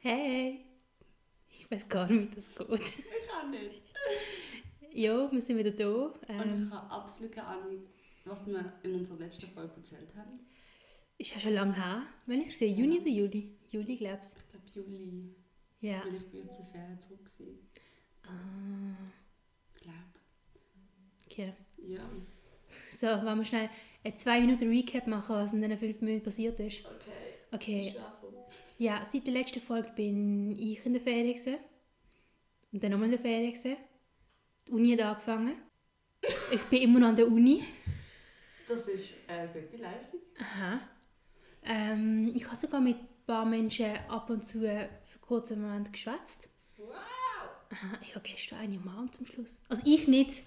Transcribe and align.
Hey! 0.00 0.64
Ich 1.48 1.70
weiß 1.70 1.88
gar 1.88 2.06
nicht, 2.10 2.30
wie 2.32 2.34
das 2.34 2.54
geht. 2.54 2.68
Ich 2.70 3.30
auch 3.30 3.48
nicht. 3.48 3.82
Ja, 4.92 5.30
wir 5.30 5.40
sind 5.40 5.58
wieder 5.58 5.70
da. 5.70 5.86
Und 6.06 6.14
Ähm, 6.28 6.64
ich 6.66 6.72
habe 6.74 6.90
absolut 6.90 7.32
keine 7.32 7.46
Ahnung, 7.46 7.82
was 8.24 8.46
wir 8.46 8.72
in 8.82 8.94
unserer 8.94 9.18
letzten 9.18 9.48
Folge 9.50 9.74
erzählt 9.76 10.08
haben. 10.16 10.40
ist 11.18 11.34
ja 11.34 11.40
schon 11.40 11.52
lange 11.52 11.74
her. 11.76 12.02
Wann 12.26 12.40
ist 12.40 12.46
es? 12.48 12.52
gesehen? 12.54 12.76
Juni 12.76 12.98
oder 13.00 13.08
Juli? 13.08 13.56
Juli, 13.70 13.96
glaubst 13.96 14.36
Ich 14.38 14.48
glaube 14.48 14.66
Juli, 14.74 15.34
du? 15.80 15.86
Ja. 15.86 16.02
weil 16.04 16.16
ich 16.16 16.26
bin 16.30 16.42
jetzt 16.44 16.56
zur 16.56 16.64
Ferien 16.66 16.98
zurück. 16.98 17.20
Ah, 18.24 18.96
Ich 19.76 19.82
glaube. 19.82 19.96
okay. 21.26 21.52
Ja. 21.86 22.00
So, 22.90 23.06
wollen 23.06 23.38
wir 23.38 23.44
schnell 23.44 23.68
eine 24.04 24.14
zwei 24.16 24.40
Minuten 24.40 24.68
Recap 24.68 25.06
machen, 25.06 25.34
was 25.36 25.52
in 25.52 25.60
diesen 25.62 25.78
fünf 25.78 26.00
Minuten 26.00 26.24
passiert 26.24 26.58
ist? 26.60 26.84
Okay. 26.84 27.12
Okay. 27.52 27.96
Ja, 28.80 29.04
seit 29.04 29.26
der 29.26 29.34
letzten 29.34 29.60
Folge 29.60 29.90
bin 29.94 30.58
ich 30.58 30.84
in 30.86 30.94
der 30.94 31.02
Ferien 31.02 31.34
gewesen. 31.36 31.58
Und 32.72 32.82
dann 32.82 32.92
nochmal 32.92 33.06
in 33.06 33.12
der 33.12 33.20
Ferien 33.20 33.52
gewesen. 33.52 33.76
Die 34.66 34.72
Uni 34.72 34.92
hat 34.92 35.02
angefangen. 35.02 35.54
Ich 36.50 36.62
bin 36.62 36.82
immer 36.82 36.98
noch 36.98 37.08
an 37.08 37.16
der 37.16 37.28
Uni. 37.28 37.62
Das 38.66 38.88
ist 38.88 39.14
eine 39.28 39.48
gute 39.48 39.76
Leistung. 39.76 40.20
Aha. 40.38 40.80
Ähm, 41.62 42.32
ich 42.34 42.46
habe 42.46 42.56
sogar 42.56 42.80
mit 42.80 42.96
ein 42.96 43.08
paar 43.26 43.44
Menschen 43.44 43.98
ab 44.08 44.30
und 44.30 44.46
zu 44.46 44.60
für 44.60 45.18
kurzen 45.20 45.60
Moment 45.60 45.92
geschwätzt. 45.92 46.48
Wow! 46.78 46.94
Aha, 47.72 47.98
ich 48.00 48.14
habe 48.14 48.26
gestern 48.26 48.60
eine 48.60 48.78
umarmt 48.78 49.14
zum 49.14 49.26
Schluss. 49.26 49.62
Also 49.68 49.82
ich 49.84 50.08
nicht. 50.08 50.42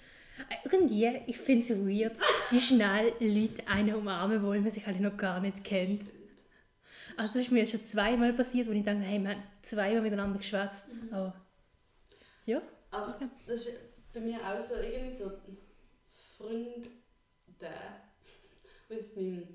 Äh, 0.49 0.55
Irgendwie, 0.63 1.05
ich 1.27 1.38
finde 1.38 1.62
es 1.62 1.70
weird, 1.70 2.20
wie 2.49 2.59
schnell 2.59 3.13
Leute 3.20 3.68
einen 3.68 3.93
umarmen 3.93 4.41
wollen, 4.41 4.63
man 4.63 4.71
sich 4.71 4.88
halt 4.88 4.99
noch 4.99 5.18
gar 5.18 5.40
nicht 5.40 5.63
kennt. 5.63 6.02
Also 7.17 7.34
das 7.34 7.44
ist 7.44 7.52
mir 7.52 7.66
schon 7.66 7.84
zweimal 7.84 8.34
passiert, 8.34 8.67
wo 8.67 8.72
ich 8.72 8.84
dachte, 8.84 8.99
hey, 8.99 9.20
wir 9.20 9.30
haben 9.31 9.44
zweimal 9.62 10.02
miteinander 10.02 10.38
geschwätzt. 10.38 10.85
Aber 11.12 11.34
ja, 12.45 12.62
Aber 12.91 13.20
das 13.46 13.62
ist 13.62 13.70
bei 14.13 14.20
mir 14.20 14.37
auch 14.40 14.68
so 14.68 14.76
irgendwie 14.76 15.15
so 15.15 15.32
Freunde, 16.37 16.90
aus 18.90 19.15
meinem 19.15 19.48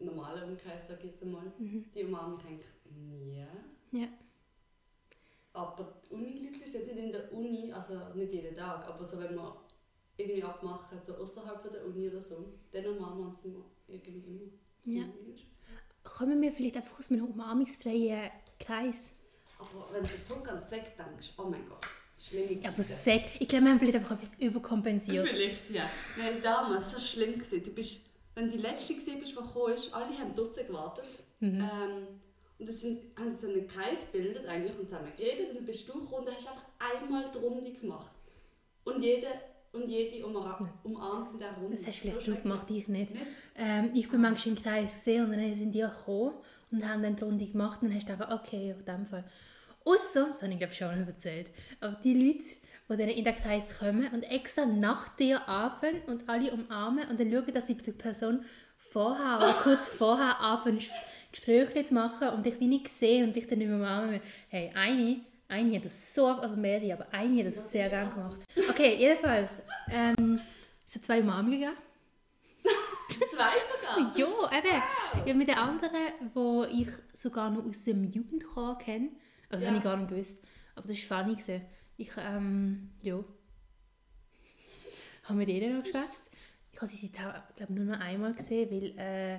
normalen 0.00 0.50
Umkreis, 0.50 0.86
sag 0.88 0.98
ich 0.98 1.12
jetzt 1.12 1.22
einmal, 1.22 1.52
die 1.58 2.04
umarmen 2.04 2.36
mich 2.36 2.46
eigentlich 2.46 2.66
nie. 2.84 3.36
ja. 3.92 4.08
Aber 5.52 6.02
die 6.04 6.12
Uni-Leute 6.14 6.68
sind 6.70 6.86
nicht 6.86 6.98
in 6.98 7.12
der 7.12 7.32
Uni, 7.32 7.72
also 7.72 8.12
nicht 8.14 8.34
jeden 8.34 8.54
Tag, 8.54 8.86
aber 8.86 9.04
so 9.06 9.18
wenn 9.18 9.34
wir 9.34 9.56
irgendwie 10.18 10.42
abmachen, 10.42 10.98
so 11.00 11.14
außerhalb 11.16 11.62
von 11.62 11.72
der 11.72 11.86
Uni 11.86 12.08
oder 12.08 12.20
so, 12.20 12.52
dann 12.72 12.86
umarmen 12.86 13.18
wir 13.18 13.26
uns 13.28 13.38
irgendwie 13.88 14.18
immer. 14.18 14.50
Ja. 14.84 15.04
Kommen 16.06 16.40
wir 16.40 16.52
vielleicht 16.52 16.76
einfach 16.76 16.98
aus 16.98 17.10
einem 17.10 17.24
umarmungsfreien 17.24 18.30
Kreis? 18.58 19.12
Aber 19.58 19.88
wenn 19.92 20.02
du 20.02 20.22
zurück 20.22 20.48
an 20.48 20.64
Sekt 20.64 20.98
denkst, 20.98 21.32
oh 21.36 21.44
mein 21.44 21.66
Gott, 21.68 21.86
schlimme 22.18 22.52
Ja, 22.52 22.68
aber 22.68 22.82
Zeiten. 22.82 23.00
Sek, 23.02 23.40
ich 23.40 23.48
glaube, 23.48 23.64
wir 23.64 23.72
haben 23.72 23.78
vielleicht 23.78 23.96
einfach 23.96 24.12
etwas 24.12 24.32
überkompensiert. 24.38 25.28
Vielleicht, 25.28 25.70
ja. 25.70 25.88
Nein, 26.16 26.40
damals 26.42 26.92
so 26.92 27.00
schlimm 27.00 27.34
gewesen. 27.34 27.62
Du 27.62 27.70
bist, 27.70 28.00
wenn 28.34 28.46
du 28.46 28.52
die 28.52 28.62
letzte 28.62 28.94
bist, 28.94 29.08
die 29.08 29.20
gekommen 29.34 29.74
ist, 29.74 29.92
alle 29.92 30.16
haben 30.18 30.34
draußen 30.34 30.66
gewartet. 30.66 31.06
Mhm. 31.40 31.60
Ähm, 31.60 32.06
und 32.58 32.68
das 32.68 32.80
sind, 32.80 33.00
haben 33.18 33.36
so 33.36 33.48
einen 33.48 33.66
Kreis 33.68 34.06
gebildet 34.10 34.46
eigentlich 34.46 34.78
und 34.78 34.88
zusammen 34.88 35.12
geredet 35.16 35.50
und 35.50 35.56
dann 35.56 35.66
bist 35.66 35.88
du 35.88 36.00
gekommen 36.00 36.26
und 36.26 36.34
hast 36.34 36.48
einfach 36.48 36.64
einmal 36.78 37.30
die 37.30 37.38
Runde 37.38 37.72
gemacht. 37.72 38.12
Und 38.84 39.02
jede 39.02 39.28
und 39.76 39.88
jede 39.88 40.24
umarmt 40.26 41.32
in 41.32 41.38
der 41.38 41.52
Runde. 41.52 41.76
Das 41.76 41.86
hast 41.86 41.96
So 41.96 42.02
vielleicht 42.02 42.18
du 42.20 42.24
schrecklich. 42.32 42.42
gemacht, 42.42 42.70
ich 42.70 42.88
nicht. 42.88 43.14
Nicht? 43.14 43.26
Ähm, 43.56 43.90
ich 43.94 44.10
bin 44.10 44.20
manchmal 44.20 44.56
im 44.56 44.62
Kreis 44.62 44.94
gesehen 44.94 45.24
und 45.26 45.32
dann 45.32 45.54
sind 45.54 45.72
die 45.72 45.80
gekommen 45.80 46.34
und 46.70 46.88
haben 46.88 47.02
dann 47.02 47.16
die 47.16 47.24
Runde 47.24 47.46
gemacht 47.46 47.82
und 47.82 47.88
dann 47.88 47.96
hast 47.96 48.08
du 48.08 48.12
gedacht, 48.12 48.32
okay, 48.32 48.74
auf 48.76 48.84
dem 48.84 49.06
Fall. 49.06 49.24
Ausser, 49.84 50.26
das 50.28 50.42
habe 50.42 50.52
ich 50.52 50.58
glaube 50.58 50.72
ich 50.72 50.78
schon 50.78 51.06
erzählt, 51.06 51.50
aber 51.80 51.96
die 52.02 52.14
Leute, 52.14 52.44
die 52.88 52.96
dann 52.96 53.08
in 53.08 53.24
den 53.24 53.36
Kreis 53.36 53.78
kommen 53.78 54.08
und 54.12 54.24
extra 54.24 54.66
nach 54.66 55.16
dir 55.16 55.48
anfangen 55.48 56.02
und 56.06 56.28
alle 56.28 56.52
umarmen 56.52 57.08
und 57.08 57.20
dann 57.20 57.30
schauen, 57.30 57.54
dass 57.54 57.68
sie 57.68 57.76
die 57.76 57.92
Person 57.92 58.44
vorher 58.76 59.38
oder 59.42 59.52
kurz 59.54 59.86
vorher 59.88 60.40
anfangen, 60.40 60.78
Ges- 60.78 60.90
Gespräche 61.30 61.84
zu 61.84 61.94
machen 61.94 62.28
und 62.30 62.44
dich 62.46 62.58
wie 62.60 62.66
nicht 62.66 62.88
sehen 62.88 63.28
und 63.28 63.36
dich 63.36 63.46
dann 63.46 63.58
nicht 63.58 63.68
mehr 63.68 63.76
umarmen. 63.76 64.20
Hey, 64.48 64.72
eine, 64.74 65.20
eine 65.48 65.76
hat 65.76 65.84
das 65.84 66.14
so, 66.14 66.26
also 66.26 66.56
mehrere, 66.56 66.94
aber 66.94 67.06
eine 67.12 67.40
hat 67.40 67.46
das 67.46 67.54
Das 67.56 67.72
sehr 67.72 67.88
krass. 67.88 68.14
gemacht. 68.14 68.44
Okay, 68.70 68.96
jedenfalls, 68.96 69.62
ähm, 69.90 70.40
es 70.86 70.94
hat 70.94 71.04
zwei 71.04 71.20
Umarmungen 71.20 71.60
gegeben. 71.60 71.76
Zwei 73.08 73.48
sogar? 73.72 74.16
Ja, 74.16 74.26
eben. 74.58 74.82
Ja, 75.26 75.34
mit 75.34 75.48
der 75.48 75.58
anderen, 75.58 75.90
wo 76.34 76.64
ich 76.64 76.88
sogar 77.14 77.50
noch 77.50 77.64
aus 77.64 77.84
dem 77.84 78.04
Jugendchor 78.04 78.76
kenne. 78.78 79.10
Also 79.48 79.64
Ja. 79.64 79.70
habe 79.70 79.78
ich 79.78 79.84
gar 79.84 79.96
nicht 79.96 80.10
gewusst. 80.10 80.44
Aber 80.74 80.88
das 80.88 81.10
war 81.10 81.22
funny. 81.22 81.36
gewesen. 81.36 81.62
Ich, 81.96 82.10
ähm, 82.18 82.90
ja. 83.02 83.16
Habe 85.24 85.38
mit 85.38 85.48
denen 85.48 85.76
noch 85.76 85.84
geschwätzt. 85.84 86.30
Ich 86.72 86.78
habe 86.80 86.88
sie 86.90 87.10
glaube 87.10 87.72
nur 87.72 87.84
noch 87.86 88.00
einmal 88.00 88.32
gesehen, 88.34 88.70
weil 88.70 88.98
äh, 88.98 89.36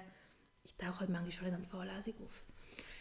ich 0.64 0.74
tauche 0.78 1.02
halt 1.02 1.10
manchmal 1.10 1.32
schon 1.32 1.54
an 1.54 1.62
die 1.62 1.70
Vorlesung 1.70 2.14
auf. 2.24 2.44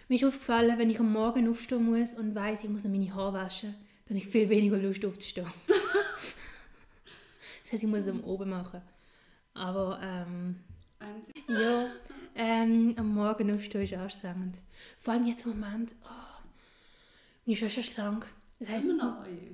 Mir 0.09 0.17
ist 0.17 0.25
aufgefallen, 0.25 0.79
wenn 0.79 0.89
ich 0.89 1.01
am 1.01 1.13
Morgen 1.13 1.49
aufstehen 1.49 1.85
muss 1.85 2.15
und 2.15 2.35
weiss, 2.35 2.63
ich 2.63 2.71
muss 2.71 2.85
meine 2.85 3.13
Haare 3.13 3.33
waschen, 3.33 3.75
dann 4.07 4.17
habe 4.17 4.19
ich 4.19 4.29
viel 4.29 4.49
weniger 4.49 4.79
Lust 4.79 5.05
aufzustehen. 5.05 5.49
das 7.63 7.73
heisst, 7.73 7.83
ich 7.83 7.89
muss 7.89 8.01
es 8.01 8.09
am 8.09 8.23
Oben 8.23 8.51
machen. 8.51 8.83
Aber, 9.55 9.99
ähm, 10.01 10.61
ja, 11.49 11.91
ähm, 12.37 12.95
am 12.97 13.15
Morgen 13.15 13.53
aufstehen 13.53 13.83
ist 13.83 13.95
anstrengend. 13.95 14.59
Vor 15.01 15.15
allem 15.15 15.27
jetzt 15.27 15.45
im 15.45 15.59
Moment, 15.59 15.97
oh, 16.05 16.45
meine 17.45 17.57
Schwester 17.57 17.81
ist 17.81 17.95
krank. 17.95 18.27
Das 18.61 18.69
heisst, 18.69 18.93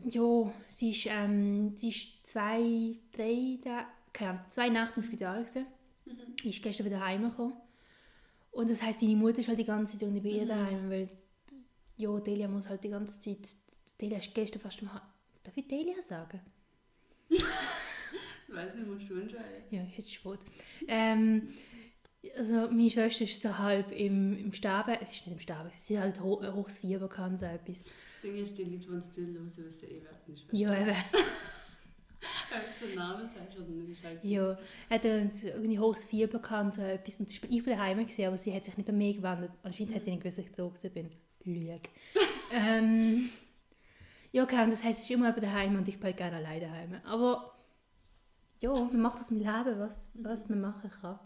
ja, 0.05 0.53
sie 0.69 0.91
ist, 0.91 1.07
ähm, 1.07 1.75
sie 1.77 1.89
ist 1.89 2.27
zwei, 2.27 2.95
drei, 3.13 3.59
keine 4.13 4.31
Ahnung, 4.31 4.45
zwei 4.51 4.69
Nächte 4.69 5.01
im 5.01 5.05
Spital 5.05 5.41
gewesen. 5.41 5.67
Mhm. 6.05 6.49
Ist 6.51 6.63
gestern 6.63 6.87
wieder 6.87 7.01
heimgekommen. 7.01 7.55
Und 8.53 8.71
das 8.71 8.83
heisst, 8.83 9.03
meine 9.03 9.17
Mutter 9.17 9.41
ist 9.41 9.49
halt 9.49 9.59
die 9.59 9.65
ganze 9.65 9.99
Zeit 9.99 10.09
bin 10.23 10.25
ihr 10.27 10.45
Mhm. 10.45 10.49
daheim, 10.49 10.91
weil 10.91 11.09
ja, 11.97 12.21
Delia 12.21 12.49
muss 12.49 12.69
halt 12.69 12.85
die 12.85 12.91
ganze 12.91 13.21
Zeit, 13.21 13.57
Delia 14.01 14.19
ist 14.19 14.35
gestern 14.35 14.61
fast 14.61 14.81
halb, 14.83 15.03
darf 15.43 15.57
ich 15.57 15.67
Delia 15.69 16.01
sagen? 16.03 16.41
Ich 18.49 18.59
weiss 18.59 18.75
nicht, 18.75 18.87
musst 18.87 19.09
du 19.09 19.15
entscheiden. 19.15 19.65
Ja, 19.71 19.83
ist 19.85 19.97
jetzt 19.97 20.13
spät. 20.13 20.39
Ähm, 20.87 21.49
also 22.37 22.69
meine 22.71 22.91
Schwester 22.91 23.25
ist 23.25 23.41
so 23.41 23.57
halb 23.57 23.91
im, 23.93 24.37
im 24.37 24.53
Sterben, 24.53 24.95
es 25.01 25.09
ist 25.15 25.27
nicht 25.27 25.33
im 25.37 25.41
Sterben, 25.41 25.71
sie 25.79 25.97
hat 25.99 26.05
halt 26.05 26.21
ho 26.21 26.43
hohes 26.55 26.77
Fieber 26.79 27.09
kann 27.09 27.39
so 27.39 27.47
etwas. 27.47 27.83
Das 27.83 27.93
Ding 28.23 28.37
ist, 28.37 28.59
die 28.59 28.65
Leute, 28.65 28.77
die 28.81 28.89
uns 28.89 29.15
zuhören, 29.15 29.47
wissen 29.47 29.89
eh, 29.89 30.03
wer 30.03 30.35
nicht 30.35 30.47
Ja, 30.53 30.79
eben. 30.79 30.97
So 32.79 32.87
einen 32.87 32.95
Namen 32.95 33.27
sagst 33.27 33.59
oder 33.59 33.69
nicht, 33.69 33.99
ist 33.99 34.05
halt 34.05 34.25
Ja, 34.25 34.59
hat 34.91 35.05
er 35.05 35.29
irgendwie 35.45 35.79
hohes 35.79 36.05
Fieber 36.05 36.39
gehabt, 36.39 36.75
so 36.75 36.83
etwas. 36.83 37.21
Und 37.21 37.31
ich 37.31 37.41
bin 37.41 37.77
daheim 37.77 37.99
gewesen, 37.99 38.27
aber 38.27 38.37
sie 38.37 38.55
hat 38.55 38.65
sich 38.65 38.77
nicht 38.77 38.89
an 38.89 38.99
mich 38.99 39.17
gewendet. 39.17 39.51
Anscheinend 39.63 39.95
hat 39.95 40.05
sie 40.05 40.11
nicht 40.11 40.23
gewusst, 40.23 40.39
dass 40.39 40.47
ich 40.47 40.57
so 40.57 40.89
bin. 40.91 41.11
Lüge. 41.45 41.81
ähm, 42.53 43.31
ja, 44.33 44.45
okay, 44.45 44.63
und 44.65 44.71
das 44.71 44.85
heisst, 44.85 45.01
es 45.01 45.05
ist 45.05 45.11
immer 45.11 45.27
jemand 45.27 45.45
daheim 45.45 45.77
und 45.77 45.89
ich 45.89 45.97
bin 45.97 46.05
halt 46.05 46.17
gerne 46.17 46.37
alleine 46.37 46.67
daheim. 46.67 47.01
Aber 47.05 47.55
ja, 48.61 48.73
man 48.73 49.01
macht 49.01 49.19
aus 49.19 49.29
dem 49.29 49.39
Leben, 49.39 49.79
was, 49.79 50.09
was 50.15 50.49
man 50.49 50.61
machen 50.61 50.91
kann. 50.91 51.19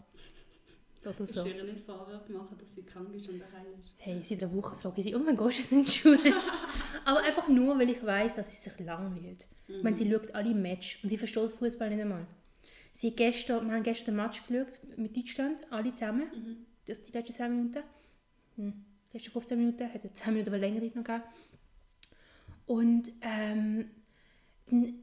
Oder 1.03 1.13
Du 1.13 1.25
so. 1.25 1.41
musst 1.43 1.55
ihr 1.55 1.63
nicht 1.63 1.85
Vorwürfe 1.85 2.31
machen, 2.33 2.57
dass 2.57 2.73
sie 2.75 2.83
krank 2.83 3.13
ist 3.15 3.29
und 3.29 3.39
daheim 3.39 3.65
ist. 3.79 3.93
Hey, 3.97 4.21
seit 4.21 4.43
einer 4.43 4.53
Woche 4.53 4.75
frage 4.77 4.99
ich 5.01 5.07
sie, 5.07 5.15
oh 5.15 5.19
mein 5.19 5.37
Gott, 5.37 5.53
in 5.71 5.83
die 5.83 5.91
Schule. 5.91 6.33
Aber 7.05 7.19
einfach 7.21 7.47
nur, 7.47 7.77
weil 7.79 7.89
ich 7.89 8.03
weiß, 8.05 8.35
dass 8.35 8.49
sie 8.51 8.69
sich 8.69 8.79
langweilt. 8.79 9.47
Ich 9.67 9.83
meine, 9.83 9.95
sie 9.95 10.09
schaut 10.09 10.33
alle 10.35 10.53
Match 10.53 10.99
und 11.03 11.09
sie 11.09 11.17
versteht 11.17 11.51
Fußball 11.51 11.89
nicht 11.89 12.01
einmal. 12.01 12.25
Sie 12.91 13.15
gestern, 13.15 13.67
wir 13.67 13.73
haben 13.75 13.83
gestern 13.83 14.19
ein 14.19 14.25
Match 14.25 14.45
geschaut 14.47 14.79
mit 14.97 15.15
Deutschland, 15.15 15.57
alle 15.71 15.93
zusammen. 15.93 16.29
Mhm. 16.33 16.65
Das 16.85 17.03
die 17.03 17.11
letzten 17.11 17.33
10 17.33 17.51
Minuten. 17.55 17.83
Hm, 18.55 18.73
die 19.11 19.17
letzten 19.17 19.31
15 19.31 19.57
Minuten, 19.57 19.93
hat 19.93 20.03
ja 20.03 20.13
10 20.13 20.33
Minuten 20.33 20.49
aber 20.49 20.57
länger 20.57 20.81
noch 20.81 20.93
gegeben. 21.03 21.21
Und 22.65 23.11
ähm, 23.21 23.89
dann 24.69 24.99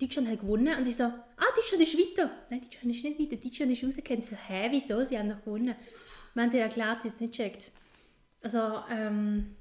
Deutschland 0.00 0.28
hat 0.28 0.40
gewonnen 0.40 0.76
und 0.76 0.86
ich 0.86 0.96
so, 0.96 1.04
ah, 1.04 1.44
Deutschland 1.54 1.82
ist 1.82 1.98
weiter. 1.98 2.30
Nein, 2.50 2.60
Deutschland 2.60 2.94
ist 2.94 3.04
nicht 3.04 3.20
weiter, 3.20 3.36
Deutschland 3.42 3.72
ist 3.72 3.84
rausgekommen. 3.84 4.22
Sie 4.22 4.30
so, 4.30 4.36
hä, 4.36 4.68
wieso, 4.70 5.04
sie 5.04 5.18
haben 5.18 5.30
doch 5.30 5.42
gewonnen. 5.42 5.74
Wir 6.34 6.42
haben 6.42 6.50
sie 6.50 6.58
erklärt, 6.58 7.02
sie 7.02 7.08
es 7.08 7.20
nicht 7.20 7.34
checkt. 7.34 7.72
Also, 8.42 8.58
ähm, 8.90 9.56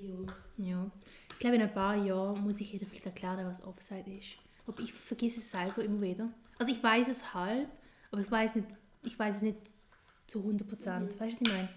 Ja. 0.00 0.34
ja. 0.56 0.90
Ich 1.32 1.38
glaube, 1.38 1.56
in 1.56 1.62
ein 1.62 1.72
paar 1.72 1.96
Jahren 1.96 2.42
muss 2.42 2.60
ich 2.60 2.72
ihr 2.74 2.80
vielleicht 2.80 3.06
erklären, 3.06 3.46
was 3.46 3.62
Offside 3.62 4.10
ist. 4.10 4.36
Aber 4.66 4.82
ich 4.82 4.92
vergesse 4.92 5.40
es 5.40 5.50
selber 5.50 5.82
immer 5.82 6.00
wieder. 6.02 6.30
Also 6.58 6.72
ich 6.72 6.82
weiß 6.82 7.08
es 7.08 7.32
halb, 7.34 7.68
aber 8.10 8.20
ich 8.20 8.30
weiß, 8.30 8.56
nicht, 8.56 8.68
ich 9.02 9.18
weiß 9.18 9.36
es 9.36 9.42
nicht 9.42 9.58
zu 10.26 10.40
100 10.40 10.68
Prozent. 10.68 11.20
Weißt 11.20 11.40
du, 11.40 11.44
was 11.44 11.48
ich 11.48 11.56
meine? 11.56 11.68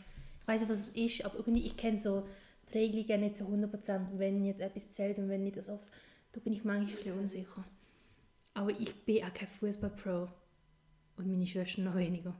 Ich 0.41 0.47
weiß, 0.47 0.61
was 0.63 0.79
es 0.79 0.89
ist, 0.89 1.23
aber 1.25 1.37
irgendwie, 1.37 1.65
ich 1.65 1.77
kenne 1.77 1.99
so 1.99 2.27
die 2.73 2.77
Regelungen 2.77 3.21
nicht 3.21 3.37
zu 3.37 3.45
100 3.45 3.71
Prozent, 3.71 4.09
wenn 4.19 4.43
jetzt 4.43 4.59
etwas 4.61 4.91
zählt 4.91 5.17
und 5.17 5.29
wenn 5.29 5.43
nicht 5.43 5.55
das 5.57 5.69
Offside. 5.69 5.95
Da 6.33 6.41
bin 6.41 6.53
ich 6.53 6.63
manchmal 6.63 6.89
ein 6.89 6.95
bisschen 6.97 7.19
unsicher. 7.19 7.63
Aber 8.53 8.69
ich 8.69 8.93
bin 9.05 9.23
auch 9.23 9.33
kein 9.33 9.47
Fußball-Pro. 9.47 10.27
Und 11.15 11.27
meine 11.27 11.47
Schwester 11.47 11.81
noch 11.81 11.95
weniger. 11.95 12.35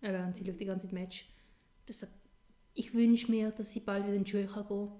Und 0.00 0.36
sie 0.36 0.44
schaut 0.44 0.58
die 0.58 0.64
ganze 0.64 0.86
Zeit 0.86 0.92
Match. 0.92 1.28
Deshalb 1.86 2.10
ich 2.76 2.92
wünsche 2.92 3.30
mir, 3.30 3.50
dass 3.50 3.72
sie 3.72 3.80
bald 3.80 4.04
wieder 4.04 4.16
in 4.16 4.24
die 4.24 4.30
Schule 4.30 4.46
kann 4.46 4.68
gehen 4.68 4.92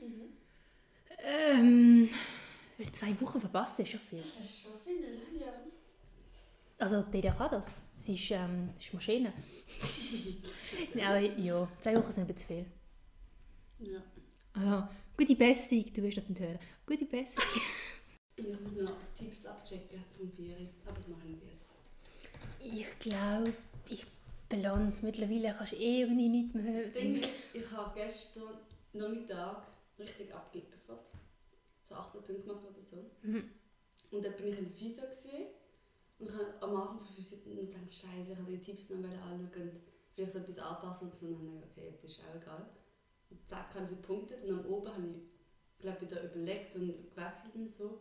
Mhm. 0.00 0.28
Ähm, 1.20 2.08
weil 2.78 2.92
zwei 2.92 3.20
Wochen 3.20 3.40
verpassen 3.40 3.82
ist 3.82 3.90
schon 3.90 4.00
viel. 4.00 4.20
Das 4.20 4.44
ist 4.44 4.62
schon 4.62 4.80
viel, 4.84 5.40
ja. 5.40 5.52
Also, 6.78 7.02
Delia 7.02 7.32
kann 7.32 7.50
das. 7.50 7.74
Sie 7.96 8.14
ist, 8.14 8.30
ähm, 8.30 8.70
ist 8.78 8.94
Maschine. 8.94 9.32
Nein, 10.94 11.04
aber 11.04 11.20
ja, 11.20 11.68
zwei 11.80 11.96
Wochen 11.96 12.12
sind 12.12 12.22
ein 12.22 12.32
bisschen 12.32 12.64
viel. 13.78 13.90
Ja. 13.90 14.00
Also, 14.52 14.88
gute 15.16 15.34
Besserung, 15.34 15.92
du 15.92 16.02
wirst 16.04 16.18
das 16.18 16.28
nicht 16.28 16.40
hören. 16.40 16.60
Gute 16.88 17.04
Besserung. 17.04 17.44
Ich 18.36 18.60
muss 18.60 18.76
noch 18.76 18.94
Tipps 19.16 19.44
abchecken 19.46 20.04
vom 20.16 20.30
Vieri, 20.30 20.70
aber 20.86 20.96
das 20.96 21.08
mache 21.08 21.22
ich 21.26 21.34
nicht 21.34 21.42
jetzt. 21.44 21.70
Ich 22.60 22.98
glaube, 23.00 23.52
ich 23.88 24.06
belohne 24.48 24.90
es 24.90 25.02
mittlerweile. 25.02 25.56
Kannst 25.58 25.72
du 25.72 25.76
eh 25.76 26.02
irgendwie 26.02 26.28
nicht 26.28 26.54
mehr 26.54 26.84
Das 26.84 26.92
Ding 26.92 27.14
ist, 27.14 27.28
ich 27.52 27.68
habe 27.72 27.98
gestern 27.98 28.58
Nachmittag 28.92 29.66
richtig 29.98 30.32
abgeliefert. 30.32 31.00
So 31.88 31.96
8 31.96 32.12
Punkte 32.12 32.34
gemacht 32.34 32.64
oder 32.70 32.80
so. 32.80 33.10
Mhm. 33.22 33.50
Und 34.12 34.24
dann 34.24 34.36
bin 34.36 34.46
ich 34.46 34.58
in 34.58 34.64
der 34.66 34.72
Physio 34.72 35.08
gesehen 35.08 35.48
und 36.20 36.28
ich 36.28 36.34
habe 36.34 36.54
am 36.60 36.76
Anfang 36.76 37.00
von 37.00 37.06
Physio 37.08 37.38
gedacht, 37.38 37.92
Scheiße, 37.92 38.32
ich 38.32 38.38
habe 38.38 38.52
die 38.52 38.62
Tipps 38.62 38.88
noch 38.90 38.98
anschauen 38.98 39.42
und 39.42 39.80
vielleicht 40.14 40.36
etwas 40.36 40.58
anpassen 40.60 41.08
und 41.08 41.16
so. 41.16 41.26
Und 41.26 41.40
dann 41.40 41.48
habe 41.48 41.58
ich 41.66 41.72
okay, 41.72 41.90
jetzt 41.90 42.04
ist 42.04 42.20
auch 42.20 42.40
egal. 42.40 42.70
Und 43.30 43.48
zack, 43.48 43.74
haben 43.74 43.86
sie 43.88 43.96
gepunktet 43.96 44.44
und 44.44 44.60
am 44.60 44.66
Oben 44.66 44.94
habe 44.94 45.06
ich 45.08 45.37
glaube 45.78 46.00
wieder 46.02 46.22
überlegt 46.24 46.74
und 46.76 47.10
gewechselt 47.14 47.54
und 47.54 47.68
so. 47.68 48.00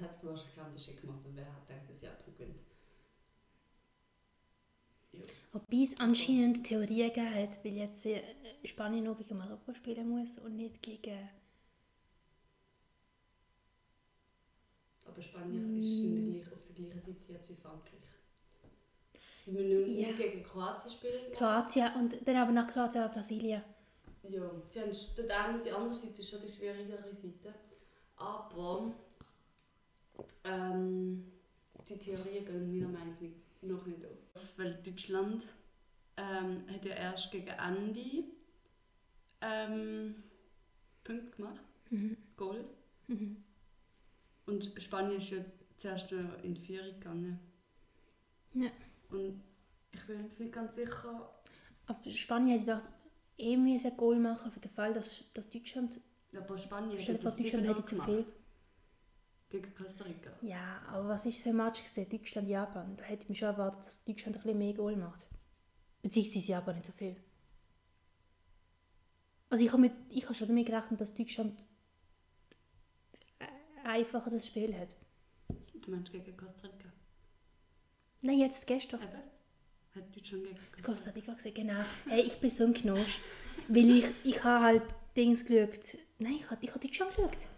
Hat 0.00 0.14
es 0.14 0.24
wahrscheinlich 0.24 0.54
keinen 0.54 0.66
Unterschied 0.66 1.00
gemacht, 1.00 1.20
aber 1.24 1.36
wer 1.36 1.46
hat 1.54 1.66
gedacht, 1.66 1.88
dass 1.88 2.00
Japan 2.02 2.34
gewinnt? 2.34 2.60
Wobei 5.52 5.82
es 5.82 5.98
anscheinend 5.98 6.64
Theorien 6.66 7.08
gegeben 7.12 7.34
hat, 7.34 7.64
weil 7.64 7.74
jetzt 7.74 8.04
äh, 8.04 8.22
Spanien 8.64 9.04
nur 9.04 9.16
gegen 9.16 9.38
Marokko 9.38 9.72
spielen 9.72 10.08
muss 10.10 10.38
und 10.38 10.56
nicht 10.56 10.82
gegen. 10.82 11.28
Aber 15.06 15.22
Spanien 15.22 15.78
ist 15.78 15.84
in 15.84 16.32
der 16.32 16.42
gleich, 16.42 16.52
auf 16.52 16.66
der 16.66 16.74
gleichen 16.74 17.00
Seite 17.00 17.32
jetzt 17.32 17.48
wie 17.48 17.54
Frankreich. 17.54 18.00
Sie 19.46 19.52
müssen 19.52 19.84
nicht 19.96 20.10
Ja. 20.10 20.16
gegen 20.16 20.42
Kroatien 20.42 20.90
spielen. 20.90 21.32
Kroatien 21.32 21.94
und 21.94 22.26
dann 22.28 22.36
aber 22.36 22.52
nach 22.52 22.66
Kroatien 22.70 23.04
auch 23.04 23.12
Brasilien. 23.12 23.62
Ja, 24.30 24.50
sie 24.68 24.80
haben 24.80 24.90
st- 24.90 25.62
die, 25.64 25.70
andere 25.70 25.94
Seite 25.94 26.20
ist 26.20 26.30
schon 26.30 26.40
die 26.42 26.48
schwierigere 26.52 27.12
Seite. 27.14 27.54
Aber 28.16 28.92
ähm, 30.44 31.24
die 31.88 31.98
Theorien 31.98 32.44
gehen 32.44 32.70
meiner 32.70 32.88
Meinung 32.88 33.16
nach 33.62 33.68
noch 33.68 33.86
nicht 33.86 34.04
auf. 34.04 34.42
Weil 34.56 34.74
Deutschland 34.82 35.44
ähm, 36.16 36.64
hat 36.68 36.84
ja 36.84 36.94
erst 36.94 37.30
gegen 37.30 37.48
Ende 37.48 38.24
ähm, 39.40 40.22
Punkte 41.04 41.30
gemacht, 41.36 41.60
Mhm. 41.90 42.16
Goal. 42.36 42.64
Mhm. 43.06 43.44
Und 44.46 44.72
Spanien 44.78 45.18
ist 45.20 45.30
ja 45.30 45.38
zuerst 45.76 46.10
noch 46.10 46.42
in 46.42 46.54
die 46.54 46.60
Führung 46.60 46.94
gegangen. 46.94 47.38
Ja. 48.54 48.70
Und 49.10 49.40
ich 49.92 50.04
bin 50.06 50.20
jetzt 50.24 50.40
nicht 50.40 50.52
ganz 50.52 50.74
sicher. 50.74 51.30
Aber 51.86 52.10
Spanien 52.10 52.58
hätte 52.58 52.64
gedacht, 52.66 52.88
eh 53.38 53.56
müssen 53.56 53.90
ein 53.90 53.96
Goal 53.96 54.18
machen 54.18 54.50
für 54.50 54.60
den 54.60 54.70
Fall, 54.70 54.92
dass, 54.92 55.24
dass 55.32 55.48
Deutschland. 55.48 56.00
Aber 56.34 56.58
Spanien 56.58 56.98
vor, 56.98 57.14
das 57.14 57.36
Deutschland 57.36 57.66
7-0 57.66 57.68
hätte 57.68 57.84
zu 57.84 58.02
viel. 58.02 58.26
Gegen 59.48 59.74
Costa 59.74 60.04
Rica. 60.04 60.30
Ja, 60.42 60.82
aber 60.88 61.08
was 61.08 61.24
ist 61.24 61.42
für 61.42 61.50
ein 61.50 61.56
Match 61.56 61.82
gesehen? 61.82 62.08
Deutschland, 62.08 62.48
Japan. 62.48 62.96
Da 62.96 63.04
hätte 63.04 63.22
ich 63.22 63.28
mir 63.28 63.36
schon 63.36 63.48
erwartet, 63.48 63.86
dass 63.86 64.04
Deutschland 64.04 64.36
ein 64.36 64.42
bisschen 64.42 64.58
mehr 64.58 64.74
Goal 64.74 64.96
macht. 64.96 65.28
Beziehungsweise 66.02 66.46
Japan 66.46 66.74
nicht 66.74 66.86
so 66.86 66.92
viel. 66.92 67.16
Also 69.48 69.64
ich 69.64 69.70
habe, 69.70 69.82
mit, 69.82 69.92
ich 70.10 70.24
habe 70.24 70.34
schon 70.34 70.48
damit 70.48 70.66
gerechnet, 70.66 71.00
dass 71.00 71.14
Deutschland 71.14 71.66
äh, 73.38 73.46
einfacher 73.84 74.30
das 74.30 74.46
Spiel 74.46 74.76
hat. 74.76 74.96
Du 75.72 75.90
meinst 75.90 76.10
gegen 76.10 76.36
Costa 76.36 76.66
Rica? 76.66 76.92
Nein, 78.22 78.38
jetzt 78.40 78.66
gestern. 78.66 79.00
Eben. 79.00 79.35
Hat 79.96 80.14
Deutschland 80.16 80.44
gegen 80.44 80.82
Costa 80.82 81.10
Rica 81.10 81.32
gesehen, 81.34 81.54
genau. 81.54 81.84
Hey, 82.08 82.22
ich 82.22 82.36
bin 82.38 82.50
so 82.50 82.64
ein 82.64 82.74
Knosch. 82.74 83.18
Weil 83.68 83.90
ich, 83.90 84.06
ich 84.24 84.44
habe 84.44 84.64
halt 84.64 84.82
Dings 85.16 85.44
geschaut. 85.44 85.98
Nein, 86.18 86.34
ich 86.38 86.50
habe, 86.50 86.62
ich 86.64 86.70
habe 86.70 86.80
Deutschland 86.80 87.14
geschaut. 87.16 87.48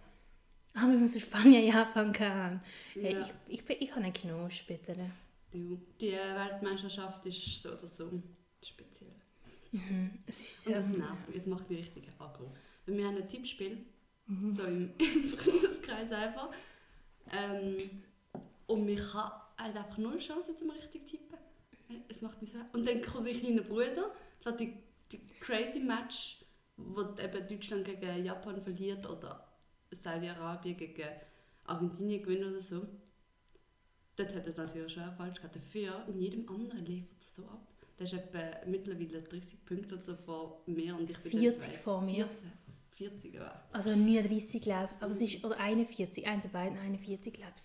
Aber 0.74 0.92
ich 0.94 1.00
muss 1.00 1.12
so 1.12 1.18
Spanien, 1.20 1.66
Japan 1.66 2.12
kann. 2.12 2.62
Hey, 2.94 3.14
Ja. 3.14 3.22
ich, 3.22 3.54
ich, 3.54 3.64
bin, 3.64 3.76
ich 3.80 3.90
habe 3.90 4.02
einen 4.02 4.12
Knosch, 4.12 4.64
bitte. 4.66 4.94
Die, 5.52 5.78
die 6.00 6.12
Weltmeisterschaft 6.12 7.24
ist 7.26 7.62
so 7.62 7.70
oder 7.70 7.88
so 7.88 8.22
speziell. 8.62 9.10
Mhm. 9.72 10.10
Es 10.26 10.38
ist 10.40 10.66
Und 10.66 10.74
das 10.76 10.88
nervt 10.88 11.28
mich, 11.28 11.36
es 11.38 11.46
macht 11.46 11.68
mich 11.68 11.80
richtig 11.80 12.08
aggro. 12.18 12.54
Wir 12.86 13.06
haben 13.06 13.16
ein 13.16 13.28
Tippspiel, 13.28 13.78
Mhm. 14.26 14.50
so 14.52 14.62
im, 14.64 14.92
im 14.98 15.28
Freundeskreis 15.38 16.12
einfach. 16.12 16.50
Ähm, 17.32 18.02
und 18.66 18.84
mich 18.84 19.00
kann 19.10 19.32
halt 19.56 19.74
einfach 19.76 19.96
null 19.98 20.18
Chance 20.18 20.54
zum 20.54 20.70
richtig 20.70 21.06
tippen. 21.08 21.27
Es 22.08 22.20
macht 22.22 22.40
mich 22.42 22.52
so... 22.52 22.58
Und 22.72 22.86
dann 22.86 23.02
kommt 23.02 23.24
mein 23.24 23.38
kleiner 23.38 23.62
Bruder, 23.62 24.10
das 24.38 24.46
hat 24.46 24.60
die, 24.60 24.74
die 25.12 25.18
crazy 25.40 25.80
Match, 25.80 26.44
wo 26.76 27.00
eben 27.02 27.48
Deutschland 27.48 27.84
gegen 27.84 28.24
Japan 28.24 28.62
verliert 28.62 29.08
oder 29.08 29.46
Saudi-Arabien 29.90 30.76
gegen 30.76 31.08
Argentinien 31.64 32.22
gewinnt 32.22 32.44
oder 32.44 32.60
so. 32.60 32.86
Dort 34.16 34.34
hat 34.34 34.46
er 34.46 34.54
natürlich 34.56 34.92
schon 34.92 35.12
falsch 35.16 35.36
gehabt. 35.36 35.56
Dafür, 35.56 36.04
in 36.08 36.20
jedem 36.20 36.48
anderen 36.48 36.84
liefert 36.84 37.16
er 37.22 37.28
so 37.28 37.42
ab. 37.44 37.66
Der 37.98 38.06
ist 38.06 38.12
etwa 38.12 38.50
mittlerweile 38.66 39.22
30 39.22 39.64
Punkte 39.64 39.94
oder 39.94 40.02
so 40.02 40.16
vor 40.16 40.62
mir 40.66 40.94
und 40.96 41.10
ich 41.10 41.18
bin 41.18 41.32
40 41.32 41.50
dann 41.60 41.60
zwei- 41.72 41.78
vor 41.78 42.00
mir. 42.02 42.26
14, 42.28 42.52
40 42.90 43.34
ja. 43.34 43.62
Also 43.72 43.90
39 43.90 44.62
glaube 44.62 44.88
ich, 44.92 45.02
aber 45.02 45.12
es 45.12 45.20
ist, 45.20 45.44
oder 45.44 45.58
41, 45.58 46.26
eins 46.26 46.42
der 46.42 46.50
beiden, 46.50 46.78
41 46.78 47.32
glaube 47.32 47.52
ich. 47.56 47.64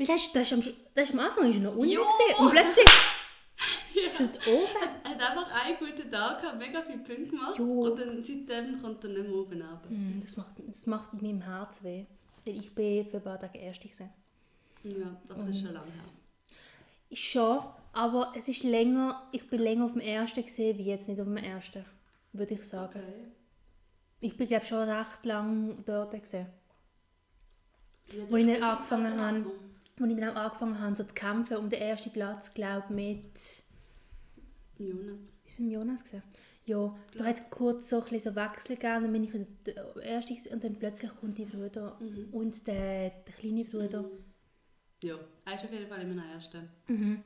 Weil 0.00 0.06
das, 0.06 0.16
ist- 0.16 0.34
das, 0.34 0.42
ist 0.50 0.52
am, 0.54 0.74
das 0.94 1.04
ist 1.10 1.12
am 1.12 1.20
Anfang 1.20 1.48
ist 1.50 1.56
er 1.56 1.60
noch 1.62 1.76
unten 1.76 1.92
Jo! 1.92 2.02
gesehen 2.06 2.38
und 2.38 2.50
plötzlich 2.52 2.86
ist 4.12 4.20
er 4.20 4.26
dort 4.28 4.46
oben. 4.46 4.66
Er 5.04 5.10
hat 5.10 5.20
einfach 5.20 5.50
einen 5.62 5.76
guten 5.78 6.10
Tag 6.10 6.40
gehabt, 6.40 6.58
mega 6.58 6.80
viele 6.82 6.98
Punkte 6.98 7.26
gemacht 7.26 7.58
Jo. 7.58 7.64
und 7.82 7.98
dann 8.00 8.22
seitdem 8.22 8.80
kommt 8.80 9.04
er 9.04 9.10
nicht 9.10 9.22
mehr 9.28 9.34
oben 9.34 9.60
runter. 9.60 9.88
Hm, 9.88 10.18
Das 10.22 10.36
macht, 10.38 10.54
das 10.66 10.86
macht 10.86 11.12
in 11.12 11.20
meinem 11.20 11.42
Herz 11.42 11.82
weh. 11.82 12.06
Weil 12.46 12.56
ich 12.56 12.74
bin 12.74 13.04
für 13.04 13.18
ein 13.18 13.22
paar 13.22 13.38
Tage 13.38 13.58
Erste 13.58 13.86
gewesen. 13.88 14.08
Ja, 14.84 15.14
aber 15.28 15.42
das 15.42 15.50
ist 15.56 15.60
schon 15.60 15.68
Und- 15.68 15.74
lange 15.74 15.86
her. 15.86 16.04
Schon, 17.12 17.58
aber 17.92 18.32
es 18.36 18.48
ist 18.48 18.62
länger, 18.62 19.28
ich 19.32 19.46
bin 19.50 19.60
länger 19.60 19.84
auf 19.84 19.92
dem 19.92 20.00
Ersten 20.00 20.42
gesehen, 20.44 20.78
wie 20.78 20.84
jetzt 20.84 21.08
nicht 21.08 21.20
auf 21.20 21.26
dem 21.26 21.36
Ersten, 21.36 21.84
würde 22.32 22.54
ich 22.54 22.66
sagen. 22.66 22.98
Okay. 23.00 23.24
Ich 24.20 24.36
bin 24.36 24.48
glaube 24.48 24.64
schon 24.64 24.88
recht 24.88 25.24
lang 25.24 25.82
dort 25.84 26.12
gesehen. 26.18 26.46
Ja, 28.12 28.22
Wo 28.28 28.36
ich 28.36 28.42
ist 28.44 28.50
nicht 28.50 28.62
angefangen 28.62 29.20
habe. 29.20 29.44
Als 29.98 30.10
ich 30.10 30.16
dann 30.18 30.30
auch 30.30 30.36
angefangen 30.36 30.78
habe, 30.80 30.96
so 30.96 31.04
zu 31.04 31.14
kämpfen 31.14 31.56
um 31.56 31.68
den 31.70 31.80
ersten 31.80 32.10
Platz, 32.12 32.52
glaube 32.54 32.84
ich, 32.88 32.94
mit... 32.94 33.62
Jonas. 34.78 35.30
Ist 35.46 35.58
mit 35.58 35.72
Jonas 35.72 36.02
gesehen? 36.04 36.22
Ja, 36.64 36.96
da 37.16 37.24
hat 37.24 37.36
es 37.36 37.50
kurz 37.50 37.88
so 37.90 37.96
ein 37.96 38.02
bisschen 38.08 38.32
so 38.32 38.36
Wechsel 38.36 38.76
gegeben, 38.76 39.02
dann 39.02 39.12
bin 39.12 39.24
ich 39.24 39.32
der 39.66 39.96
Erste 40.02 40.34
und 40.50 40.62
dann 40.62 40.78
plötzlich 40.78 41.10
kommt 41.10 41.36
die 41.38 41.44
Brüder 41.44 41.98
Mhm. 42.00 42.28
und 42.32 42.66
der, 42.66 43.10
der 43.10 43.34
kleine 43.34 43.64
Bruder. 43.64 44.04
Ja, 45.02 45.18
er 45.44 45.54
ist 45.54 45.64
auf 45.64 45.72
jeden 45.72 45.88
Fall 45.88 46.02
immer 46.02 46.22
der 46.22 46.32
Erste. 46.32 46.68
Mhm. 46.86 47.22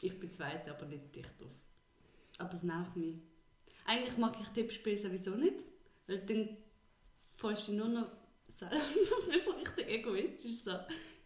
Ich 0.00 0.18
bin 0.18 0.30
Zweite, 0.30 0.70
aber 0.74 0.86
nicht 0.86 1.14
dicht 1.14 1.28
drauf. 1.40 1.50
Aber 2.38 2.54
es 2.54 2.62
nervt 2.62 2.96
mich. 2.96 3.16
Eigentlich 3.84 4.16
mag 4.16 4.36
ich 4.40 4.48
Tippspiele 4.48 4.98
sowieso 4.98 5.30
nicht, 5.32 5.56
weil 6.06 6.18
dann 6.20 6.48
freust 7.36 7.68
du 7.68 7.72
nur 7.72 7.88
noch 7.88 8.06
Du 8.60 9.30
bist 9.30 9.44
so 9.44 9.52
richtig 9.52 9.88
egoistisch. 9.88 10.62
So, 10.64 10.72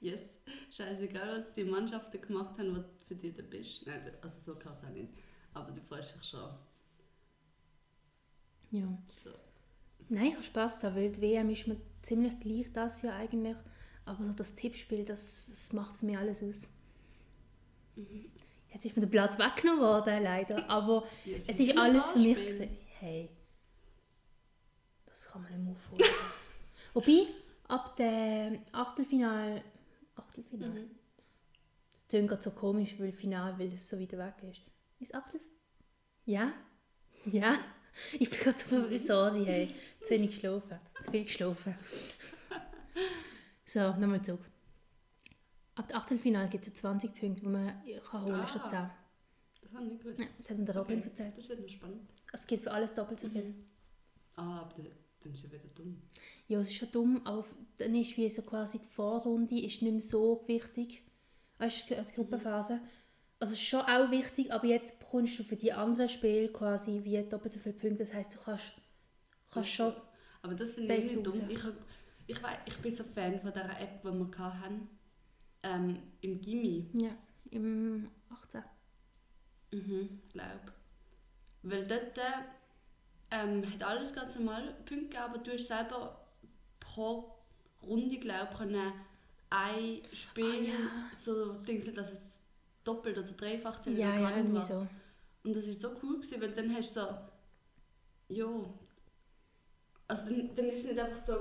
yes, 0.00 0.40
scheißegal, 0.70 1.40
was 1.40 1.54
die 1.54 1.64
Mannschaften 1.64 2.20
gemacht 2.20 2.58
haben, 2.58 2.76
was 2.76 2.84
für 3.06 3.14
dich 3.14 3.34
du 3.34 3.42
bist. 3.42 3.86
Nein, 3.86 4.10
also 4.20 4.40
so 4.40 4.58
kann 4.58 4.74
es 4.74 4.84
auch 4.84 4.90
nicht. 4.90 5.12
Aber 5.54 5.70
du 5.72 5.80
freust 5.80 6.16
dich 6.16 6.24
schon. 6.28 6.50
Ja. 8.70 8.86
So. 9.22 9.30
Nein, 10.08 10.26
ich 10.26 10.34
habe 10.34 10.42
Spass 10.42 10.80
daran, 10.80 10.96
weil 10.96 11.10
die 11.12 11.20
WM 11.22 11.50
ist 11.50 11.66
mir 11.68 11.80
ziemlich 12.02 12.38
gleich 12.40 12.72
das 12.72 13.02
Jahr 13.02 13.16
eigentlich. 13.16 13.56
Aber 14.04 14.24
so 14.24 14.32
das 14.32 14.54
Tippspiel, 14.54 15.04
das, 15.04 15.46
das 15.46 15.72
macht 15.72 15.96
für 15.98 16.06
mich 16.06 16.18
alles 16.18 16.42
aus. 16.42 16.68
Jetzt 18.72 18.84
ist 18.86 18.96
mir 18.96 19.02
der 19.02 19.10
Platz 19.10 19.38
weggenommen 19.38 19.82
worden, 19.82 20.22
leider. 20.22 20.68
Aber 20.68 21.06
Ja, 21.24 21.36
es 21.36 21.46
sind 21.46 21.68
ist 21.68 21.78
alles 21.78 22.12
für 22.12 22.18
mich. 22.18 22.36
Gewesen. 22.36 22.68
Hey, 22.98 23.30
das 25.06 25.28
kann 25.28 25.42
man 25.42 25.64
nicht 25.64 25.76
aufholen. 25.76 26.04
Wobei, 26.94 27.26
ab 27.68 27.96
dem 27.96 28.60
Achtelfinal. 28.72 29.62
Achtelfinal? 30.16 30.68
Mhm. 30.70 30.90
Das 31.92 32.06
klingt 32.08 32.28
gerade 32.28 32.42
so 32.42 32.50
komisch, 32.50 32.98
weil 32.98 33.12
Final, 33.12 33.58
weil 33.58 33.72
es 33.72 33.88
so 33.88 33.98
weit 33.98 34.12
weg 34.12 34.34
ist. 34.50 34.60
Ist 35.00 35.14
Achtel? 35.14 35.40
Ja? 36.26 36.52
Ja? 37.24 37.58
Ich 38.18 38.30
bin 38.30 38.38
gerade 38.40 38.58
so 38.58 38.96
sorry, 39.06 39.44
hey. 39.44 39.74
Zu 40.02 40.14
wenig 40.14 40.30
geschlafen. 40.30 40.78
Zu 41.02 41.10
viel 41.10 41.24
geschlafen. 41.24 41.74
So, 43.66 43.80
nochmal 43.80 44.22
zurück. 44.22 44.40
Ab 45.74 45.88
dem 45.88 45.96
Achtelfinal 45.98 46.48
gibt 46.48 46.66
es 46.66 46.72
20 46.74 47.14
Punkte, 47.14 47.42
die 47.42 47.48
man 47.50 47.70
kann 48.10 48.22
holen 48.24 48.34
Ah. 48.40 48.46
statt 48.48 48.68
10. 48.70 48.90
Das 49.60 49.72
habe 49.74 49.84
ich 49.84 49.90
nicht 49.92 50.02
gewusst. 50.02 50.20
Ja, 50.20 50.26
das 50.38 50.48
hat 50.48 50.56
mir 50.56 50.64
der 50.64 50.76
Robin 50.78 50.98
Okay. 51.00 51.08
erzählt. 51.08 51.36
Das 51.36 51.48
wird 51.50 51.60
noch 51.60 51.68
spannend. 51.68 52.08
Es 52.32 52.46
geht 52.46 52.60
für 52.62 52.70
alles 52.70 52.94
doppelt 52.94 53.20
so 53.20 53.28
viel. 53.28 53.44
Mhm. 53.44 53.64
Ah, 54.36 54.60
aber 54.62 54.74
dann, 55.24 55.32
ist 55.32 55.44
ja 55.44 55.50
wieder 55.52 55.68
dumm. 55.74 56.00
Ja, 56.48 56.60
es 56.60 56.68
ist 56.68 56.74
schon 56.76 56.90
dumm, 56.92 57.20
aber 57.24 57.44
dann 57.78 57.94
ist 57.94 58.16
wie 58.16 58.28
so 58.28 58.42
quasi 58.42 58.78
die 58.78 58.88
Vorrunde 58.88 59.58
ist 59.60 59.82
nicht 59.82 59.92
mehr 59.92 60.00
so 60.00 60.42
wichtig. 60.46 61.02
Weißt 61.58 61.90
du, 61.90 61.94
die 62.02 62.12
Gruppenphase. 62.14 62.80
Also 63.38 63.54
es 63.54 63.58
ist 63.60 63.66
schon 63.66 63.80
auch 63.80 64.10
wichtig, 64.10 64.52
aber 64.52 64.66
jetzt 64.66 64.98
bekommst 64.98 65.38
du 65.38 65.44
für 65.44 65.56
die 65.56 65.72
anderen 65.72 66.08
Spiele 66.08 66.48
quasi 66.48 67.00
wie 67.04 67.22
doppelt 67.22 67.52
so 67.54 67.60
viele 67.60 67.74
Punkte. 67.74 68.04
Das 68.04 68.14
heisst, 68.14 68.34
du 68.34 68.38
kannst, 68.44 68.72
kannst 69.50 69.70
schon... 69.70 69.92
Aber 70.42 70.54
das 70.54 70.72
finde 70.72 70.94
ich 70.94 71.04
nicht 71.14 71.26
dumm. 71.26 71.40
Ich, 71.48 71.60
ich, 72.26 72.42
wei- 72.42 72.58
ich 72.66 72.76
bin 72.78 72.92
so 72.92 73.04
Fan 73.04 73.40
von 73.40 73.52
dieser 73.52 73.80
App, 73.80 74.02
die 74.02 74.08
wir 74.08 74.60
hatten. 74.60 74.88
Ähm, 75.64 76.02
Im 76.20 76.40
Gimmi. 76.40 76.90
Ja, 76.94 77.10
im 77.50 78.08
18. 78.30 78.62
Mhm, 79.72 80.20
glaub. 80.32 80.72
Weil 81.62 81.86
dort 81.86 82.18
ähm, 83.32 83.64
hat 83.72 83.82
alles 83.82 84.14
ganz 84.14 84.34
normal 84.36 84.68
Punkte 84.86 84.96
gegeben, 84.96 85.16
aber 85.22 85.38
du 85.38 85.52
hast 85.52 85.66
selber 85.66 86.20
pro 86.80 87.34
Runde, 87.82 88.18
glaub 88.18 88.56
können 88.56 88.92
ein 89.50 90.00
Spiel 90.12 90.66
Ah, 90.66 91.10
ja. 91.12 91.16
so 91.18 91.52
Dings, 91.54 91.92
dass 91.94 92.12
es 92.12 92.42
doppelt 92.84 93.18
oder 93.18 93.32
dreifach 93.32 93.84
Ja, 93.86 93.92
oder 94.10 94.20
ja, 94.20 94.36
irgendwie 94.36 94.58
was. 94.58 94.68
so. 94.68 94.86
Und 95.44 95.56
das 95.56 95.66
ist 95.66 95.80
so 95.80 95.90
cool 96.02 96.20
gewesen, 96.20 96.40
weil 96.40 96.52
dann 96.52 96.74
hast 96.74 96.96
du 96.96 97.00
so, 97.00 97.08
ja, 98.28 98.46
also 100.08 100.24
dann, 100.30 100.54
dann 100.54 100.66
ist 100.66 100.80
es 100.84 100.90
nicht 100.92 100.98
einfach 101.00 101.18
so, 101.18 101.34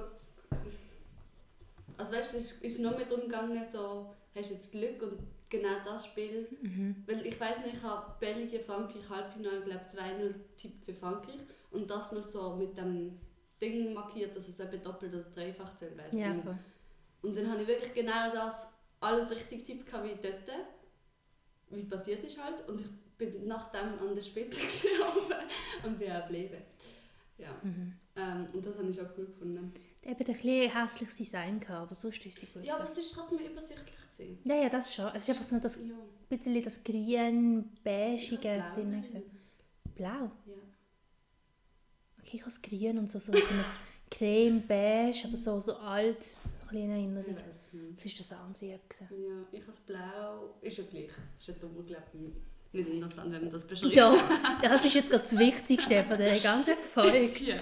also 1.98 2.12
weißt 2.14 2.34
du, 2.34 2.38
es 2.40 2.52
ist 2.54 2.80
nur 2.80 2.92
mehr 2.92 3.06
darum 3.06 3.22
gegangen, 3.26 3.64
so, 3.72 4.14
hast 4.36 4.50
du 4.50 4.54
jetzt 4.56 4.72
Glück 4.72 5.02
und 5.04 5.20
genau 5.50 5.76
das 5.86 6.06
Spiel, 6.08 6.48
Mhm. 6.62 7.04
weil 7.06 7.26
ich 7.26 7.40
weiß 7.40 7.60
nicht, 7.60 7.76
ich 7.78 7.84
habe 7.84 8.16
Belgien, 8.20 8.64
Frankreich, 8.64 9.08
Halbfinale, 9.10 9.62
glaube 9.62 9.86
2-0 9.86 10.34
Tipp 10.58 10.74
für 10.86 10.94
Frankreich 10.94 11.40
und 11.72 11.90
das 11.90 12.12
noch 12.12 12.24
so 12.24 12.56
mit 12.56 12.78
dem 12.78 13.20
Ding 13.62 13.94
markiert, 13.94 14.36
dass 14.36 14.48
es 14.48 14.60
eben 14.60 14.82
doppelt 14.82 15.14
oder 15.14 15.24
dreifach 15.36 15.76
zählt, 15.76 15.98
weißt 15.98 16.14
Ja, 16.16 16.34
du. 16.34 16.42
voll. 16.42 16.58
Und 17.24 17.38
dann 17.38 17.50
habe 17.52 17.62
ich 17.62 17.68
wirklich 17.68 17.94
genau 17.94 18.32
das 18.34 18.68
alles 19.00 19.30
richtig 19.32 19.66
tippt 19.66 19.92
wie 20.04 20.16
dort, 20.22 20.50
wie 21.70 21.84
passiert 21.84 22.24
ist 22.24 22.42
halt. 22.42 22.68
Und 22.68 22.82
ich 22.82 22.88
bin 23.18 23.48
nachdem 23.48 24.00
an 24.00 24.16
der 24.16 24.22
Spitze 24.22 24.60
gewesen 24.62 24.90
oben 25.16 25.36
und 25.86 26.00
bin 26.00 26.12
auch 26.12 26.28
geblieben. 26.28 26.62
Ja. 27.38 27.50
Mhm. 27.64 27.94
Ähm, 28.16 28.48
und 28.54 28.66
das 28.66 28.78
habe 28.78 28.90
ich 28.90 29.00
auch 29.02 29.10
cool 29.18 29.26
gefunden. 29.28 29.74
Hat 30.06 30.20
ein 30.20 30.26
bisschen 30.26 30.72
hässliches 30.72 31.16
Design 31.18 31.60
gehabt, 31.60 31.82
aber 31.84 31.96
sonst 31.96 32.26
ist 32.26 32.40
sie 32.40 32.48
gut. 32.48 32.64
Ja, 32.64 32.76
aber 32.76 32.90
es 32.90 32.98
war 32.98 33.24
trotzdem 33.26 33.46
übersichtlich. 33.48 33.96
Gewesen. 34.18 34.40
ja, 34.44 34.56
ja, 34.56 34.70
das 34.70 34.94
schon. 34.94 35.08
Es 35.16 35.24
ist 35.24 35.30
einfach 35.30 35.44
so 35.46 35.60
das 35.60 35.76
Ja. 35.78 35.96
bisschen 36.38 36.64
das 36.64 36.84
grün 36.84 37.70
Ich 37.76 37.82
beigige 37.84 38.64
habe 38.64 38.82
drin. 38.82 39.02
blau. 39.02 39.22
Blau? 39.96 40.32
Ja. 40.46 40.54
Ich 42.32 42.42
habe 42.42 42.54
grün 42.64 42.98
und 42.98 43.10
so, 43.12 43.20
so, 43.20 43.32
so 43.34 43.38
ein 43.38 43.66
creme 44.12 44.62
beige, 44.68 45.26
aber 45.28 45.38
so, 45.38 45.60
so 45.60 45.76
alt. 45.78 46.36
Ein 46.70 46.78
Ich 46.78 46.90
Erinnerung. 46.90 47.36
Was 47.98 48.06
ist 48.06 48.20
das 48.20 48.32
andere 48.32 48.74
App 48.74 48.90
gewesen? 48.90 49.08
Ja, 49.12 49.58
ich 49.60 49.62
habe 49.62 49.74
es 49.74 49.82
blau. 49.82 50.56
Ist 50.62 50.78
ja 50.78 50.84
gleich. 50.90 51.10
Ist 51.40 51.48
ja 51.48 51.54
dumm, 51.60 51.86
glaube 51.86 52.04
ich. 52.14 52.74
Nicht 52.74 52.90
interessant, 52.90 53.32
wenn 53.34 53.42
man 53.44 53.52
das 53.52 53.66
beschreibt. 53.68 53.98
Doch, 53.98 54.18
das 54.62 54.86
ist 54.86 54.96
jetzt 54.96 55.10
gerade 55.10 55.24
das 55.24 55.38
Wichtigste 55.38 56.04
von 56.06 56.18
dieser 56.18 56.40
ganzen 56.40 56.76
Folge. 56.76 57.44
Ja. 57.44 57.56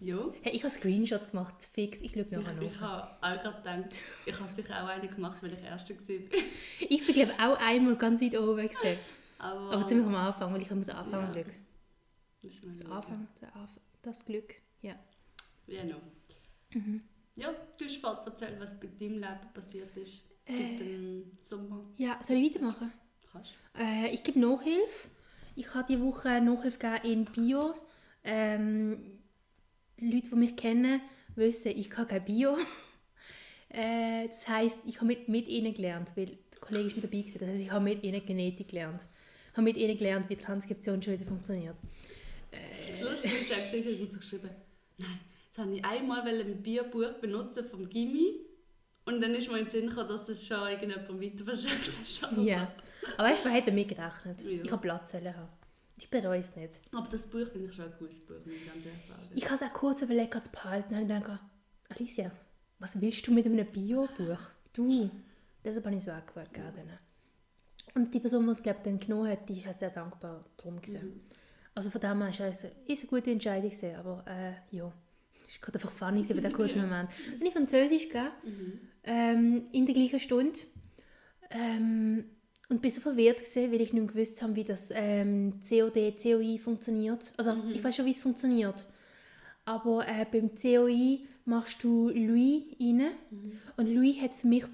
Ja. 0.00 0.18
Hey, 0.42 0.52
ich 0.54 0.62
habe 0.62 0.72
Screenshots 0.72 1.30
gemacht, 1.30 1.54
fix. 1.72 2.00
Ich 2.02 2.12
schaue 2.12 2.22
Ich, 2.22 2.30
nachher 2.30 2.62
ich 2.62 2.80
nach. 2.80 2.80
habe 2.80 3.38
auch 3.38 3.42
gerade 3.42 3.56
gedacht, 3.56 3.96
ich 4.26 4.38
habe 4.40 4.52
sicher 4.54 4.84
auch 4.84 4.88
eine 4.88 5.08
gemacht, 5.08 5.42
weil 5.42 5.54
ich 5.54 5.62
Erste 5.64 5.94
war. 5.94 6.40
Ich 6.80 7.06
bin, 7.06 7.14
glaube 7.14 7.32
ich, 7.32 7.40
auch 7.42 7.58
einmal 7.58 7.96
ganz 7.96 8.20
weit 8.22 8.38
oben 8.38 8.68
gesehen. 8.68 8.98
Aber, 9.38 9.72
Aber 9.72 9.88
ziemlich 9.88 10.06
am 10.06 10.14
Anfang, 10.14 10.52
weil 10.52 10.62
ich 10.62 10.70
muss 10.70 10.88
anfangen 10.90 11.34
Ja. 11.34 11.42
Glück. 11.42 11.54
Das, 12.44 12.84
Anfang, 12.90 13.28
das 14.02 14.24
Glück. 14.24 14.54
Ja. 14.82 14.94
No. 15.66 16.00
Mhm. 16.72 17.02
Ja, 17.36 17.54
du 17.78 17.84
hast 17.84 17.96
vorhin 17.96 18.26
erzählt, 18.26 18.60
was 18.60 18.78
bei 18.78 18.86
deinem 18.86 19.14
Leben 19.18 19.52
passiert 19.54 19.96
ist 19.96 20.22
seit 20.46 20.56
Äh. 20.56 20.76
dem 20.78 21.38
Sommer. 21.42 21.84
Ja, 21.96 22.18
soll 22.22 22.36
ich 22.36 22.54
weitermachen? 22.54 22.92
Kannst 23.32 23.52
Äh, 23.76 24.10
ich 24.12 24.22
gebe 24.22 24.38
Nachhilfe. 24.38 25.08
Ich 25.56 25.74
habe 25.74 25.86
diese 25.88 26.02
Woche 26.02 26.40
Nachhilfe 26.40 26.78
gegeben 26.78 27.04
in 27.04 27.24
Bio. 27.24 27.74
Ähm, 28.24 29.18
die 29.98 30.10
Leute, 30.10 30.30
die 30.30 30.36
mich 30.36 30.56
kennen, 30.56 31.00
wissen, 31.34 31.72
ich 31.74 31.90
kann 31.90 32.06
kein 32.06 32.24
Bio. 32.24 32.56
äh, 33.70 34.28
das 34.28 34.46
heisst, 34.48 34.78
ich 34.84 34.96
habe 34.96 35.06
mit, 35.06 35.28
mit 35.28 35.48
ihnen 35.48 35.74
gelernt, 35.74 36.12
weil 36.16 36.26
der 36.26 36.60
Kollege 36.60 36.88
ist 36.88 36.96
mit 36.96 37.04
dabei 37.04 37.18
gewesen. 37.18 37.38
Das 37.38 37.48
heisst, 37.48 37.60
ich 37.60 37.72
habe 37.72 37.84
mit 37.84 38.02
ihnen 38.04 38.24
Genetik 38.24 38.68
gelernt. 38.68 39.00
Ich 39.50 39.56
habe 39.56 39.62
mit 39.62 39.76
ihnen 39.76 39.96
gelernt, 39.96 40.28
wie 40.28 40.36
Transkription 40.36 41.02
schon 41.02 41.14
wieder 41.14 41.24
funktioniert. 41.26 41.76
Das 42.90 43.00
Lustige 43.00 43.34
ist, 43.34 43.50
ich 43.50 43.56
habe 43.56 43.98
mir 43.98 44.06
so 44.06 44.16
geschrieben, 44.18 44.50
nein, 44.98 45.20
das 45.54 45.64
habe 45.64 45.76
ich 45.76 45.84
einmal 45.84 46.26
ein 46.26 46.62
Bierbuch 46.62 47.14
benutzen 47.20 47.68
vom 47.68 47.88
Gimmi 47.88 48.40
und 49.06 49.20
dann 49.20 49.34
ist 49.34 49.48
mir 49.48 49.58
in 49.58 49.64
den 49.64 49.70
Sinn 49.70 49.88
gekommen, 49.88 50.08
dass 50.08 50.28
es 50.28 50.46
schon 50.46 50.68
irgendjemand 50.68 51.20
weiter 51.20 51.44
verschenkt 51.44 51.90
so. 52.06 52.40
Ja. 52.40 52.72
Aber 53.16 53.28
weißt 53.28 53.44
wer 53.44 53.52
hat 53.52 53.68
damit 53.68 53.88
gerechnet? 53.88 54.42
Ja. 54.44 54.62
Ich 54.62 54.72
habe 54.72 54.82
Platz 54.82 55.12
haben. 55.12 55.48
Ich 55.96 56.10
bereue 56.10 56.40
es 56.40 56.56
nicht. 56.56 56.80
Aber 56.92 57.08
das 57.08 57.26
Buch 57.26 57.46
finde 57.52 57.68
ich 57.68 57.74
schon 57.74 57.84
ein 57.84 57.92
cooles 57.98 58.18
Buch, 58.20 58.34
muss 58.44 58.54
ich 58.54 58.66
ganz 58.66 58.84
ehrlich 58.84 59.04
sagen. 59.06 59.30
Ich 59.34 59.44
habe 59.44 59.54
es 59.54 59.62
auch 59.62 59.72
kurz 59.72 60.02
überlegt, 60.02 60.34
zu 60.34 60.50
behalten. 60.50 60.94
Und 60.94 61.08
dachte, 61.08 61.38
Alicia, 61.88 62.32
was 62.78 63.00
willst 63.00 63.26
du 63.26 63.32
mit 63.32 63.46
einem 63.46 63.66
Bio-Buch? 63.66 64.40
Du. 64.72 65.10
Deshalb 65.62 65.86
habe 65.86 65.96
ich 65.96 66.06
es 66.06 66.08
weggegeben. 66.08 66.90
Und 67.94 68.12
die 68.12 68.20
Person, 68.20 68.44
die 68.44 68.50
es 68.52 68.62
glaub, 68.62 68.82
dann 68.82 68.98
genommen 68.98 69.30
hat, 69.30 69.48
die 69.48 69.58
ist 69.58 69.78
sehr 69.78 69.90
dankbar 69.90 70.44
darum. 70.56 70.80
Gewesen. 70.80 71.22
Also 71.74 71.90
von 71.90 72.00
dem 72.00 72.22
her 72.22 72.30
ist 72.30 72.64
es 72.86 73.00
eine 73.00 73.08
gute 73.08 73.30
Entscheidung. 73.30 73.70
Gewesen, 73.70 73.96
aber 73.96 74.24
äh, 74.26 74.76
ja, 74.76 74.92
es 75.48 75.54
war 75.54 75.60
gerade 75.60 75.78
einfach 75.78 75.92
funny 75.92 76.22
bei 76.22 76.34
diesem 76.34 76.52
kurzen 76.52 76.80
Moment. 76.82 77.10
Wenn 77.38 77.46
ich 77.46 77.52
Französisch 77.52 78.08
gegeben, 78.08 78.90
ähm, 79.04 79.66
in 79.72 79.86
der 79.86 79.94
gleichen 79.94 80.20
Stunde. 80.20 80.60
Ähm, 81.50 82.24
und 82.70 82.80
bin 82.80 82.90
so 82.90 83.00
verwirrt 83.00 83.38
gewesen, 83.38 83.70
weil 83.72 83.80
ich 83.82 83.92
nicht 83.92 84.02
mehr 84.02 84.12
gewusst 84.12 84.40
habe, 84.40 84.56
wie 84.56 84.64
das 84.64 84.90
ähm, 84.94 85.60
COD, 85.68 86.16
COI 86.20 86.58
funktioniert. 86.58 87.32
Also 87.36 87.56
ich 87.72 87.84
weiß 87.84 87.96
schon, 87.96 88.06
wie 88.06 88.10
es 88.10 88.20
funktioniert. 88.20 88.88
Aber 89.66 90.06
äh, 90.08 90.24
beim 90.30 90.54
COI 90.54 91.26
machst 91.44 91.84
du 91.84 92.08
Louis 92.08 92.64
rein. 92.80 93.10
Und 93.76 93.94
Louis 93.94 94.20
hat 94.20 94.34
für 94.34 94.46
mich 94.46 94.64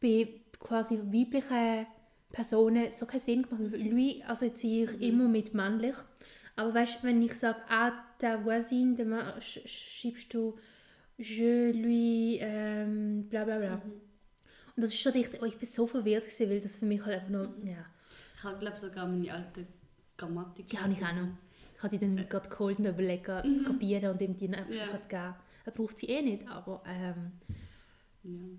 bei 0.00 0.28
quasi 0.60 0.98
weiblichen 0.98 1.86
Personen 2.32 2.92
so 2.92 3.06
keinen 3.06 3.20
Sinn 3.20 3.42
gemacht. 3.42 3.74
Louis 3.76 4.22
assoziiere 4.26 4.94
ich 4.94 5.02
immer 5.08 5.28
mit 5.28 5.54
männlich. 5.54 5.96
Aber 6.56 6.72
weißt 6.74 7.02
du, 7.02 7.06
wenn 7.08 7.22
ich 7.22 7.34
sage, 7.34 7.58
ah, 7.68 7.92
der 8.20 8.44
voisin, 8.44 8.96
dann 8.96 9.40
schreibst 9.40 10.32
du 10.34 10.56
je 11.18 11.72
lui, 11.72 12.38
ähm, 12.40 13.28
bla 13.28 13.44
bla 13.44 13.58
bla. 13.58 13.74
Und 14.76 14.82
das 14.82 14.92
ist 14.92 15.00
schon 15.00 15.12
richtig, 15.12 15.38
aber 15.38 15.46
ich 15.46 15.56
bin 15.58 15.68
so 15.68 15.86
verwirrt 15.86 16.24
gewesen, 16.24 16.50
weil 16.50 16.60
das 16.60 16.76
für 16.76 16.86
mich 16.86 17.04
halt 17.04 17.16
einfach 17.16 17.28
nur, 17.30 17.54
ja, 17.64 17.84
Ich 18.36 18.42
habe 18.44 18.58
glaube 18.58 18.78
sogar 18.80 19.06
meine 19.06 19.32
alte 19.32 19.66
Grammatik. 20.16 20.66
die 20.66 20.78
habe 20.78 20.92
ich 20.92 21.04
auch 21.04 21.12
noch. 21.12 21.28
Ich 21.76 21.82
habe 21.82 21.96
die 21.96 21.98
dann 21.98 22.28
gerade 22.28 22.48
geholt 22.48 22.78
und 22.78 22.86
überlegt, 22.86 23.26
zu 23.58 23.64
kopieren 23.64 24.10
und 24.12 24.22
ihm 24.22 24.36
die 24.36 24.48
dann 24.48 24.60
einfach 24.60 24.74
Ja. 24.74 25.00
zu 25.00 25.08
geben. 25.08 25.34
Er 25.66 25.72
braucht 25.72 25.98
sie 25.98 26.06
eh 26.06 26.22
nicht, 26.22 26.48
aber 26.48 26.82
ähm, 26.86 27.32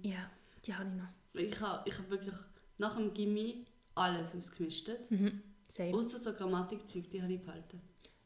Ja. 0.03 0.11
ja, 0.11 0.31
die 0.65 0.73
habe 0.73 0.89
ich 0.89 0.95
noch. 0.95 1.41
Ich 1.51 1.61
habe 1.61 1.89
ich 1.89 1.97
hab 1.97 2.09
wirklich 2.09 2.33
nach 2.77 2.95
dem 2.97 3.13
Gimmi 3.13 3.65
alles 3.95 4.33
ausgemistet. 4.35 5.09
Mhm. 5.11 5.41
Same. 5.67 5.93
Außer 5.95 6.19
so 6.19 6.33
Grammatikzeug, 6.33 7.09
die 7.09 7.21
habe 7.21 7.33
ich 7.33 7.41
behalten. 7.41 7.81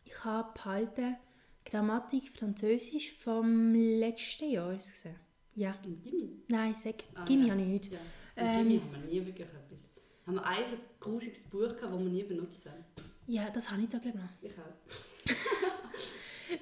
Ich 0.05 0.23
habe 0.25 0.51
behalten 0.53 1.15
Grammatik 1.65 2.35
Französisch 2.37 3.13
vom 3.13 3.73
letzten 3.73 4.49
Jahr. 4.51 4.71
Gewesen. 4.73 5.15
ja. 5.55 5.75
Im 5.85 6.01
Gimmi? 6.01 6.31
Nein, 6.49 6.73
sag, 6.75 6.95
Ah, 7.15 7.25
Gimmi 7.25 7.45
ja. 7.47 7.51
habe 7.53 7.61
ich 7.61 7.67
nicht. 7.67 7.93
Ja. 7.93 7.99
Ähm, 8.35 8.61
Im 8.61 8.67
Gimmi 8.69 8.79
haben 8.81 9.03
wir 9.03 9.11
nie 9.21 9.25
wirklich 9.27 9.47
etwas. 9.47 9.79
Haben 10.25 10.35
wir 10.35 10.45
ein 10.45 10.65
so 10.69 10.77
grusiges 10.99 11.43
Buch 11.43 11.59
gehabt, 11.75 11.81
das 11.83 11.91
wir 11.91 11.99
nie 12.09 12.23
benutzt 12.23 12.65
haben. 12.65 12.83
Ja, 13.27 13.49
das 13.51 13.69
habe 13.69 13.81
ich 13.81 13.89
da 13.89 13.97
glaube 13.99 14.17
ich 14.41 14.51
noch. 14.51 14.51
Ich 14.51 14.57
auch. 14.59 15.41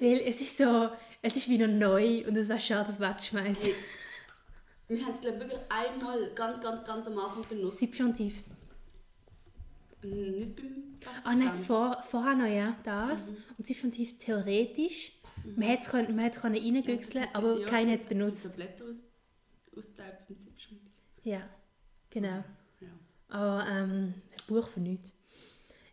Weil 0.00 0.20
es 0.26 0.40
ist 0.40 0.56
so, 0.56 0.90
es 1.22 1.36
ist 1.36 1.48
wie 1.48 1.58
noch 1.58 1.66
neu 1.68 2.26
und 2.26 2.36
es 2.36 2.48
wäre 2.48 2.60
schade, 2.60 2.86
das 2.88 3.00
wegzuschmeißen. 3.00 3.72
Wir 4.88 5.04
haben 5.04 5.14
es 5.14 5.20
glaube 5.20 5.40
wirklich 5.40 5.60
einmal 5.68 6.30
ganz, 6.34 6.60
ganz, 6.60 6.84
ganz 6.84 7.06
am 7.06 7.18
Anfang 7.18 7.46
benutzt. 7.48 7.80
Subjunktiv. 7.80 8.42
Nicht 10.02 10.56
beim. 10.56 10.88
Ah 11.24 11.34
nein, 11.34 11.52
vor, 11.66 12.02
vorher 12.08 12.34
noch, 12.34 12.46
ja, 12.46 12.76
das. 12.84 13.30
Mhm. 13.30 13.36
Und 13.58 13.66
subjunktiv 13.66 14.18
theoretisch. 14.18 15.12
Man 15.44 15.68
hätte 15.68 15.84
es 15.84 15.88
können, 15.90 16.16
man 16.16 16.24
hätte 16.24 16.40
können 16.40 16.56
reingüchseln, 16.56 17.24
Ja, 17.24 17.30
aber 17.32 17.60
ja, 17.60 17.66
keiner 17.66 17.92
hat 17.92 18.00
es 18.00 18.06
benutzt. 18.06 18.42
Sie 18.42 18.48
Blätter 18.48 18.84
aus, 18.84 19.04
austeilt 19.76 20.26
beim 20.26 20.36
Siebschen. 20.36 20.80
Ja, 21.22 21.48
genau. 22.10 22.44
Ja. 22.80 22.88
Aber 23.28 23.66
ähm, 23.68 24.14
ein 24.14 24.46
Buch 24.46 24.68
für 24.68 24.80
nichts. 24.80 25.12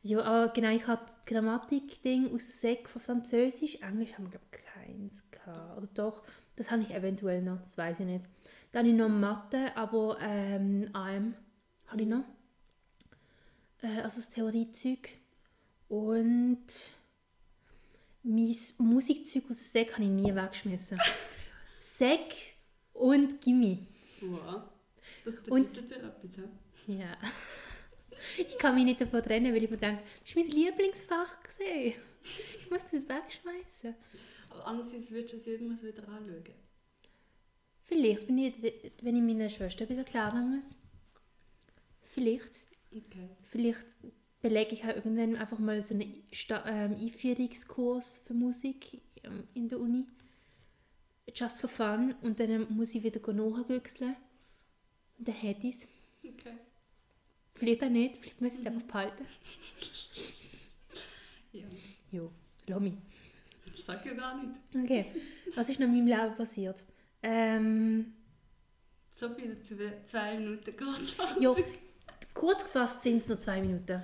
Ja, 0.01 0.21
aber 0.21 0.53
genau, 0.53 0.69
ich 0.69 0.85
hatte 0.87 1.05
das 1.05 1.25
Grammatik-Ding 1.25 2.33
aus 2.33 2.45
der 2.45 2.55
Sek 2.55 2.89
von 2.89 3.01
Französisch. 3.01 3.75
Englisch 3.81 4.13
haben 4.13 4.25
wir, 4.25 4.31
glaube 4.31 4.45
ich, 4.51 4.65
keins 4.65 5.23
gehabt. 5.31 5.77
Oder 5.77 5.87
doch, 5.93 6.23
das 6.55 6.69
habe 6.69 6.81
ich 6.83 6.93
eventuell 6.93 7.41
noch, 7.41 7.61
das 7.61 7.77
weiß 7.77 7.99
ich 7.99 8.05
nicht. 8.05 8.25
Dann 8.71 8.81
habe 8.81 8.89
ich 8.89 8.95
noch 8.95 9.09
Mathe, 9.09 9.75
aber 9.75 10.17
ähm, 10.21 10.89
AM 10.93 11.33
habe 11.87 12.01
ich 12.01 12.07
noch. 12.07 12.23
Äh, 13.81 14.01
also 14.01 14.17
das 14.17 14.29
Theoriezeug. 14.29 15.09
Und 15.87 16.65
mein 18.23 18.55
Musikzeug 18.79 19.43
aus 19.49 19.57
dem 19.57 19.67
Sek 19.71 19.93
habe 19.93 20.03
ich 20.03 20.09
nie 20.09 20.33
weggeschmissen. 20.35 20.99
Sek 21.81 22.33
und 22.93 23.41
Gimmi. 23.41 23.85
Wow. 24.21 24.63
Das 25.23 25.35
Und- 25.39 25.67
bedeutet 25.67 25.91
dir 25.91 26.03
etwas, 26.03 26.35
ja? 26.37 26.43
Ja. 26.87 27.17
Ich 28.37 28.57
kann 28.57 28.75
mich 28.75 28.85
nicht 28.85 29.01
davon 29.01 29.21
trennen, 29.21 29.53
weil 29.53 29.63
ich 29.63 29.69
mir 29.69 29.77
denke, 29.77 30.01
das 30.23 30.35
war 30.35 30.43
mein 30.43 30.51
Lieblingsfach. 30.51 31.43
Gewesen. 31.43 31.99
Ich 32.59 32.69
möchte 32.71 32.97
es 32.97 33.07
wegschmeißen. 33.09 33.93
Aber 34.49 34.65
andererseits 34.65 35.11
würdest 35.11 35.33
du 35.45 35.51
es 35.51 35.59
immer 35.61 35.79
wieder 35.83 36.07
anschauen. 36.07 36.43
Vielleicht, 37.83 38.27
wenn 38.29 38.37
ich, 38.39 38.53
wenn 39.01 39.15
ich 39.17 39.21
meiner 39.21 39.49
Schwester 39.49 39.83
etwas 39.83 39.97
erklären 39.97 40.55
muss. 40.55 40.75
Vielleicht. 42.03 42.63
Okay. 42.95 43.29
Vielleicht 43.43 43.97
belege 44.41 44.73
ich 44.73 44.83
auch 44.83 44.95
irgendwann 44.95 45.35
einfach 45.35 45.59
mal 45.59 45.81
so 45.83 45.93
einen 45.95 46.23
ähm, 46.39 46.95
Einführungskurs 46.99 48.21
für 48.25 48.33
Musik 48.33 49.01
ähm, 49.23 49.47
in 49.53 49.67
der 49.67 49.79
Uni. 49.79 50.05
Just 51.33 51.61
for 51.61 51.69
fun. 51.69 52.15
Und 52.21 52.39
dann 52.39 52.73
muss 52.73 52.95
ich 52.95 53.03
wieder 53.03 53.19
nachgüchseln. 53.33 54.15
Und 55.17 55.27
dann 55.27 55.35
hätte 55.35 55.67
ich 55.67 55.75
es. 55.75 55.87
Okay. 56.23 56.53
Vielleicht 57.55 57.83
auch 57.83 57.89
nicht. 57.89 58.17
Vielleicht 58.17 58.41
muss 58.41 58.53
ich 58.53 58.59
es 58.59 58.65
einfach 58.65 58.83
behalten. 58.83 59.25
Ja. 61.51 61.63
Jo, 62.11 62.31
lass 62.67 62.81
mich. 62.81 62.95
Das 63.65 63.85
sag 63.85 63.99
ich 64.01 64.11
ja 64.11 64.13
gar 64.17 64.43
nicht. 64.43 64.55
Okay. 64.75 65.05
Was 65.55 65.69
ist 65.69 65.79
noch 65.79 65.87
in 65.87 65.93
meinem 65.93 66.07
Leben 66.07 66.35
passiert? 66.35 66.85
Ähm, 67.23 68.13
So 69.15 69.29
viel 69.33 69.57
zu 69.61 69.77
zwei 70.03 70.37
Minuten 70.37 70.73
jo, 71.39 71.55
kurz 72.35 72.63
gefasst 72.63 73.01
sind 73.01 73.23
es 73.23 73.27
noch 73.29 73.39
zwei 73.39 73.59
Minuten. 73.61 74.03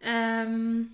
Ähm, 0.00 0.90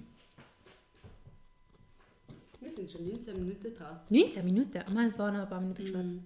Wir 2.61 2.71
sind 2.71 2.91
schon 2.91 3.09
19 3.09 3.35
Minuten 3.35 3.75
dran. 3.75 4.01
19 4.11 4.45
Minuten? 4.45 4.75
Wir 4.75 4.85
haben 4.85 5.13
vorhin 5.13 5.35
noch 5.37 5.43
ein 5.45 5.49
paar 5.49 5.61
Minuten 5.61 5.83
geschwätzt. 5.83 6.17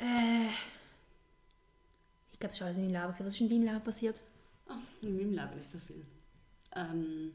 Äh, 0.00 0.48
ich 2.32 2.38
glaube, 2.38 2.52
das 2.52 2.54
ist 2.54 2.62
alles 2.62 2.76
in 2.76 2.82
meinem 2.82 2.92
Leben. 2.92 3.08
Was 3.08 3.20
ist 3.20 3.40
in 3.40 3.48
deinem 3.50 3.62
Leben 3.64 3.80
passiert? 3.80 4.20
Ah, 4.68 4.78
in 5.02 5.16
meinem 5.16 5.32
Leben 5.32 5.56
nicht 5.56 5.70
so 5.70 5.78
viel. 5.78 6.04
Ähm, 6.74 7.32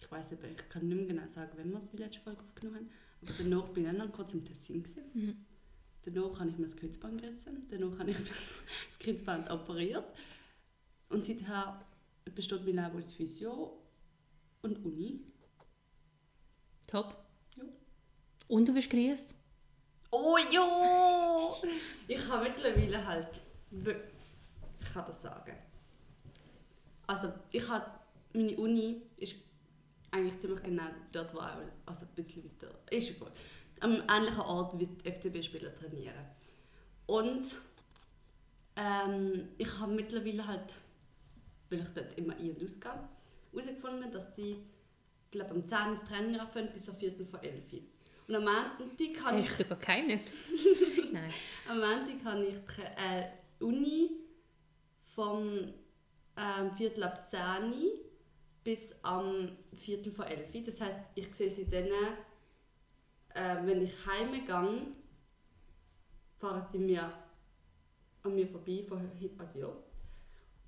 ich 0.00 0.10
weiß 0.10 0.32
aber, 0.32 0.48
ich 0.48 0.68
kann 0.68 0.88
nicht 0.88 0.96
mehr 0.96 1.06
genau 1.06 1.28
sagen, 1.28 1.50
wenn 1.56 1.70
wir 1.70 1.80
die 1.92 1.96
letzte 1.98 2.20
Folge 2.20 2.40
aufgenommen 2.42 2.76
haben. 2.78 2.90
Aber 3.22 3.32
danach 3.38 3.68
bin 3.68 3.90
ich 3.90 3.96
dann 3.98 4.12
kurz 4.12 4.32
im 4.32 4.44
Tessin. 4.44 4.84
Mhm. 5.12 5.36
Danach 6.04 6.40
habe 6.40 6.50
ich 6.50 6.58
mir 6.58 6.66
das 6.66 6.76
Kreuzband 6.76 7.20
gerissen. 7.20 7.66
Danach 7.70 7.98
habe 7.98 8.10
ich 8.10 8.16
das 8.88 8.98
Kreuzband 8.98 9.50
operiert. 9.50 10.04
Und 11.08 11.24
seither 11.24 11.80
besteht 12.34 12.64
mein 12.64 12.76
Leben 12.76 12.98
aus 12.98 13.12
Physio 13.12 13.78
und 14.62 14.84
Uni. 14.84 15.20
Top. 16.86 17.16
Ja. 17.56 17.64
Und 18.48 18.66
du 18.66 18.74
wirst 18.74 18.90
grüßt? 18.90 19.34
Oh 20.10 20.38
jo! 20.50 21.54
Ich 22.06 22.26
habe 22.28 22.44
mittlerweile 22.44 23.06
halt. 23.06 23.40
Ich 23.70 24.92
kann 24.92 25.04
das 25.06 25.22
sagen. 25.22 25.54
Also, 27.06 27.32
ich 27.50 27.68
habe. 27.68 27.86
Meine 28.34 28.56
Uni 28.56 29.02
ist 29.16 29.36
eigentlich 30.10 30.38
ziemlich 30.38 30.62
genau 30.62 30.88
dort, 31.12 31.34
wo 31.34 31.38
auch. 31.38 31.60
Also 31.86 32.06
ein 32.06 32.14
bisschen 32.14 32.44
weiter. 32.44 32.74
Ist 32.90 33.18
gut. 33.18 33.32
Am 33.80 34.02
ähnlichen 34.08 34.40
Ort 34.40 34.78
wie 34.78 34.86
die 34.86 35.10
FCB-Spieler 35.10 35.74
trainieren. 35.74 36.26
Und. 37.06 37.44
Ähm, 38.76 39.48
ich 39.58 39.78
habe 39.78 39.92
mittlerweile 39.92 40.46
halt. 40.46 40.74
Weil 41.70 41.80
ich 41.80 41.88
dort 41.94 42.16
immer 42.18 42.34
ein- 42.36 42.50
und 42.50 42.62
ausgehe, 42.62 43.08
herausgefunden, 43.52 44.12
dass 44.12 44.34
sie. 44.36 44.56
Ich 45.24 45.32
glaube, 45.32 45.50
am 45.50 45.66
10 45.66 45.92
ins 45.92 46.04
Training 46.04 46.40
anfangen 46.40 46.70
bis 46.72 46.88
am 46.88 46.96
Viertel 46.96 47.26
vor 47.26 47.42
11 47.42 47.72
Uhr. 47.72 47.80
Und 48.28 48.34
am 48.36 48.44
Montag 48.44 49.14
Das 49.14 49.24
habe 49.26 49.40
ich 49.40 49.50
du 49.52 49.64
gar 49.64 49.78
keines. 49.78 50.32
Nein. 51.12 51.32
am 51.68 51.78
Montag 51.78 52.24
habe 52.24 52.46
ich 52.46 52.54
die 52.54 52.82
äh, 52.82 53.28
Uni 53.60 54.10
vom 55.14 55.74
ähm, 56.36 56.76
Viertel 56.76 57.02
ab 57.02 57.24
10 57.24 57.40
Uhr 57.72 57.92
bis 58.64 58.94
am 59.02 59.50
Viertel 59.72 60.12
vor 60.12 60.26
11 60.26 60.54
Uhr. 60.54 60.60
Das 60.62 60.80
heisst, 60.80 60.98
ich 61.14 61.34
sehe 61.34 61.50
sie 61.50 61.68
dann, 61.68 61.88
äh, 63.34 63.66
wenn 63.66 63.82
ich 63.82 63.94
heimgehe, 64.06 64.86
fahren 66.38 66.66
sie 66.70 66.78
mir 66.78 67.12
an 68.22 68.34
mir 68.34 68.46
vorbei, 68.46 68.84
von, 68.86 69.10
also 69.38 69.58
ja. 69.58 69.76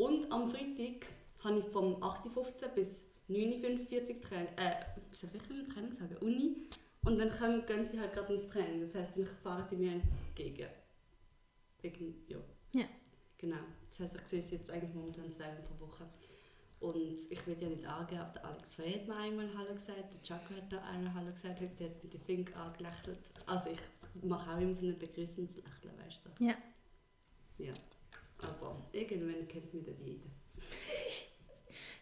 Und 0.00 0.32
am 0.32 0.50
Freitag 0.50 1.04
habe 1.44 1.58
ich 1.58 1.66
vom 1.66 1.96
8.15 1.96 2.34
Uhr 2.34 2.68
bis 2.74 3.04
9.45 3.28 4.14
Uhr 4.14 4.22
Training, 4.22 4.48
äh, 4.56 4.84
soll 5.12 5.28
ich 5.34 5.42
denn 5.42 5.68
Training 5.68 5.94
sagen, 5.94 6.16
Uni. 6.22 6.56
Und 7.04 7.18
dann 7.18 7.30
kommen, 7.30 7.66
gehen 7.66 7.86
sie 7.86 8.00
halt 8.00 8.14
gerade 8.14 8.32
ins 8.32 8.48
Training. 8.48 8.80
Das 8.80 8.94
heisst, 8.94 9.18
dann 9.18 9.26
fahren 9.42 9.66
sie 9.68 9.76
mir 9.76 10.00
entgegen. 10.00 10.70
Wegen, 11.82 12.14
ja. 12.28 12.38
Ja. 12.74 12.86
Genau. 13.36 13.58
Das 13.90 14.00
heisst, 14.00 14.16
ich 14.16 14.22
sehe 14.22 14.42
sie 14.42 14.54
jetzt 14.54 14.70
eigentlich 14.70 14.94
momentan 14.94 15.30
zweimal 15.30 15.60
pro 15.68 15.86
Woche. 15.86 16.06
Und 16.80 17.30
ich 17.30 17.46
will 17.46 17.58
ja 17.60 17.68
nicht 17.68 17.86
angeben, 17.86 18.20
aber 18.22 18.32
der 18.32 18.44
Alex 18.46 18.72
Frey 18.72 18.94
hat 18.94 19.06
mir 19.06 19.16
einmal 19.16 19.50
Hallo 19.54 19.74
gesagt, 19.74 19.98
der 19.98 20.20
Jaco 20.24 20.54
hat 20.54 20.72
da 20.72 20.82
einmal 20.84 21.12
Hallo 21.12 21.30
gesagt, 21.30 21.60
der 21.60 21.90
hat 21.90 22.02
mit 22.02 22.14
den 22.14 22.22
Fink 22.22 22.56
angelächelt. 22.56 23.18
Also 23.44 23.68
ich 23.68 24.24
mache 24.24 24.50
auch 24.50 24.58
immer 24.58 24.74
so 24.74 24.86
ein 24.86 24.98
Begrüßungslächeln, 24.98 25.92
weißt 26.06 26.24
du. 26.24 26.30
So. 26.30 26.44
Ja. 26.46 26.54
Ja. 27.58 27.74
Aber 28.42 28.88
irgendwann 28.92 29.46
kennt 29.48 29.72
mich 29.72 29.84
dann 29.84 29.96
jeder. 30.04 30.30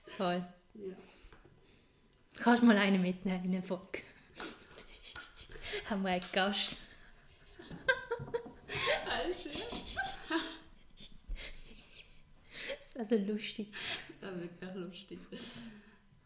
Voll. 0.16 0.46
Ja. 0.74 0.94
Kannst 2.36 2.62
mal 2.62 2.76
einen 2.76 3.02
mitnehmen 3.02 3.44
in 3.44 3.52
eine 3.52 3.62
Folge? 3.62 4.02
Haben 5.90 6.02
wir 6.02 6.10
einen 6.10 6.24
Gast? 6.32 6.78
Das 12.94 13.10
wäre 13.10 13.24
so 13.24 13.32
lustig. 13.32 13.72
Das 14.20 14.32
ist 14.32 14.40
wirklich 14.40 14.74
lustig. 14.74 15.18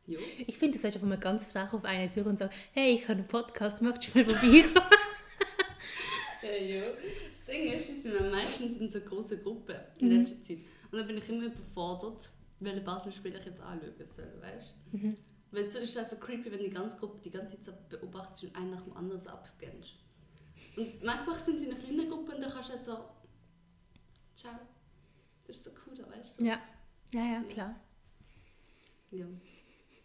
Jo. 0.06 0.18
Ich 0.46 0.56
finde, 0.58 0.76
du 0.76 0.80
solltest 0.80 0.96
einfach 0.96 1.08
mal 1.08 1.18
ganz 1.18 1.46
frech 1.46 1.72
auf 1.72 1.84
einen 1.84 2.10
zu 2.10 2.24
und 2.24 2.38
sagen, 2.38 2.52
hey, 2.72 2.94
ich 2.94 3.02
habe 3.04 3.18
einen 3.18 3.26
Podcast, 3.26 3.82
möchtest 3.82 4.14
du 4.14 4.18
mal 4.20 4.28
vorbeikommen? 4.30 4.90
Ja, 6.42 6.52
ja. 6.52 6.82
Das 7.52 7.60
Ding 7.60 7.70
ist, 7.72 7.86
die 7.88 7.92
sind 7.92 8.14
wir 8.14 8.30
meistens 8.30 8.78
in 8.78 8.88
so 8.88 8.98
großen 9.00 9.42
Gruppen 9.42 9.76
in 10.00 10.08
Mhm. 10.08 10.20
letzter 10.20 10.42
Zeit. 10.42 10.58
Und 10.90 10.98
dann 10.98 11.06
bin 11.06 11.18
ich 11.18 11.28
immer 11.28 11.44
überfordert, 11.46 12.30
welche 12.60 12.80
Basel-Spieler 12.80 13.38
ich 13.40 13.44
jetzt 13.44 13.60
anschauen 13.60 13.92
soll, 14.06 14.40
weißt 14.40 14.74
du? 14.92 14.96
Mhm. 14.96 15.16
Weil 15.50 15.64
es 15.64 15.74
ist 15.74 15.98
auch 15.98 16.06
so 16.06 16.16
creepy, 16.16 16.50
wenn 16.50 16.60
die 16.60 16.70
ganze 16.70 16.96
Gruppe 16.96 17.20
die 17.22 17.30
ganze 17.30 17.60
Zeit 17.60 17.64
so 17.64 17.72
beobachtest 17.90 18.44
und 18.44 18.56
einen 18.56 18.70
nach 18.70 18.82
dem 18.82 18.96
anderen 18.96 19.20
so 19.20 19.28
abscannst. 19.28 19.96
Und 20.78 21.02
manchmal 21.04 21.38
sind 21.38 21.58
sie 21.58 21.66
in 21.66 21.72
einer 21.72 21.80
kleinen 21.80 22.08
Gruppe 22.08 22.34
und 22.36 22.40
dann 22.40 22.50
kannst 22.50 22.72
du 22.72 22.78
so 22.78 23.04
«Ciao». 24.34 24.54
Das 25.46 25.56
ist 25.58 25.64
so 25.64 25.70
cool, 25.86 25.98
weißt 26.10 26.40
du? 26.40 26.44
So. 26.44 26.48
Ja. 26.48 26.58
Ja, 27.12 27.24
ja, 27.34 27.42
klar. 27.42 27.78
Ja. 29.10 29.26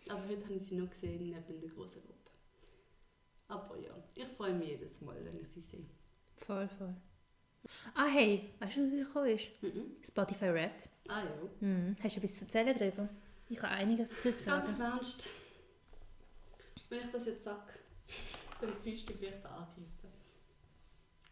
Aber 0.09 0.27
heute 0.27 0.43
habe 0.43 0.55
ich 0.55 0.63
sie 0.63 0.75
noch 0.75 0.89
gesehen, 0.89 1.29
neben 1.29 1.61
der 1.61 1.69
großen 1.69 2.01
Gruppe. 2.01 2.31
Aber 3.47 3.77
ja, 3.79 3.95
ich 4.15 4.25
freue 4.35 4.53
mich 4.53 4.67
jedes 4.67 4.99
Mal, 4.99 5.23
wenn 5.23 5.39
ich 5.39 5.47
sie 5.47 5.61
sehe. 5.61 5.85
Voll, 6.35 6.67
voll. 6.77 6.93
Ah, 7.93 8.07
hey, 8.07 8.49
weißt 8.59 8.77
du, 8.77 8.83
was 8.83 8.91
rausgekommen 8.99 9.29
ist? 9.35 9.63
Mhm. 9.63 9.95
Spotify 10.05 10.53
Wrapped. 10.53 10.89
Ah 11.07 11.23
ja. 11.23 11.67
Mhm. 11.67 11.95
Hast 12.01 12.15
du 12.15 12.19
etwas 12.19 12.35
zu 12.35 12.41
erzählen 12.45 12.77
darüber? 12.77 13.09
Ich 13.49 13.57
habe 13.61 13.69
einiges 13.73 14.09
zu 14.21 14.31
Ganz 14.31 14.43
sagen. 14.43 14.73
im 14.75 14.81
Ernst. 14.81 15.27
Wenn 16.89 16.99
ich 17.05 17.11
das 17.11 17.25
jetzt 17.25 17.43
sage, 17.43 17.73
dann 18.61 18.73
fühlst 18.83 19.09
du 19.09 19.13
dich 19.13 19.17
vielleicht 19.19 19.45
angegriffen. 19.45 20.09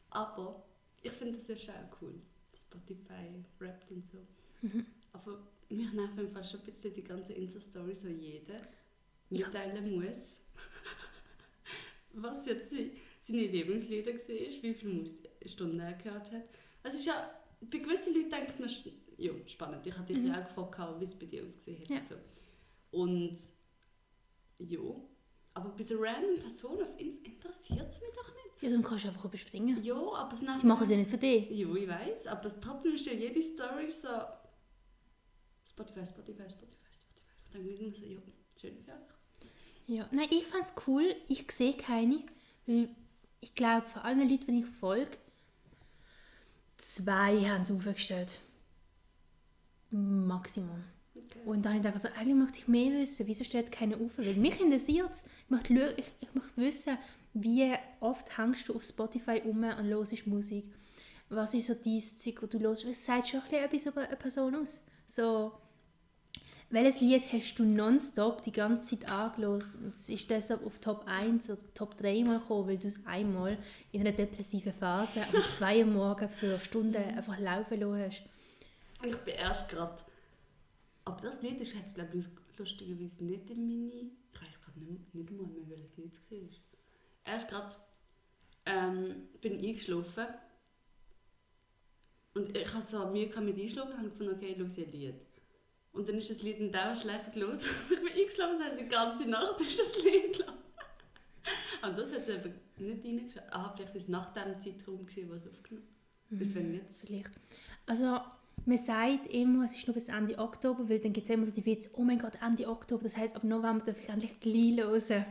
Aber 0.09 0.63
ich 1.01 1.11
finde 1.11 1.39
das 1.39 1.49
ist 1.49 1.69
auch 1.69 2.01
cool. 2.01 2.15
Spotify 2.53 3.43
rappt 3.59 3.91
und 3.91 4.03
so. 4.05 4.17
Aber 5.13 5.39
mich 5.69 5.91
nervt 5.93 6.17
einfach 6.19 6.43
schon 6.43 6.61
ein 6.61 6.65
bisschen 6.65 6.93
die 6.93 7.03
ganze 7.03 7.33
Insta-Story, 7.33 7.95
so 7.95 8.07
jeder 8.07 8.55
Ja. 9.29 9.47
mitteilen 9.47 9.95
muss, 10.05 10.39
was 12.13 12.45
jetzt 12.45 12.69
sie- 12.69 12.97
seine 13.25 13.47
Lieblingslieder 13.47 14.13
war, 14.13 14.19
wie 14.63 14.73
viele 14.73 14.93
Mus- 14.93 15.23
Stunden 15.45 15.79
er 15.79 15.93
gehört 15.93 16.31
hat. 16.31 16.43
Also 16.83 16.95
es 16.97 17.01
ist 17.01 17.05
ja, 17.07 17.29
bei 17.61 17.79
gewissen 17.79 18.13
Leuten 18.13 18.59
mir, 18.59 18.67
sch- 18.69 18.91
ja, 19.17 19.31
spannend. 19.47 19.85
Ich 19.88 19.97
habe 19.97 20.13
dich 20.13 20.23
ja 20.23 20.41
auch 20.41 20.47
gefragt, 20.47 20.99
wie 20.99 21.03
es 21.05 21.17
bei 21.17 21.25
dir 21.25 21.43
ausgesehen 21.43 21.81
hat. 21.81 21.89
Ja. 21.89 21.97
Und, 22.91 23.38
so. 23.38 23.53
und 24.59 24.69
ja, 24.69 24.79
aber 25.55 25.69
bei 25.69 25.83
so 25.83 25.95
random 25.99 26.39
Personen 26.39 26.81
auf 26.83 26.99
Insta 26.99 27.25
interessiert 27.25 27.89
es 27.89 27.99
mich 28.01 28.09
doch 28.15 28.27
nicht. 28.27 28.61
Ja, 28.61 28.69
dann 28.69 28.83
kannst 28.83 29.05
du 29.05 29.09
einfach 29.09 29.25
überspringen. 29.25 29.83
Ja, 29.83 29.95
aber 29.95 30.33
es 30.33 30.39
Sie 30.39 30.67
machen 30.67 30.83
es 30.83 30.89
ja 30.89 30.97
nicht 30.97 31.09
für 31.09 31.17
dich. 31.17 31.49
ja, 31.49 31.75
ich 31.75 31.88
weiß, 31.88 32.27
aber 32.27 32.61
trotzdem 32.61 32.93
ist 32.95 33.05
ja 33.05 33.13
jede 33.13 33.41
Story 33.41 33.89
so 33.89 34.07
Spotify, 35.67 36.05
Spotify, 36.05 36.49
Spotify, 36.49 36.49
Spotify. 36.49 37.29
Dann 37.51 37.63
denke 37.65 37.73
ich 37.73 37.81
mir 37.81 37.91
so, 37.91 38.05
ja, 38.05 38.19
schön 38.59 38.77
für 38.83 38.91
euch. 38.91 38.97
Ja, 39.88 40.09
nein, 40.11 40.27
ich 40.31 40.45
fand 40.45 40.65
es 40.65 40.73
cool. 40.88 41.15
Ich 41.27 41.49
sehe 41.51 41.73
keine, 41.75 42.23
weil 42.65 42.89
ich 43.45 43.53
glaube, 43.53 43.86
von 43.86 44.01
allen 44.01 44.27
Leuten, 44.27 44.51
die 44.51 44.62
ich 44.62 44.65
folge, 44.65 45.17
zwei 46.77 47.47
haben 47.47 47.62
es 47.62 47.71
aufgestellt. 47.71 48.41
Maximum. 49.91 50.84
Okay. 51.15 51.39
Und 51.45 51.63
dann 51.63 51.75
habe 51.75 51.88
ich 51.88 51.93
gedacht, 51.93 52.05
also, 52.05 52.19
eigentlich 52.19 52.36
möchte 52.36 52.58
ich 52.58 52.67
mehr 52.67 52.91
wissen, 52.91 53.27
wieso 53.27 53.43
steht 53.43 53.71
keiner 53.71 53.97
auf? 53.97 54.17
Weil 54.17 54.34
mich 54.34 54.60
interessiert 54.60 55.12
es. 55.12 55.23
Ich 55.43 55.49
möchte, 55.49 55.95
ich, 55.95 56.12
ich 56.21 56.34
möchte 56.34 56.58
wissen, 56.58 56.97
wie 57.36 57.71
oft 57.99 58.36
hängst 58.36 58.67
du 58.67 58.75
auf 58.75 58.84
Spotify 58.84 59.43
um 59.45 59.63
und 59.63 59.86
hörst 59.86 60.25
Musik. 60.25 60.65
Was 61.29 61.53
ist 61.53 61.67
so 61.67 61.75
dein 61.75 62.01
Zeug, 62.01 62.49
du 62.49 62.60
hörst? 62.60 62.88
Was 62.88 63.05
sagt 63.05 63.27
schon 63.27 63.41
ein 63.41 63.45
bisschen 63.45 63.63
etwas 63.63 63.86
über 63.86 64.08
eine 64.08 64.15
Person 64.17 64.55
aus? 64.55 64.86
So, 65.05 65.51
welches 66.75 66.99
Lied 66.99 67.23
hast 67.31 67.57
du 67.57 67.63
nonstop 67.63 68.43
die 68.43 68.51
ganze 68.51 68.97
Zeit 68.97 69.09
angelost 69.09 69.69
und 69.75 69.95
es 69.95 70.09
ist 70.09 70.29
deshalb 70.29 70.65
auf 70.65 70.77
Top 70.79 71.05
1 71.07 71.49
oder 71.49 71.73
Top 71.73 71.97
3 71.97 72.23
mal 72.25 72.39
gekommen, 72.39 72.67
weil 72.67 72.77
du 72.77 72.88
es 72.88 73.03
einmal 73.05 73.57
in 73.93 74.01
einer 74.01 74.11
depressiven 74.11 74.73
Phase 74.73 75.21
um 75.33 75.41
2 75.41 75.85
Uhr 75.85 75.85
morgens 75.85 76.33
für 76.35 76.59
Stunden 76.59 76.97
einfach 76.97 77.39
laufen 77.39 77.79
lassen 77.79 78.03
hast? 78.03 78.23
Ich 79.03 79.15
bin 79.19 79.35
erst 79.35 79.69
gerade. 79.69 80.03
Aber 81.05 81.21
das 81.21 81.41
Lied 81.41 81.61
ist 81.61 81.75
jetzt, 81.75 81.95
glaube 81.95 82.17
ich, 82.17 82.25
lustigerweise 82.57 83.23
nicht 83.23 83.49
in 83.49 83.67
meine. 83.67 84.11
Ich 84.33 84.41
weiß 84.41 84.61
gerade 84.61 84.79
nicht, 84.79 85.15
nicht 85.15 85.31
mal 85.31 85.47
mehr, 85.47 85.69
welches 85.69 85.95
Lied 85.95 86.13
es 86.13 86.31
war. 86.31 87.33
Erst 87.33 87.47
gerade 87.47 87.75
ähm, 88.65 89.29
bin 89.39 89.59
ich 89.59 89.69
eingeschlafen. 89.69 90.27
Und 92.33 92.57
ich 92.57 92.73
hatte 92.73 92.85
so 92.85 93.07
Mühe 93.07 93.27
mit 93.39 93.57
Einschlafen 93.57 93.91
und 93.93 93.97
habe 93.97 94.09
gefunden, 94.09 94.33
okay, 94.33 94.57
ich 94.57 94.59
ein 94.59 94.91
Lied. 94.91 95.15
Und 95.95 96.10
dann 96.10 96.17
ist 96.17 96.29
das 96.29 96.41
Lied 96.41 96.60
in 96.60 96.71
Dauerschleife 96.71 97.39
los. 97.39 97.62
ich 97.89 97.99
bin 97.99 98.08
eingeschlafen, 98.08 98.60
das 98.60 98.67
heißt, 98.67 98.81
die 98.81 98.88
ganze 98.89 99.25
Nacht 99.25 99.62
ist 99.62 99.79
das 99.79 100.03
Lied 100.03 100.34
gelaufen. 100.34 100.60
Aber 101.81 101.93
das 101.93 102.12
hat 102.12 102.19
es 102.19 102.29
eben 102.29 102.53
nicht 102.77 103.05
reingeschaut. 103.05 103.43
Ah, 103.51 103.73
vielleicht 103.73 103.95
ist 103.95 104.03
es 104.03 104.08
nach 104.10 104.34
dem 104.34 104.60
Zeitraum, 104.60 105.05
gewesen, 105.05 105.29
wo 105.29 105.34
es 105.36 105.47
aufgenommen 105.47 105.88
Bis 106.29 106.53
wenn 106.53 106.73
jetzt. 106.73 106.99
Vielleicht. 106.99 107.31
Also, 107.86 108.19
man 108.65 108.77
sagt 108.77 109.27
immer, 109.27 109.65
es 109.65 109.75
ist 109.75 109.88
nur 109.88 109.93
bis 109.93 110.10
Ende 110.10 110.38
Oktober, 110.38 110.89
weil 110.89 110.99
dann 110.99 111.13
gibt 111.13 111.29
es 111.29 111.34
immer 111.34 111.45
so 111.45 111.53
die 111.53 111.65
Witze, 111.65 111.89
oh 111.93 112.03
mein 112.03 112.19
Gott, 112.19 112.34
Ende 112.41 112.67
Oktober, 112.67 113.03
das 113.03 113.15
heisst, 113.15 113.36
ab 113.36 113.43
November 113.43 113.86
darf 113.86 113.99
ich 113.99 114.10
endlich 114.10 114.39
gleich 114.39 114.77
hören. 114.77 115.25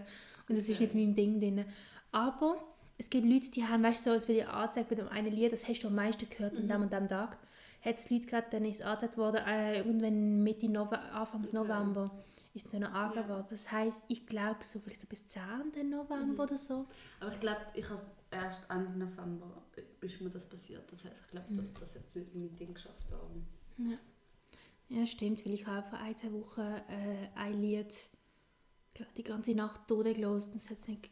Und 0.48 0.57
das 0.57 0.68
ist 0.68 0.81
nicht 0.81 0.94
in 0.94 1.00
meinem 1.00 1.14
Ding 1.14 1.40
drin. 1.40 1.64
Aber 2.12 2.57
es 2.96 3.11
gibt 3.11 3.27
Leute, 3.27 3.50
die 3.50 3.64
haben, 3.64 3.83
weißt 3.83 4.07
du, 4.07 4.11
so, 4.11 4.16
es 4.16 4.29
wird 4.29 4.38
dir 4.38 4.55
angezeigt 4.55 4.88
bei 4.88 4.94
dem 4.94 5.09
einen 5.09 5.33
Lied, 5.33 5.53
das 5.53 5.66
hast 5.66 5.81
du 5.81 5.88
am 5.88 5.94
meisten 5.96 6.29
gehört 6.29 6.57
an 6.57 6.68
dem 6.68 6.83
und 6.83 6.92
dem 6.92 7.09
Tag. 7.09 7.37
Hat 7.85 7.99
es 7.99 8.11
Leute 8.11 8.27
gehabt, 8.27 8.53
dann 8.55 8.64
ist 8.64 8.81
es 8.81 8.83
angezeigt 8.87 9.16
worden, 9.18 9.40
äh, 9.47 9.79
irgendwann 9.79 10.42
Mitte 10.42 10.68
Nove 10.68 10.99
Anfangs. 10.99 11.53
November 11.53 12.11
ist 12.55 12.66
es 12.66 12.73
dann 12.73 12.85
angegeben 12.85 13.29
Ja. 13.29 13.35
worden. 13.37 13.47
Das 13.51 13.70
heisst, 13.70 14.03
ich 14.09 14.27
glaube 14.27 14.62
so 14.62 14.79
vielleicht 14.79 15.01
so 15.01 15.07
bis 15.07 15.27
10. 15.29 15.90
November 15.90 16.25
Mhm. 16.35 16.40
oder 16.40 16.57
so. 16.57 16.87
Aber 17.20 17.33
ich 17.33 17.40
glaube, 17.40 17.61
ich 17.75 17.88
habe 17.88 18.01
erst 18.31 18.62
Ende 18.70 18.99
November 18.99 19.62
ist 20.01 20.20
mir 20.20 20.31
das 20.31 20.44
passiert. 20.49 20.90
Das 20.90 21.05
heißt, 21.05 21.23
ich 21.25 21.31
glaube, 21.31 21.53
dass 21.55 21.73
das 21.75 21.94
jetzt 21.94 22.16
nicht 22.16 22.35
mein 22.35 22.55
Ding 22.57 22.73
geschafft 22.75 23.07
haben. 23.12 23.47
Ja, 24.88 25.07
stimmt, 25.07 25.44
weil 25.44 25.55
ich 25.55 25.66
habe 25.66 25.87
vor 25.88 25.99
ein, 25.99 26.16
zwei 26.16 26.33
Wochen 26.33 26.61
äh, 26.61 27.29
ein 27.37 27.61
Lied 27.61 28.09
die 29.16 29.25
ganze 29.25 29.55
Nacht 29.55 29.90
durchgelassen 29.90 30.53
und 30.53 30.57
es 30.61 30.70
hat 30.70 30.79
es 30.79 30.87
nicht, 30.88 31.09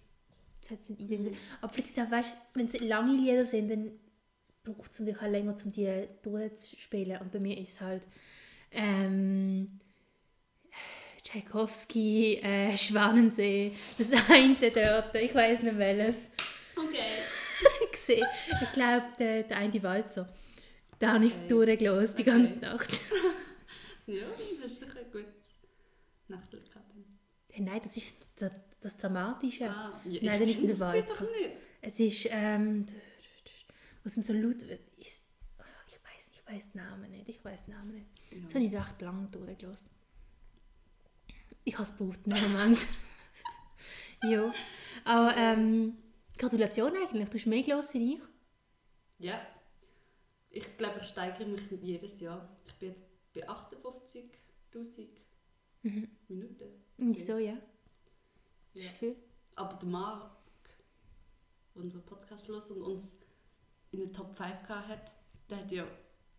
hat's 0.70 0.88
nicht 0.88 1.00
eingesehen. 1.00 1.36
Aber 1.60 1.72
vielleicht 1.72 1.88
ist 1.90 1.98
es 1.98 2.06
auch, 2.06 2.10
weißt, 2.10 2.36
wenn 2.54 2.66
es 2.66 2.78
lange 2.80 3.12
Lieder 3.16 3.44
sind, 3.44 3.68
dann 3.70 3.90
braucht 4.64 4.92
es 4.92 5.00
natürlich 5.00 5.20
auch 5.22 5.28
länger, 5.28 5.56
um 5.64 5.72
die 5.72 6.08
durchzuspielen. 6.22 7.20
Und 7.20 7.32
bei 7.32 7.40
mir 7.40 7.58
ist 7.58 7.72
es 7.74 7.80
halt 7.80 8.06
ähm, 8.70 9.66
Tchaikovsky, 11.22 12.36
äh, 12.42 12.76
Schwanensee, 12.76 13.72
das 13.98 14.10
eine 14.28 14.56
dort, 14.70 15.14
ich 15.14 15.34
weiß 15.34 15.62
nicht 15.62 15.78
welches. 15.78 16.30
Okay. 16.76 17.12
gesehen. 17.90 18.26
Ich 18.62 18.72
glaube, 18.72 19.04
der, 19.18 19.42
der 19.44 19.56
eine 19.56 19.82
Walzer. 19.82 20.28
Da 20.98 21.14
habe 21.14 21.26
ich 21.26 21.32
Okay. 21.34 21.48
durchgelassen 21.48 22.16
die 22.16 22.24
ganze 22.24 22.56
Okay. 22.56 22.66
Nacht. 22.66 23.00
Ja, 24.04 24.24
das 24.60 24.72
ist 24.72 24.80
sicher 24.80 24.98
ein 24.98 25.12
gutes 25.12 25.58
Nachtlied 26.26 26.68
gehabt. 26.68 26.86
Hey, 27.52 27.62
nein, 27.64 27.80
das 27.84 27.96
ist 27.96 28.26
das, 28.34 28.50
das 28.80 28.96
Dramatische. 28.98 29.70
Ah, 29.70 29.92
ja, 30.04 30.18
Nein, 30.24 30.40
dann 30.40 30.48
ist 30.48 30.58
es 30.60 30.66
der 30.66 30.80
Walzer. 30.80 31.24
doch 31.24 31.30
nicht. 31.30 31.50
Es 31.80 32.00
ist, 32.00 32.28
ähm, 32.32 32.84
was 34.04 34.14
sind 34.14 34.24
so 34.24 34.32
laut, 34.32 34.62
ist, 34.62 34.90
ich 34.98 35.20
weiß, 36.04 36.30
ich 36.32 36.46
weiß 36.46 36.72
den 36.72 36.82
Namen 36.82 37.10
nicht, 37.10 37.28
ich 37.28 37.44
weiß 37.44 37.68
Namen 37.68 37.94
nicht. 37.94 38.06
Das 38.44 38.54
habe 38.54 38.64
ich 38.64 38.74
recht 38.74 39.00
lange 39.00 39.28
durchgelassen. 39.28 39.88
Ich 41.64 41.74
habe 41.74 41.84
es 41.84 41.96
gebraucht 41.96 42.26
dem 42.26 42.32
Moment. 42.52 42.86
ja, 44.24 44.52
aber 45.04 45.36
ähm, 45.36 45.96
Gratulation 46.38 46.92
eigentlich, 46.96 47.28
du 47.28 47.38
hast 47.38 47.46
mehr 47.46 47.62
gelassen 47.62 48.00
wie 48.00 48.14
ich. 48.14 48.20
Ja. 49.18 49.46
Ich 50.50 50.76
glaube, 50.76 50.98
ich 51.00 51.06
steigere 51.08 51.46
mich 51.46 51.62
jedes 51.80 52.20
Jahr. 52.20 52.56
Ich 52.66 52.74
bin 52.74 52.90
jetzt 52.90 53.02
bei 53.32 53.48
58'000 53.48 55.08
Mhm. 55.84 56.08
Minuten. 56.28 56.84
Und 56.98 57.18
so, 57.18 57.38
ja. 57.38 57.54
Das 58.74 58.84
Ja. 58.84 58.90
ist 58.90 58.98
viel. 58.98 59.16
Aber 59.56 59.74
der 59.78 59.88
Marc, 59.88 60.30
der 61.74 61.82
unseren 61.82 62.04
Podcast 62.04 62.46
los 62.48 62.66
und 62.70 62.82
uns 62.82 63.14
in 63.92 64.00
den 64.00 64.12
Top 64.12 64.36
5 64.36 64.66
gehabt 64.66 64.88
hat, 64.88 65.12
der 65.48 65.58
hat 65.58 65.70
ja 65.70 65.86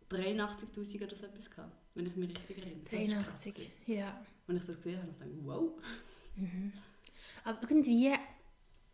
83'000 0.09 1.03
oder 1.03 1.15
so 1.15 1.25
etwas 1.25 1.49
gehabt, 1.49 1.75
wenn 1.95 2.07
ich 2.07 2.15
mich 2.15 2.29
richtig 2.29 2.57
erinnere. 2.57 2.83
Das 2.83 2.93
ist 2.93 3.13
krass 3.13 3.25
83, 3.43 3.53
gewesen. 3.55 3.71
ja. 3.99 4.25
Wenn 4.45 4.57
ich 4.57 4.65
das 4.65 4.75
gesehen 4.75 5.01
habe, 5.01 5.11
dachte 5.13 5.29
ich, 5.29 5.45
wow. 5.45 5.71
Aber 7.45 7.61
irgendwie, 7.61 8.07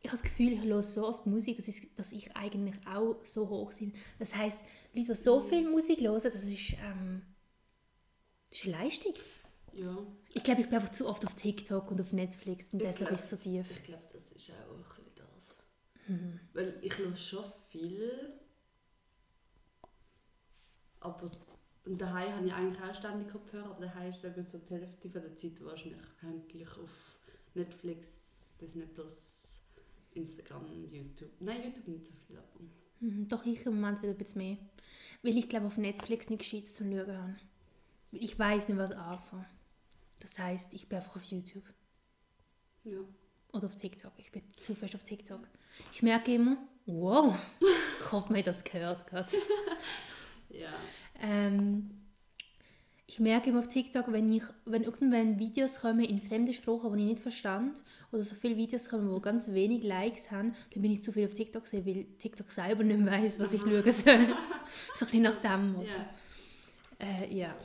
ich 0.02 0.08
habe 0.08 0.18
das 0.18 0.22
Gefühl, 0.22 0.54
ich 0.54 0.62
höre 0.62 0.84
so 0.84 1.08
oft 1.08 1.26
Musik, 1.26 1.58
dass 1.96 2.12
ich, 2.12 2.36
eigentlich 2.36 2.76
auch 2.86 3.24
so 3.24 3.50
hoch 3.50 3.74
bin. 3.74 3.94
Das 4.20 4.36
heisst, 4.36 4.64
Leute, 4.94 5.08
die 5.10 5.16
so 5.16 5.42
viel 5.42 5.70
Musik 5.70 6.02
hören, 6.02 6.22
das 6.22 6.44
ist, 6.44 6.74
ähm, 6.74 7.24
das 8.50 8.60
ist 8.60 8.66
eine 8.66 8.84
Leistung. 8.84 9.14
Ja. 9.74 9.98
Ich 10.34 10.44
glaube, 10.44 10.62
ich 10.62 10.68
bin 10.68 10.76
einfach 10.78 10.92
zu 10.92 11.08
oft 11.08 11.26
auf 11.26 11.36
TikTok 11.36 11.92
und 11.92 12.02
auf 12.02 12.12
Netflix 12.14 12.70
und 12.70 12.82
Ich 12.82 12.88
deshalb 12.88 13.10
glaub, 13.10 13.20
ist 13.20 13.24
es 13.24 13.30
so 13.30 13.36
tief. 13.38 13.72
Ich 13.72 13.84
glaube, 13.84 14.04
das 14.14 14.32
ist 14.32 14.52
auch 14.52 14.74
ein 14.76 14.84
bisschen 14.84 15.06
das. 15.16 16.54
Weil 16.54 16.80
ich 16.82 16.98
höre 16.98 17.16
schon 17.16 17.46
viel. 17.70 18.39
Aber 21.02 21.32
und 21.86 22.00
daheim 22.00 22.36
habe 22.36 22.46
ich 22.48 22.54
eigentlich 22.54 22.82
auch 22.82 22.94
ständig 22.94 23.30
Kopfhörer, 23.32 23.72
aber 23.72 23.86
daheim 23.86 24.10
ist 24.12 24.24
eben 24.24 24.46
so 24.46 24.58
die 24.60 24.74
Hälfte 24.76 25.10
von 25.10 25.22
der 25.22 25.36
Zeit 25.36 25.64
wahrscheinlich 25.64 25.98
auf 26.78 26.90
Netflix, 27.56 28.58
Disney 28.62 28.86
Plus, 28.86 29.62
Instagram, 30.14 30.66
YouTube. 30.92 31.32
Nein, 31.40 31.64
YouTube 31.64 31.88
nicht 31.88 32.06
so 32.06 32.14
viel, 32.28 32.38
aber 32.38 32.60
Mhm, 33.02 33.28
doch 33.30 33.46
ich 33.46 33.66
im 33.66 33.76
Moment 33.76 34.02
wieder 34.02 34.12
ein 34.12 34.18
bisschen 34.18 34.42
mehr. 34.42 34.58
Weil 35.24 35.38
ich 35.38 35.48
glaube, 35.48 35.68
auf 35.68 35.78
Netflix 35.78 36.30
nichts 36.30 36.46
Gescheites 36.46 36.74
zum 36.76 36.92
Schauen 36.92 37.18
habe. 37.18 37.36
Ich 38.12 38.38
weiß 38.38 38.68
nicht, 38.70 38.78
was 38.78 38.92
anfangen. 38.92 39.46
Das 40.20 40.38
heisst, 40.38 40.74
ich 40.74 40.90
bin 40.90 40.98
einfach 41.00 41.16
auf 41.16 41.24
YouTube. 41.24 41.64
ja. 42.84 43.00
Oder 43.52 43.66
auf 43.66 43.76
TikTok. 43.76 44.12
Ich 44.18 44.32
bin 44.32 44.44
zu 44.54 44.76
fest 44.76 44.94
auf 44.96 45.04
TikTok. 45.04 45.40
Ich 45.92 46.04
merke 46.04 46.36
immer, 46.36 46.58
wow, 46.86 47.36
ich 48.00 48.12
hoffe, 48.12 48.28
man 48.32 48.40
hat 48.40 48.48
das 48.48 48.64
gehört 48.64 49.08
gerade. 49.08 49.32
Ja. 50.50 50.74
Ähm, 51.22 51.92
ich 53.06 53.20
merke 53.20 53.50
immer 53.50 53.60
auf 53.60 53.68
TikTok, 53.68 54.12
wenn, 54.12 54.32
ich, 54.32 54.44
wenn 54.66 54.84
irgendwann 54.84 55.40
Videos 55.40 55.82
kommen 55.82 56.04
in 56.06 56.22
fremden 56.22 56.54
Sprachen, 56.54 56.96
die 56.96 57.04
ich 57.04 57.10
nicht 57.10 57.22
verstand, 57.22 57.76
oder 58.12 58.24
so 58.24 58.36
viele 58.36 58.58
Videos 58.58 58.90
kommen, 58.90 59.14
die 59.14 59.22
ganz 59.22 59.52
wenig 59.52 59.84
Likes 59.84 60.32
haben, 60.32 60.56
dann 60.74 60.82
bin 60.82 60.92
ich 60.92 61.04
zu 61.04 61.12
viel 61.12 61.26
auf 61.28 61.34
TikTok 61.34 61.64
gesehen, 61.64 61.86
weil 61.86 62.06
TikTok 62.18 62.50
selber 62.52 62.84
nicht 62.84 63.00
mehr 63.00 63.14
weiss, 63.14 63.40
was 63.40 63.54
ich 63.54 63.62
schauen 63.62 63.84
soll. 63.84 63.94
so 63.94 64.10
ein 64.16 64.28
bisschen 65.12 65.22
nach 65.24 65.42
dem. 65.42 65.74
Motto. 65.74 65.88
Ja. 65.88 66.10
Äh, 67.00 67.36
ja, 67.36 67.56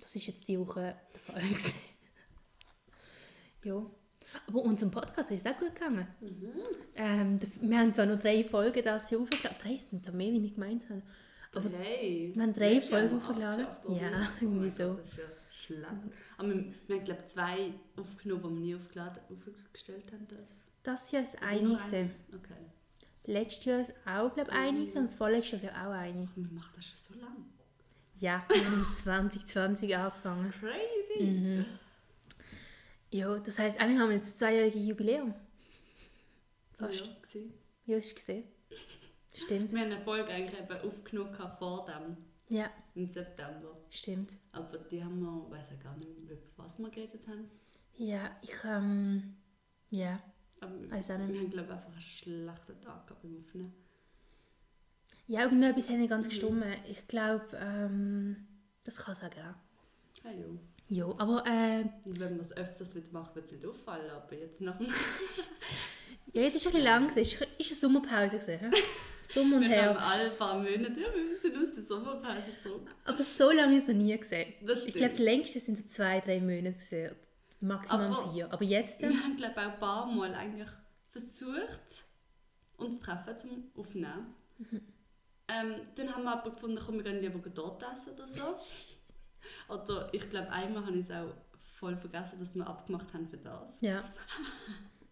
das 0.00 0.14
ist 0.16 0.26
jetzt 0.26 0.46
die 0.48 0.58
Woche 0.58 0.94
der 1.14 1.20
Fall. 1.20 1.42
ja. 3.64 3.86
Aber 4.46 4.60
unserem 4.60 4.90
Podcast 4.90 5.30
ist 5.30 5.46
es 5.46 5.52
auch 5.52 5.58
gut 5.58 5.74
gegangen. 5.74 6.06
Ähm, 6.94 7.38
der- 7.38 7.48
wir 7.62 7.78
haben 7.78 7.94
zwar 7.94 8.04
nur 8.06 8.16
drei 8.16 8.44
Folgen 8.44 8.84
das 8.84 9.10
Jahr 9.10 9.22
aufgeladen. 9.22 9.56
Drei 9.62 9.76
sind 9.78 10.04
so 10.04 10.12
mehr, 10.12 10.30
wie 10.32 10.44
ich 10.44 10.54
gemeint 10.54 10.84
habe. 10.90 11.02
Aber 11.54 11.68
Drei. 11.68 12.30
wir 12.34 12.42
haben 12.42 12.54
drei 12.54 12.80
Folgen 12.80 13.20
oder? 13.22 13.58
Ja, 13.88 14.28
Oh 14.28 14.28
irgendwie 14.40 14.70
so. 14.70 14.88
Gott, 14.94 15.00
Das 15.04 15.10
ist 15.12 15.18
ja 15.18 15.24
schlecht. 15.50 15.86
Aber 16.36 16.48
wir, 16.48 16.64
wir 16.86 16.96
haben, 16.96 17.04
glaube 17.04 17.20
ich, 17.24 17.32
zwei 17.32 17.72
aufgenommen, 17.96 18.42
die 18.42 18.48
wir 18.48 18.66
nie 18.66 18.74
aufgeladen, 18.76 19.22
aufgestellt 19.30 20.12
haben. 20.12 20.26
Das. 20.28 20.56
Das 20.82 21.10
Jahr 21.10 21.22
ist 21.22 21.42
Oder 21.70 21.76
gewesen. 21.76 22.10
Okay. 22.34 22.64
Letztes 23.24 23.64
Jahr 23.64 23.80
ist 23.80 23.92
auch, 24.06 24.32
glaube 24.34 24.50
ich, 24.50 24.56
eine. 24.56 24.78
gewesen 24.78 24.98
Und 24.98 25.10
vorletztes 25.12 25.62
Jahr, 25.62 25.86
auch 25.88 25.92
eine. 25.92 26.28
Wir 26.34 26.52
machen 26.52 26.72
das 26.76 26.84
schon 26.86 27.14
so 27.14 27.20
lange. 27.20 27.44
Ja, 28.18 28.44
wir 28.48 28.64
haben 28.64 28.86
2020 28.94 29.96
angefangen. 29.96 30.52
Crazy! 30.60 31.24
Mhm. 31.24 31.64
Ja, 33.10 33.38
das 33.38 33.58
heisst, 33.58 33.80
eigentlich 33.80 33.98
haben 33.98 34.10
wir 34.10 34.16
jetzt 34.16 34.38
zweijährige 34.38 34.78
Jubiläum. 34.78 35.34
Fast. 36.78 37.06
Ja. 37.06 37.40
Ja, 37.86 37.96
hast 37.96 38.10
du 38.10 38.14
gesehen. 38.16 38.44
Stimmt. 39.34 39.72
wir 39.72 39.80
haben 39.80 39.92
eine 39.92 40.00
Folge 40.00 40.28
eigentlich 40.30 40.58
eben 40.60 40.80
aufgenommen 40.80 41.36
vor 41.58 41.86
dem, 41.86 42.16
Ja, 42.56 42.70
im 42.94 43.06
September. 43.06 43.76
stimmt. 43.90 44.32
Aber 44.52 44.78
die 44.78 45.02
haben 45.02 45.20
wir, 45.20 45.50
weiß 45.50 45.72
ich 45.72 45.80
gar 45.82 45.96
nicht, 45.96 46.08
mehr, 46.08 46.32
über 46.32 46.42
was 46.56 46.78
wir 46.78 46.88
geredet 46.90 47.26
haben. 47.26 47.50
Ja, 47.96 48.30
ich, 48.42 48.54
ähm, 48.64 49.36
ja. 49.90 50.20
Aber 50.60 50.72
wir, 50.80 50.88
auch 50.92 50.96
nicht. 50.96 51.08
wir 51.08 51.40
haben, 51.40 51.50
glaube 51.50 51.66
ich, 51.68 51.72
einfach 51.72 51.92
einen 51.92 52.00
schlechten 52.00 52.80
Tag 52.80 53.06
gehabt 53.06 53.22
beim 53.22 53.38
Aufnehmen. 53.38 53.74
Ja, 55.26 55.42
irgendetwas 55.42 55.88
hat 55.90 55.98
nicht 55.98 56.08
ganz 56.08 56.28
gestimmt. 56.28 56.64
Ich 56.88 57.06
glaube, 57.06 57.44
ähm, 57.60 58.46
das 58.84 58.96
kann 58.98 59.12
es 59.12 59.22
auch 59.22 59.30
geben. 59.30 59.54
Ah, 60.24 60.30
ja. 60.30 60.46
Ja, 60.90 61.04
aber 61.18 61.44
äh, 61.46 61.84
wenn 62.06 62.36
man 62.36 62.40
es 62.40 62.56
öfters 62.56 62.94
wieder 62.94 63.08
macht, 63.12 63.34
wird 63.34 63.44
es 63.44 63.52
nicht 63.52 63.66
auffallen. 63.66 64.10
Aber 64.10 64.34
jetzt 64.34 64.58
dem... 64.58 64.68
ja, 66.32 66.42
jetzt 66.42 66.56
ist 66.56 66.62
es 66.62 66.66
ein 66.68 66.72
bisschen 66.72 66.84
lang, 66.84 67.10
es 67.14 67.40
war 67.40 67.46
eine 67.46 67.78
Sommerpause. 67.78 68.38
Gewesen? 68.38 68.72
Sommer 69.32 69.56
und 69.56 69.62
Wir 69.62 69.68
haben 69.82 69.98
Herbst. 69.98 70.10
alle 70.10 70.30
paar 70.30 70.54
Monate, 70.56 71.00
ja, 71.00 71.06
wir 71.14 71.36
sind 71.36 71.56
aus 71.56 71.74
der 71.74 71.82
Sommerpause 71.82 72.50
zurück. 72.62 72.88
Aber 73.04 73.22
so 73.22 73.48
lange 73.50 73.62
habe 73.62 73.72
ich 73.74 73.78
es 73.80 73.88
noch 73.88 73.94
nie 73.94 74.16
gesehen. 74.16 74.54
Ich 74.60 74.94
glaube, 74.94 75.08
das 75.10 75.18
längste 75.18 75.60
sind 75.60 75.76
so 75.78 75.84
zwei, 75.86 76.20
drei 76.20 76.40
Monate. 76.40 76.72
gewesen. 76.72 77.16
Maximal 77.60 78.06
Aber- 78.12 78.32
vier. 78.32 78.52
Aber 78.52 78.64
jetzt... 78.64 79.00
Wir 79.00 79.08
haben, 79.08 79.36
glaube 79.36 79.52
ich, 79.52 79.58
auch 79.66 79.72
ein 79.72 79.78
paar 79.80 80.06
Mal 80.06 80.34
eigentlich 80.34 80.68
versucht, 81.10 82.04
uns 82.76 82.98
zu 82.98 83.04
treffen 83.04 83.38
zum 83.38 83.64
Aufnehmen. 83.76 84.34
Mhm. 84.58 84.80
Ähm, 85.48 85.74
dann 85.96 86.14
haben 86.14 86.24
wir 86.24 86.32
aber 86.32 86.50
gefunden, 86.50 86.78
komm, 86.84 86.96
wir 86.96 87.04
gehen 87.04 87.20
lieber 87.20 87.38
dort 87.50 87.82
essen 87.82 88.12
oder 88.14 88.28
so. 88.28 88.42
oder 89.72 90.08
ich 90.12 90.28
glaube, 90.30 90.50
einmal 90.50 90.84
habe 90.86 90.96
ich 90.98 91.04
es 91.06 91.10
auch 91.10 91.32
voll 91.78 91.96
vergessen, 91.96 92.38
dass 92.38 92.54
wir 92.54 92.66
abgemacht 92.66 93.12
haben 93.12 93.28
für 93.28 93.38
das. 93.38 93.80
Ja. 93.80 94.02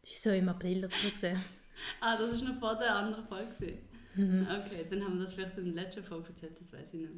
Das 0.02 0.24
war 0.24 0.32
so 0.32 0.38
im 0.38 0.48
April 0.48 0.84
oder 0.84 0.94
so. 1.20 1.26
Ah, 2.00 2.16
das 2.16 2.40
war 2.42 2.48
noch 2.48 2.58
vor 2.60 2.74
der 2.76 2.94
anderen 2.94 3.26
Folge. 3.26 3.78
Mhm. 4.16 4.46
Okay, 4.66 4.86
dann 4.90 5.04
haben 5.04 5.18
wir 5.18 5.24
das 5.24 5.34
vielleicht 5.34 5.58
in 5.58 5.74
der 5.74 5.84
letzten 5.84 6.02
Folge 6.04 6.28
erzählt, 6.30 6.58
das 6.60 6.72
weiß 6.72 6.86
ich 6.92 7.00
nicht 7.00 7.10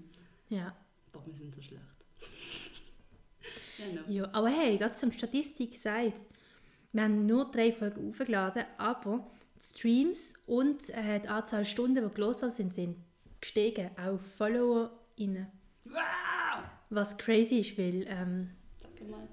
mehr. 0.51 0.59
Ja. 0.61 0.77
Boah, 1.13 1.25
wir 1.27 1.35
sind 1.35 1.55
so 1.55 1.63
schlecht. 1.63 1.83
no. 3.95 4.13
ja. 4.13 4.29
Aber 4.33 4.49
hey, 4.49 4.77
gerade 4.79 4.95
zum 4.97 5.13
Statistik 5.13 5.73
gesagt, 5.73 6.27
wir 6.93 7.03
haben 7.03 7.27
nur 7.27 7.51
drei 7.51 7.73
Folgen 7.73 8.09
aufgeladen, 8.09 8.65
aber 8.79 9.31
die 9.57 9.63
Streams 9.65 10.35
und 10.47 10.89
äh, 10.91 11.21
die 11.21 11.29
Anzahl 11.29 11.65
Stunden, 11.65 12.05
die 12.09 12.15
gelesen 12.15 12.51
sind, 12.51 12.75
sind 12.75 12.97
gestiegen. 13.41 13.91
Auch 13.99 14.19
FollowerInnen. 14.37 15.47
Wow! 15.85 16.65
Was 16.91 17.17
crazy 17.19 17.59
ist, 17.61 17.77
weil 17.79 18.05
ähm, 18.09 18.51
Sag 18.79 19.09
mal. 19.09 19.29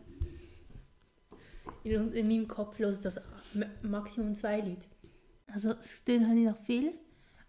in, 1.84 2.12
in 2.14 2.28
meinem 2.28 2.48
Kopf 2.48 2.78
hören 2.80 2.98
das 3.02 3.20
ma- 3.54 3.66
Maximum 3.82 4.36
zwei 4.36 4.60
Leute. 4.60 4.86
Also 5.48 5.72
es 5.80 6.04
klingt 6.04 6.26
halt 6.26 6.36
nicht 6.36 6.46
nach 6.48 6.60
viel, 6.60 6.94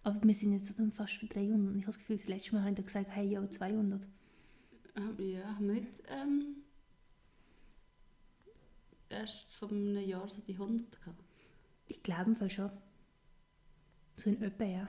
aber 0.06 0.22
wir 0.22 0.34
sind 0.34 0.52
jetzt 0.52 0.72
fast 0.94 1.20
bei 1.20 1.26
300 1.26 1.72
und 1.72 1.78
ich 1.78 1.82
habe 1.82 1.92
das 1.92 1.98
Gefühl, 1.98 2.16
das 2.16 2.28
letzte 2.28 2.54
Mal 2.54 2.62
habe 2.62 2.76
ich 2.78 2.84
gesagt, 2.84 3.08
hey, 3.10 3.26
ja, 3.26 3.50
200. 3.50 4.06
Ähm, 4.94 5.16
ja, 5.18 5.44
haben 5.56 5.66
wir 5.66 5.80
nicht 5.80 6.00
ähm, 6.06 6.58
erst 9.08 9.52
vor 9.52 9.68
einem 9.68 9.98
Jahr 9.98 10.28
so 10.28 10.40
die 10.42 10.52
100 10.52 10.92
gehabt? 10.92 11.24
Ich 11.88 12.04
glaube 12.04 12.30
im 12.30 12.36
Fall 12.36 12.50
schon. 12.50 12.70
So 14.14 14.30
in 14.30 14.40
etwa, 14.42 14.62
ja. 14.62 14.88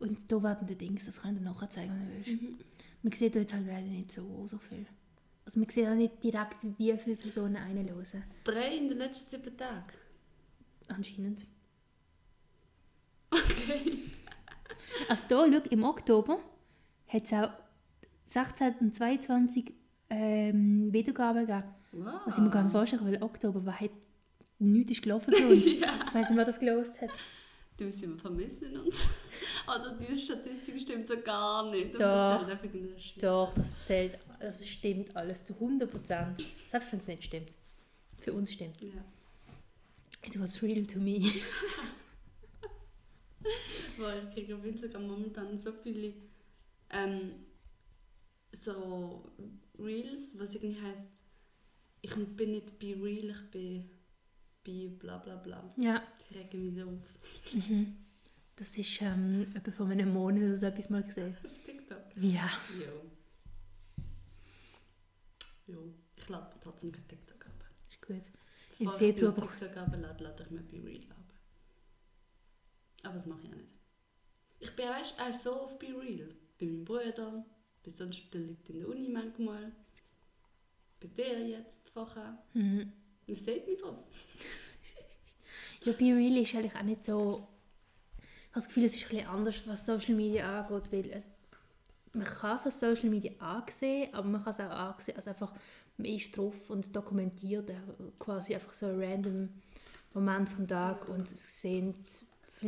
Und 0.00 0.30
da 0.30 0.42
werden 0.42 0.66
die 0.66 0.76
Dings, 0.76 1.04
das 1.06 1.22
kann 1.22 1.34
ich 1.34 1.38
dir 1.38 1.44
nachher 1.44 1.70
zeigen, 1.70 1.92
wenn 1.92 2.08
du 2.08 2.14
willst. 2.16 2.42
Mhm. 2.42 2.58
Man 3.02 3.12
sieht 3.12 3.36
da 3.36 3.38
jetzt 3.38 3.54
halt 3.54 3.66
leider 3.68 3.86
nicht 3.86 4.10
so, 4.10 4.48
so 4.48 4.58
viel. 4.58 4.86
Also 5.44 5.60
man 5.60 5.68
sieht 5.68 5.86
auch 5.86 5.94
nicht 5.94 6.20
direkt, 6.20 6.56
wie 6.78 6.98
viele 6.98 7.16
Personen 7.16 7.54
reinhören. 7.54 8.24
Drei 8.42 8.76
in 8.76 8.88
den 8.88 8.98
letzten 8.98 9.24
sieben 9.24 9.56
Tagen. 9.56 9.92
Anscheinend. 10.88 11.46
Okay. 13.34 13.98
Also 15.08 15.24
da, 15.28 15.46
schau, 15.50 15.70
im 15.70 15.84
Oktober 15.84 16.38
hat 17.08 17.24
es 17.24 17.32
auch 17.32 17.50
16 18.24 18.74
und 18.80 18.94
22 18.94 19.72
ähm, 20.10 20.92
Wiedergaben 20.92 21.46
gegeben. 21.46 21.64
Wow. 21.92 22.20
Was 22.26 22.36
ich 22.36 22.42
mir 22.42 22.50
gar 22.50 22.62
nicht 22.62 22.72
vorstellen 22.72 23.02
kann, 23.02 23.12
weil 23.12 23.22
Oktober 23.22 23.64
war 23.64 23.78
halt 23.78 23.92
nichts 24.58 24.92
ist 24.92 25.02
gelaufen 25.02 25.32
für 25.34 25.46
uns. 25.48 25.64
Ja. 25.80 26.04
Ich 26.08 26.14
weiß 26.14 26.30
nicht, 26.30 26.38
wer 26.38 26.44
das 26.44 26.60
gelost 26.60 27.00
hat. 27.00 27.10
Du 27.76 27.84
müssen 27.84 28.14
wir 28.14 28.18
vermissen 28.18 28.76
uns. 28.78 29.04
Also 29.66 29.90
diese 29.98 30.16
Statistik 30.16 30.80
stimmt 30.80 31.08
so 31.08 31.20
gar 31.20 31.70
nicht. 31.70 31.94
Doch. 31.94 32.40
Doch, 33.20 33.54
das 33.54 33.84
zählt, 33.84 34.18
das 34.38 34.66
stimmt 34.66 35.14
alles 35.16 35.42
zu 35.42 35.54
100 35.54 35.90
Prozent. 35.90 36.44
Selbst 36.68 36.92
wenn 36.92 37.00
es 37.00 37.06
nicht 37.08 37.24
stimmt. 37.24 37.50
Für 38.18 38.32
uns 38.32 38.52
stimmt 38.52 38.76
es. 38.80 38.86
Ja. 38.86 39.04
It 40.24 40.40
was 40.40 40.62
real 40.62 40.86
to 40.86 40.98
me. 41.00 41.20
Weil 43.98 44.24
ich 44.28 44.34
kriege 44.34 44.56
auf 44.56 44.64
Instagram 44.64 45.06
momentan 45.06 45.56
so 45.58 45.72
viele 45.72 46.14
ähm, 46.90 47.32
so 48.52 49.30
Reels, 49.78 50.32
was 50.38 50.54
irgendwie 50.54 50.80
heisst, 50.80 51.24
ich 52.02 52.14
bin 52.14 52.52
nicht 52.52 52.78
bei 52.78 52.94
Real, 52.94 53.30
ich 53.30 53.50
bin 53.50 53.90
bei 54.64 54.88
bla 54.98 55.18
bla 55.18 55.36
bla. 55.36 55.68
ja. 55.76 56.02
Die 56.30 56.38
regen 56.38 56.64
mich 56.66 56.74
so 56.76 56.88
auf. 56.88 57.52
Mhm. 57.52 57.96
Das 58.56 58.78
ist 58.78 59.02
ähm, 59.02 59.46
etwa 59.54 59.70
vor 59.72 59.88
einem 59.88 60.12
Monat 60.12 60.42
oder 60.44 60.56
so 60.58 60.66
etwas 60.66 60.88
mal 60.88 61.02
gesehen. 61.02 61.36
Auf 61.44 61.50
TikTok. 61.66 61.98
Ja. 62.16 62.48
Jo. 62.78 63.10
Jo. 65.66 65.94
Ich 66.16 66.28
lade 66.28 66.54
trotzdem 66.62 66.92
kein 66.92 67.06
TikTok 67.08 67.46
ab. 67.46 67.52
Ist 67.88 68.00
gut. 68.00 68.22
Im 68.78 68.90
Februar 68.92 69.32
ich 69.32 69.36
mir 69.38 69.42
brauch- 69.42 69.54
TikTok 69.58 69.76
runterlade, 69.82 70.24
lade 70.24 70.42
ich 70.44 70.50
mir 70.50 70.62
bei 70.62 70.80
Real 70.80 71.10
ab. 71.10 71.32
Aber 73.02 73.14
das 73.14 73.26
mache 73.26 73.40
ich 73.42 73.48
auch 73.50 73.56
nicht. 73.56 73.68
Ich 74.64 74.70
bin 74.76 74.88
weißt, 74.88 75.14
auch 75.20 75.32
so 75.32 75.52
auf 75.52 75.78
bei 75.78 75.88
Real. 75.88 76.28
Bei 76.58 76.64
meinem 76.66 76.84
Bruder, 76.86 77.44
bei 77.84 77.90
sonst 77.90 78.30
bei 78.30 78.38
den 78.38 78.48
Leuten 78.48 78.72
in 78.72 78.78
der 78.80 78.88
Uni 78.88 79.08
manchmal. 79.10 79.72
Bei 81.00 81.06
dir 81.08 81.46
jetzt 81.46 81.90
vorher. 81.90 82.38
Mhm. 82.54 82.90
Man 83.26 83.36
sieht 83.36 83.66
mich 83.66 83.78
drauf. 83.78 83.98
Ja, 85.82 85.92
Be 85.92 86.04
Real 86.04 86.38
ist 86.38 86.54
eigentlich 86.54 86.74
auch 86.74 86.82
nicht 86.82 87.04
so. 87.04 87.46
Ich 88.16 88.22
habe 88.22 88.54
das 88.54 88.68
Gefühl, 88.68 88.84
es 88.84 88.94
ist 88.94 89.04
ein 89.04 89.08
bisschen 89.10 89.28
anders, 89.28 89.68
was 89.68 89.84
Social 89.84 90.14
Media 90.14 90.60
angeht, 90.60 90.90
weil 90.92 91.10
es, 91.10 91.26
man 92.14 92.24
kann 92.24 92.56
es 92.56 92.64
als 92.64 92.80
Social 92.80 93.10
Media 93.10 93.32
ansehen, 93.38 94.14
aber 94.14 94.26
man 94.26 94.42
kann 94.42 94.54
es 94.54 94.60
auch 94.60 94.70
ansehen, 94.70 95.16
also 95.16 95.28
einfach, 95.28 95.52
man 95.98 96.06
ist 96.06 96.34
drauf 96.34 96.70
und 96.70 96.96
dokumentiert 96.96 97.68
äh, 97.68 97.74
quasi 98.18 98.54
einfach 98.54 98.72
so 98.72 98.86
einen 98.86 99.02
random 99.02 99.48
Moment 100.14 100.48
vom 100.48 100.66
Tag 100.66 101.06
und 101.08 101.30
es 101.30 101.60
sehen 101.60 101.94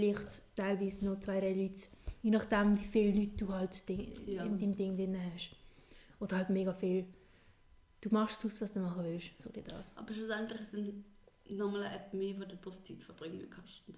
vielleicht 0.00 0.42
teilweise 0.56 1.04
nur 1.04 1.18
zwei, 1.20 1.40
drei 1.40 1.52
Leute, 1.54 1.88
je 2.22 2.30
nachdem, 2.30 2.78
wie 2.78 2.84
viele 2.84 3.18
Leute 3.18 3.36
du 3.36 3.48
halt 3.52 3.88
Ding, 3.88 4.12
Ja. 4.26 4.44
in 4.44 4.58
deinem 4.58 4.76
Ding 4.76 4.96
drin 4.96 5.16
hast. 5.34 5.50
Oder 6.20 6.36
halt 6.36 6.50
mega 6.50 6.72
viel. 6.74 7.06
Du 8.02 8.10
machst 8.10 8.44
aus, 8.44 8.60
was 8.60 8.72
du 8.72 8.80
machen 8.80 9.04
willst, 9.04 9.30
so 9.42 9.50
geht 9.50 9.70
das. 9.70 9.96
Aber 9.96 10.12
schlussendlich 10.12 10.60
ist 10.60 10.72
es 10.74 11.56
nochmal 11.56 11.84
eine 11.84 11.96
App 11.96 12.12
mehr, 12.12 12.34
wo 12.38 12.44
du 12.44 12.56
drauf 12.56 12.80
Zeit 12.82 13.02
verbringen 13.02 13.48
kannst. 13.50 13.82
Das 13.88 13.96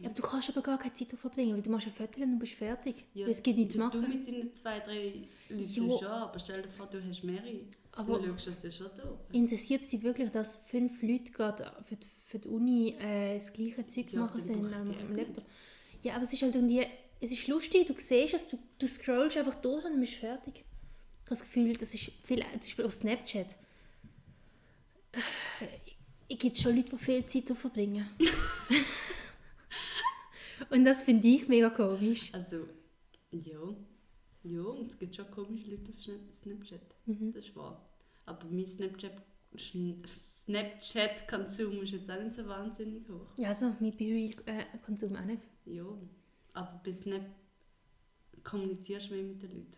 Ja, 0.00 0.06
aber 0.06 0.14
du 0.14 0.22
kannst 0.22 0.50
aber 0.50 0.60
gar 0.62 0.78
keine 0.78 0.92
Zeit 0.94 1.08
darauf 1.08 1.20
verbringen, 1.20 1.54
weil 1.54 1.62
du 1.62 1.70
machst 1.70 1.86
ein 1.86 1.92
Viertel 1.92 2.22
und 2.24 2.32
du 2.32 2.38
bist 2.38 2.54
fertig. 2.54 3.06
Ja, 3.14 3.26
es 3.28 3.42
gibt 3.42 3.58
nichts 3.58 3.72
zu 3.74 3.78
Du 3.78 3.84
machen. 3.84 4.08
mit 4.08 4.26
deinen 4.26 4.54
zwei, 4.54 4.80
drei 4.80 5.12
Leuten 5.48 5.62
Ja. 5.90 5.98
schon, 5.98 6.06
aber 6.08 6.38
stell 6.38 6.62
dir 6.62 6.68
vor, 6.68 6.86
du 6.86 7.02
hast 7.02 7.22
mehrere. 7.24 7.60
Aber- 7.92 8.18
du 8.18 8.26
schaust 8.38 8.46
das 8.48 8.62
ja 8.64 8.70
schon 8.70 8.90
da. 8.96 9.18
Interessiert 9.32 9.82
es 9.82 9.88
dich 9.88 10.02
wirklich, 10.02 10.30
dass 10.30 10.56
fünf 10.66 11.00
Leute 11.02 11.30
gerade 11.32 11.72
für 11.86 11.96
die, 11.96 12.08
für 12.32 12.38
die 12.38 12.48
Uni 12.48 12.96
äh, 12.98 13.34
das 13.34 13.52
gleiche 13.52 13.86
Zeug 13.86 14.10
Ja, 14.10 14.20
machen 14.20 14.40
ich 14.40 14.50
am, 14.50 14.72
am 14.72 15.16
Laptop? 15.16 15.44
Ja, 16.02 16.14
aber 16.14 16.24
es 16.24 16.32
ist 16.32 16.40
halt 16.40 16.54
irgendwie, 16.54 16.82
es 17.20 17.30
ist 17.30 17.46
lustig, 17.46 17.86
du 17.86 17.94
siehst 17.98 18.32
es, 18.32 18.48
du, 18.48 18.58
du 18.78 18.88
scrollst 18.88 19.36
einfach 19.36 19.56
durch 19.56 19.84
und 19.84 19.92
dann 19.92 20.00
bist 20.00 20.14
fertig. 20.14 20.54
Ich 20.56 21.26
habe 21.26 21.28
das 21.28 21.42
Gefühl, 21.42 21.74
das 21.74 21.92
ist 21.92 22.10
viel, 22.24 22.40
zum 22.40 22.58
Beispiel 22.58 22.84
auf 22.86 22.94
Snapchat. 22.94 23.58
Es 26.26 26.38
gibt 26.38 26.56
schon 26.56 26.74
Leute, 26.74 26.96
die 26.96 27.04
viel 27.04 27.26
Zeit 27.26 27.50
darauf 27.50 27.60
verbringen. 27.60 28.08
und 30.70 30.86
das 30.86 31.02
finde 31.02 31.28
ich 31.28 31.46
mega 31.48 31.68
komisch. 31.68 32.30
Also, 32.32 32.66
ja. 33.30 33.76
Ja, 34.44 34.62
und 34.62 34.90
es 34.90 34.98
gibt 34.98 35.14
schon 35.14 35.30
komische 35.30 35.70
Leute 35.70 35.92
auf 35.92 36.40
Snapchat. 36.40 36.80
Mhm. 37.04 37.34
Das 37.34 37.46
ist 37.46 37.54
wahr. 37.54 37.86
Aber 38.24 38.46
mein 38.46 38.66
Snapchat, 38.66 39.12
Snapchat-Konsum 40.44 41.82
ist 41.82 41.92
jetzt 41.92 42.10
auch 42.10 42.20
nicht 42.22 42.34
so 42.34 42.46
wahnsinnig 42.46 43.08
hoch. 43.08 43.26
Ja, 43.36 43.50
also 43.50 43.74
mein 43.80 43.96
Be-Real-Konsum 43.96 45.14
auch 45.16 45.24
nicht. 45.24 45.42
Ja. 45.66 45.84
Aber 46.54 46.80
bei 46.84 46.92
Snap 46.92 47.22
kommunizierst 48.42 49.10
du 49.10 49.14
mehr 49.14 49.22
mit 49.24 49.42
den 49.42 49.50
Leuten. 49.50 49.76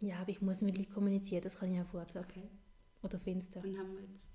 Ja, 0.00 0.16
aber 0.16 0.30
ich 0.30 0.40
muss 0.40 0.62
mit 0.62 0.76
Leuten 0.76 0.92
kommunizieren, 0.92 1.42
das 1.44 1.56
kann 1.58 1.72
ich 1.74 1.80
auf 1.80 1.92
WhatsApp 1.94 2.26
Okay. 2.30 2.48
oder 3.02 3.16
auf 3.18 3.26
Insta. 3.26 3.60
Dann 3.60 3.78
haben 3.78 3.92
wir 3.94 4.02
jetzt 4.02 4.30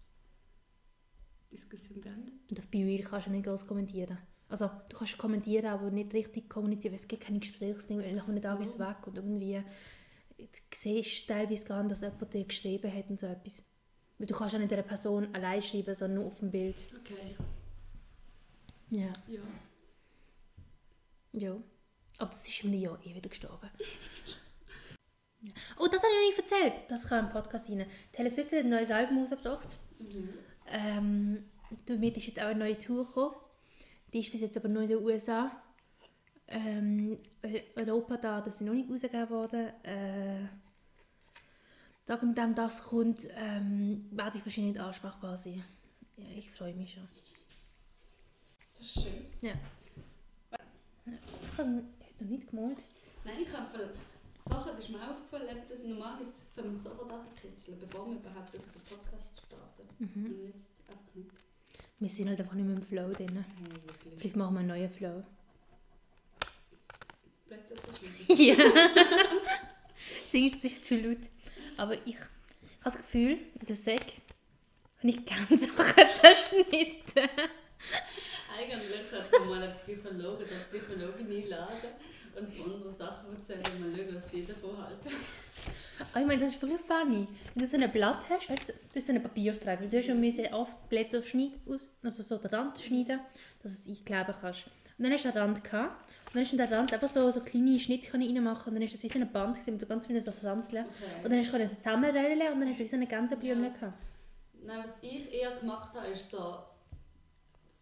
die 1.52 1.56
Diskussion 1.56 2.02
beendet. 2.02 2.34
Und 2.50 2.60
auf 2.60 2.68
BeReal 2.68 3.04
kannst 3.04 3.28
du 3.28 3.32
nicht 3.32 3.46
groß 3.46 3.66
kommentieren. 3.68 4.18
Also, 4.50 4.70
du 4.90 4.96
kannst 4.98 5.18
kommentieren, 5.18 5.66
aber 5.66 5.92
nicht 5.92 6.14
richtig 6.14 6.50
kommunizieren, 6.50 6.94
weil 6.94 7.00
es 7.02 7.08
gibt 7.08 7.24
keine 7.24 7.40
Gesprächsdinge, 7.40 8.04
weil 8.04 8.16
nach 8.16 8.28
einem 8.30 8.42
Tag 8.42 8.62
ist 8.62 8.70
es 8.70 8.76
Oh. 8.76 8.80
weg 8.88 9.06
und 9.08 9.18
irgendwie 9.18 9.62
du 10.38 10.46
siehst 10.74 11.28
teilweise 11.28 11.66
gar 11.66 11.82
nicht, 11.84 11.92
dass 11.92 12.02
jemand 12.02 12.34
dir 12.34 12.46
geschrieben 12.46 12.94
hat 12.94 13.10
und 13.10 13.20
so 13.20 13.26
etwas. 13.26 13.64
Weil 14.18 14.28
du 14.28 14.34
kannst 14.36 14.56
auch 14.56 14.60
nicht 14.60 14.74
einer 14.74 14.82
Person 14.84 15.34
allein 15.34 15.62
schreiben, 15.62 15.94
sondern 15.94 16.18
nur 16.20 16.28
auf 16.28 16.40
dem 16.40 16.50
Bild. 16.52 16.76
Okay. 17.00 17.36
Ja. 18.90 19.14
Ja. 19.28 19.42
Ja. 21.34 21.56
Aber 22.20 22.30
das 22.32 22.48
ist 22.48 22.64
in 22.64 22.72
einem 22.72 22.82
Jahr 22.82 23.00
eh 23.06 23.14
wieder 23.16 23.30
gestorben. 23.30 23.70
Ja. 25.42 25.52
Oh, 25.78 25.88
das 25.88 26.02
habe 26.02 26.12
ich 26.12 26.20
noch 26.36 26.44
nicht 26.46 26.52
erzählt. 26.52 26.74
Das 26.90 27.08
kam 27.08 27.26
im 27.28 27.32
Podcast 27.32 27.70
rein. 27.70 27.86
Taylor 28.12 28.32
Swift 28.32 28.52
hat 28.52 28.60
ein 28.60 28.70
neues 28.70 28.90
Album 28.90 29.20
rausgebracht. 29.20 29.78
Mhm. 30.00 30.30
Ähm, 30.68 31.46
damit 31.86 32.18
ist 32.18 32.28
jetzt 32.28 32.40
auch 32.40 32.46
eine 32.48 32.60
neue 32.60 32.78
Tour 32.80 33.06
gekommen. 33.06 33.36
Die 34.14 34.22
ist 34.22 34.32
bis 34.32 34.42
jetzt 34.42 34.58
aber 34.58 34.68
nur 34.68 34.82
in 34.82 34.88
den 34.88 35.04
USA. 35.04 35.52
Ähm, 36.48 37.20
Eu- 37.44 37.60
Europa 37.76 38.18
da, 38.18 38.42
das 38.42 38.58
sind 38.58 38.68
noch 38.68 38.74
nicht 38.74 38.90
rausgegeben 38.90 39.30
worden. 39.30 39.68
Äh, 39.84 40.46
nachdem 42.08 42.56
das 42.56 42.84
kommt, 42.86 43.28
ähm, 43.36 44.08
werde 44.12 44.38
ich 44.38 44.46
wahrscheinlich 44.46 44.74
nicht 44.74 44.80
ansprechbar 44.80 45.38
sein. 45.38 45.64
Ja, 46.18 46.26
ich 46.36 46.50
freue 46.52 46.74
mich 46.74 46.94
schon. 46.94 47.08
Das 48.78 48.88
ist 48.88 48.94
schön. 48.94 49.26
Ja. 49.42 49.54
Ich 51.06 51.58
habe 51.58 51.84
heute 51.98 52.24
noch 52.24 52.30
nicht 52.30 52.50
gemalt. 52.50 52.84
Nein, 53.24 53.36
ich 53.42 53.54
habe 53.54 53.92
vorher 54.48 54.78
ist 54.78 54.90
mir 54.90 55.10
aufgefallen, 55.10 55.58
dass 55.70 55.84
normalerweise 55.84 56.32
für 56.56 56.64
mich 56.64 56.82
sofort 56.82 57.12
kitzeln, 57.42 57.80
bevor 57.80 58.10
wir 58.10 58.18
überhaupt 58.18 58.54
über 58.54 58.64
den 58.64 58.82
Podcast 58.84 59.42
starten. 59.46 59.88
Mhm. 60.00 60.26
Und 60.26 60.46
jetzt 60.46 60.70
einfach 60.88 61.16
nicht. 61.16 61.32
Wir 62.00 62.10
sind 62.10 62.30
halt 62.30 62.40
einfach 62.42 62.54
nicht 62.54 62.66
mehr 62.66 62.76
im 62.76 62.84
Flow 62.84 63.12
drin. 63.14 63.46
Wirklich. 63.60 64.20
Vielleicht 64.20 64.36
machen 64.36 64.54
wir 64.56 64.60
einen 64.60 64.68
neuen 64.70 64.90
Flow. 64.90 65.24
Blätter 67.48 67.76
zu 67.76 67.96
schneiden. 67.96 68.18
Ja. 68.38 68.56
Singst 70.32 70.64
ist 70.64 70.86
zu 70.86 70.98
laut. 70.98 71.32
Aber 71.78 71.94
ich, 71.94 72.08
ich 72.08 72.16
habe 72.16 72.28
das 72.84 72.98
Gefühl, 72.98 73.38
in 73.60 73.68
der 73.68 73.76
Säck 73.76 74.22
habe 74.98 75.10
ich 75.10 75.26
ganz 75.26 75.68
Sachen 75.78 76.04
zerschnitten. 76.22 77.30
Eigentlich 78.58 79.10
sollten 79.10 79.32
wir 79.32 79.46
mal 79.46 79.64
einen 79.64 79.76
Psychologen 79.78 80.44
oder 80.44 80.56
Psychologin 80.70 81.44
einladen 81.44 81.92
und 82.36 82.54
von 82.54 82.72
unseren 82.74 82.96
Sachen 82.96 83.36
erzählen 83.36 83.60
und 83.60 83.96
mal 83.96 84.06
schauen, 84.06 84.16
was 84.16 84.32
sie 84.32 84.46
davon 84.46 84.78
halten. 84.78 85.12
Aber 86.12 86.22
ich 86.22 86.28
meine, 86.28 86.42
das 86.42 86.54
ist 86.54 86.62
wirklich 86.62 86.82
funny. 86.82 87.28
Wenn 87.54 87.64
du 87.64 87.68
so 87.68 87.78
ein 87.78 87.92
Blatt 87.92 88.26
hast, 88.30 88.50
weißt 88.50 88.70
du, 88.70 88.74
du 88.74 88.96
hast 88.96 89.06
so 89.06 89.12
einen 89.12 89.24
Papierstreifen, 89.24 89.90
du 89.90 89.98
hast 89.98 90.06
schon 90.06 90.20
müssen 90.20 90.46
oft 90.54 90.90
Blätter 90.90 91.24
schneiden, 91.24 91.60
also 92.04 92.24
so 92.24 92.38
den 92.38 92.50
Rand 92.50 92.80
schneiden, 92.80 93.20
dass 93.62 93.84
du 93.84 93.92
es 93.92 93.98
einkleben 93.98 94.36
kannst. 94.40 94.68
Und 94.98 95.04
dann 95.04 95.12
hast 95.12 95.26
du 95.26 95.32
den 95.32 95.38
Rand 95.42 95.64
gehabt. 95.64 96.12
Und 96.28 96.36
dann 96.36 96.44
in 96.44 96.58
den 96.58 96.74
Rand 96.74 96.94
einfach 96.94 97.08
so, 97.10 97.32
so 97.32 97.40
kleine 97.42 97.80
Schnitte 97.80 98.14
reinmachen 98.14 98.70
und 98.70 98.76
dann 98.76 98.84
ist 98.84 98.94
das 98.94 99.04
wie 99.04 99.10
so 99.10 99.20
ein 99.20 99.32
Band 99.32 99.56
gewesen, 99.56 99.72
mit 99.74 99.82
so 99.82 99.88
ganz 99.88 100.06
vielen 100.06 100.22
so. 100.22 100.32
Und 100.32 100.38
Okay. 100.40 100.86
dann 101.24 101.40
hast 101.40 101.54
du 101.54 101.58
es 101.58 101.78
zusammenrollen 101.78 102.54
und 102.54 102.60
dann 102.60 102.70
hast 102.70 102.80
du 102.80 102.84
wie 102.84 102.88
so 102.88 102.96
eine 102.98 103.08
ganze 103.08 103.38
Blümle 103.38 103.68
Ja. 103.68 103.74
gehabt. 103.74 104.00
Nein, 104.62 104.84
was 104.84 104.94
ich 105.02 105.34
eher 105.34 105.56
gemacht 105.60 105.94
habe, 105.96 106.08
ist 106.08 106.30
so, 106.30 106.58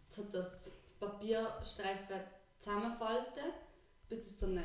so 0.09 0.23
das 0.31 0.71
Papierstreifen 0.99 2.19
zusammenfalten, 2.59 3.43
bis 4.09 4.27
es 4.27 4.39
so 4.39 4.45
eine 4.47 4.63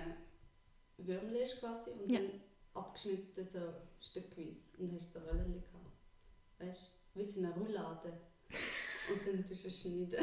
Würmel 0.98 1.36
ist 1.36 1.58
quasi 1.60 1.90
und 1.92 2.10
Ja. 2.10 2.20
dann 2.20 2.40
abgeschnitten 2.74 3.46
so 3.48 3.58
stückweise 4.00 4.56
und 4.78 4.88
dann 4.90 4.96
hast 4.96 5.14
du 5.14 5.18
so 5.20 5.26
Rollen 5.26 5.54
gehabt. 5.62 6.58
Weißt 6.58 6.82
du, 7.14 7.18
wie 7.20 7.24
so 7.24 7.40
eine 7.40 7.50
Roulade. 7.54 8.12
und 9.10 9.26
dann 9.26 9.42
bist 9.44 9.64
du 9.64 9.70
schneiden. 9.70 10.22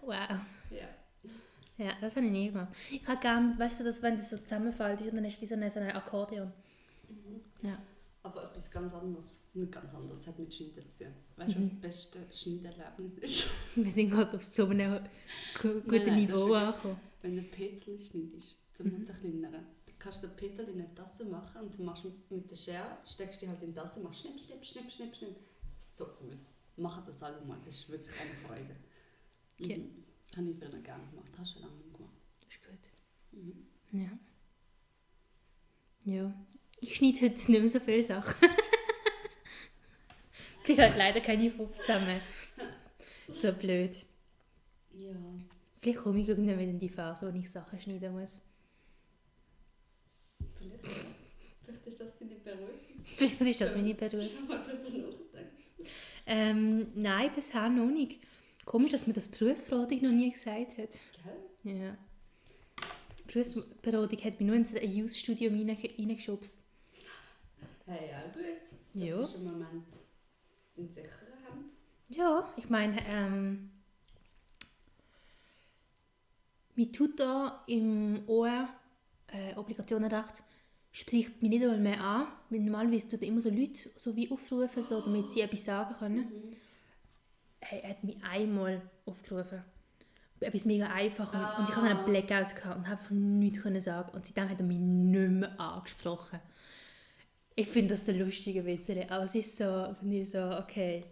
Wow. 0.00 0.40
ja. 0.70 0.88
Ja, 1.78 1.92
das 2.00 2.16
habe 2.16 2.26
ich 2.26 2.32
nie 2.32 2.48
gemacht. 2.50 2.74
Ich 2.90 3.06
habe 3.06 3.20
gerne, 3.20 3.58
weißt 3.58 3.80
du, 3.80 3.84
dass 3.84 4.02
wenn 4.02 4.16
das 4.16 4.30
so 4.30 4.36
zusammenfällt 4.38 5.00
und 5.00 5.14
dann 5.14 5.24
du 5.24 5.40
wie 5.40 5.46
so 5.46 5.54
ein, 5.54 5.70
so 5.70 5.78
ein 5.80 5.90
Akkordeon. 5.92 6.52
Ja. 7.62 7.78
Aber 8.24 8.42
etwas 8.44 8.70
ganz 8.70 8.92
anderes, 8.92 9.40
nicht 9.54 9.70
ganz 9.72 9.94
anderes, 9.94 10.26
hat 10.26 10.38
mit 10.38 10.52
Schneiden 10.52 10.82
zu 10.82 11.04
tun. 11.04 11.14
Weißt 11.36 11.54
du, 11.54 11.58
was 11.60 11.70
das 11.70 11.80
beste 11.80 12.18
Schneiderlebnis 12.32 13.18
ist? 13.18 13.50
Wir 13.76 13.90
sind 13.92 14.10
gerade 14.10 14.36
auf 14.36 14.42
so 14.42 14.66
einem 14.66 15.00
gu- 15.62 15.80
guten 15.82 15.86
Nein, 15.86 16.06
nein, 16.06 16.06
das 16.06 16.06
ist 16.06 16.16
Niveau 16.16 16.52
angekommen. 16.54 17.00
Wenn 17.22 17.36
du 17.36 17.42
Petel 17.42 17.98
schneidest, 18.00 18.56
zum 18.74 18.86
Mhm. 18.88 18.98
mhm. 18.98 19.04
zerkleinern, 19.04 19.66
kannst 20.00 20.22
du 20.24 20.26
so 20.28 20.34
Petel 20.34 20.68
in 20.68 20.80
eine 20.80 20.94
Tasse 20.94 21.24
machen 21.24 21.62
und 21.62 21.78
du 21.78 21.82
machst 21.84 22.04
mit- 22.28 22.50
der 22.50 22.56
Schere, 22.56 22.98
steckst 23.06 23.40
die 23.40 23.48
halt 23.48 23.62
in 23.62 23.68
die 23.68 23.74
Tasse, 23.74 24.00
machst 24.00 24.20
schnipp, 24.20 24.38
schnipp, 24.40 24.64
schnipp, 24.64 24.90
schnipp, 24.90 25.14
schnipp. 25.14 25.36
Das 25.76 25.86
ist 25.86 25.96
so 25.96 26.06
cool. 26.20 26.36
Mach 26.76 27.04
das 27.06 27.22
alle 27.22 27.40
mal, 27.44 27.58
das 27.64 27.74
ist 27.76 27.88
wirklich 27.88 28.14
eine 28.20 28.34
Freude. 28.48 28.76
Okay. 29.60 29.90
Habe 30.38 30.50
ich 30.50 30.56
früher 30.56 30.70
gerne 30.82 31.04
gemacht, 31.10 31.32
hast 31.36 31.50
du 31.50 31.58
schon 31.58 31.62
lange 31.62 31.80
nicht 31.82 31.92
gemacht. 31.96 32.14
Das 32.40 32.48
ist 32.54 32.62
gut. 32.64 32.78
Mhm. 33.32 33.66
Ja. 33.90 34.18
Ja. 36.04 36.32
Ich 36.80 36.94
schneide 36.94 37.22
heute 37.22 37.34
nicht 37.34 37.48
mehr 37.48 37.68
so 37.68 37.80
viele 37.80 38.04
Sachen. 38.04 38.48
ich 40.64 40.70
habe 40.70 40.82
halt 40.82 40.96
leider 40.96 41.20
keine 41.20 41.58
Hufsamen. 41.58 42.20
So 43.34 43.52
blöd. 43.52 43.96
Ja. 44.92 45.16
Vielleicht 45.80 45.98
komme 45.98 46.20
ich 46.20 46.28
irgendwann 46.28 46.56
wieder 46.60 46.70
in 46.70 46.78
die 46.78 46.88
Phase, 46.88 47.32
wo 47.32 47.36
ich 47.36 47.50
Sachen 47.50 47.80
schneiden 47.80 48.12
muss. 48.12 48.40
Vielleicht, 50.56 50.86
vielleicht 51.64 51.86
ist 51.88 51.98
das 51.98 52.16
deine 52.16 52.36
Berufung. 52.36 53.04
Vielleicht 53.04 53.40
ist 53.40 53.60
das 53.60 53.74
meine 53.74 53.94
Beruf. 53.94 54.22
Schon 54.22 54.46
mal 54.46 54.64
darüber 54.64 55.08
nachdenken. 55.08 55.86
Ähm, 56.26 56.92
nein, 56.94 57.32
bisher 57.34 57.68
noch 57.68 57.90
nicht. 57.90 58.20
Komisch, 58.68 58.90
dass 58.92 59.06
mir 59.06 59.14
das 59.14 59.28
Berufsberatung 59.28 60.02
noch 60.02 60.10
nie 60.10 60.30
gesagt 60.30 60.76
hat. 60.76 60.90
Gell? 61.64 61.74
Ja. 61.80 61.96
Die 63.18 63.32
Berufsberatung 63.32 64.18
hat 64.22 64.38
mich 64.38 64.46
nur 64.46 64.56
ins 64.56 64.72
Youth-Studium 64.72 65.54
reinge- 65.54 65.98
reingeschubst. 65.98 66.58
Hey, 67.86 68.10
ja 68.10 68.22
gut. 68.24 68.44
Du 68.92 69.00
Ja. 69.06 69.16
bist 69.22 69.36
im 69.36 69.44
Moment 69.44 69.86
in 70.76 70.86
sicherer 70.86 71.32
Hand. 71.48 71.64
Ja, 72.10 72.52
ich 72.58 72.68
meine, 72.68 72.98
ähm, 73.08 73.70
mein 76.76 76.92
Tutor 76.92 77.62
im 77.68 78.20
OR, 78.26 78.68
äh, 79.28 79.54
Obligationenrecht, 79.56 80.42
spricht 80.92 81.40
mich 81.40 81.50
nicht 81.52 81.62
einmal 81.62 81.80
mehr 81.80 82.04
an, 82.04 82.26
weil 82.50 82.60
normalerweise 82.60 83.08
tut 83.08 83.22
er 83.22 83.28
immer 83.28 83.40
so 83.40 83.48
Leute 83.48 83.88
so 83.96 84.14
wie 84.14 84.30
aufrufen, 84.30 84.82
so, 84.82 85.00
damit 85.00 85.30
sie 85.30 85.40
etwas 85.40 85.64
sagen 85.64 85.94
können. 85.98 86.54
Hey, 87.60 87.80
er 87.82 87.90
hat 87.90 88.04
mich 88.04 88.16
einmal 88.22 88.80
aufgerufen. 89.04 89.62
Etwas 90.40 90.64
mega 90.64 90.86
einfach 90.86 91.32
und, 91.34 91.58
und 91.58 91.68
ich 91.68 91.74
hatte 91.74 91.88
einen 91.88 91.98
Ah. 91.98 92.02
Blackout 92.04 92.54
gehabt 92.54 92.76
und 92.76 92.88
habe 92.88 93.14
nichts 93.14 93.60
können 93.62 93.80
sagen 93.80 94.10
und 94.14 94.24
seitdem 94.26 94.48
hat 94.48 94.60
er 94.60 94.64
mich 94.64 94.78
nicht 94.78 95.30
mehr 95.30 95.58
angesprochen. 95.60 96.38
Ich 97.56 97.66
finde 97.66 97.94
das 97.94 98.06
so 98.06 98.12
lustige 98.12 98.64
Witze, 98.64 99.04
aber 99.10 99.24
es 99.24 99.34
ist 99.34 99.56
so, 99.56 99.92
finde 99.98 100.18
ich 100.18 100.30
so, 100.30 100.38
okay, 100.58 101.04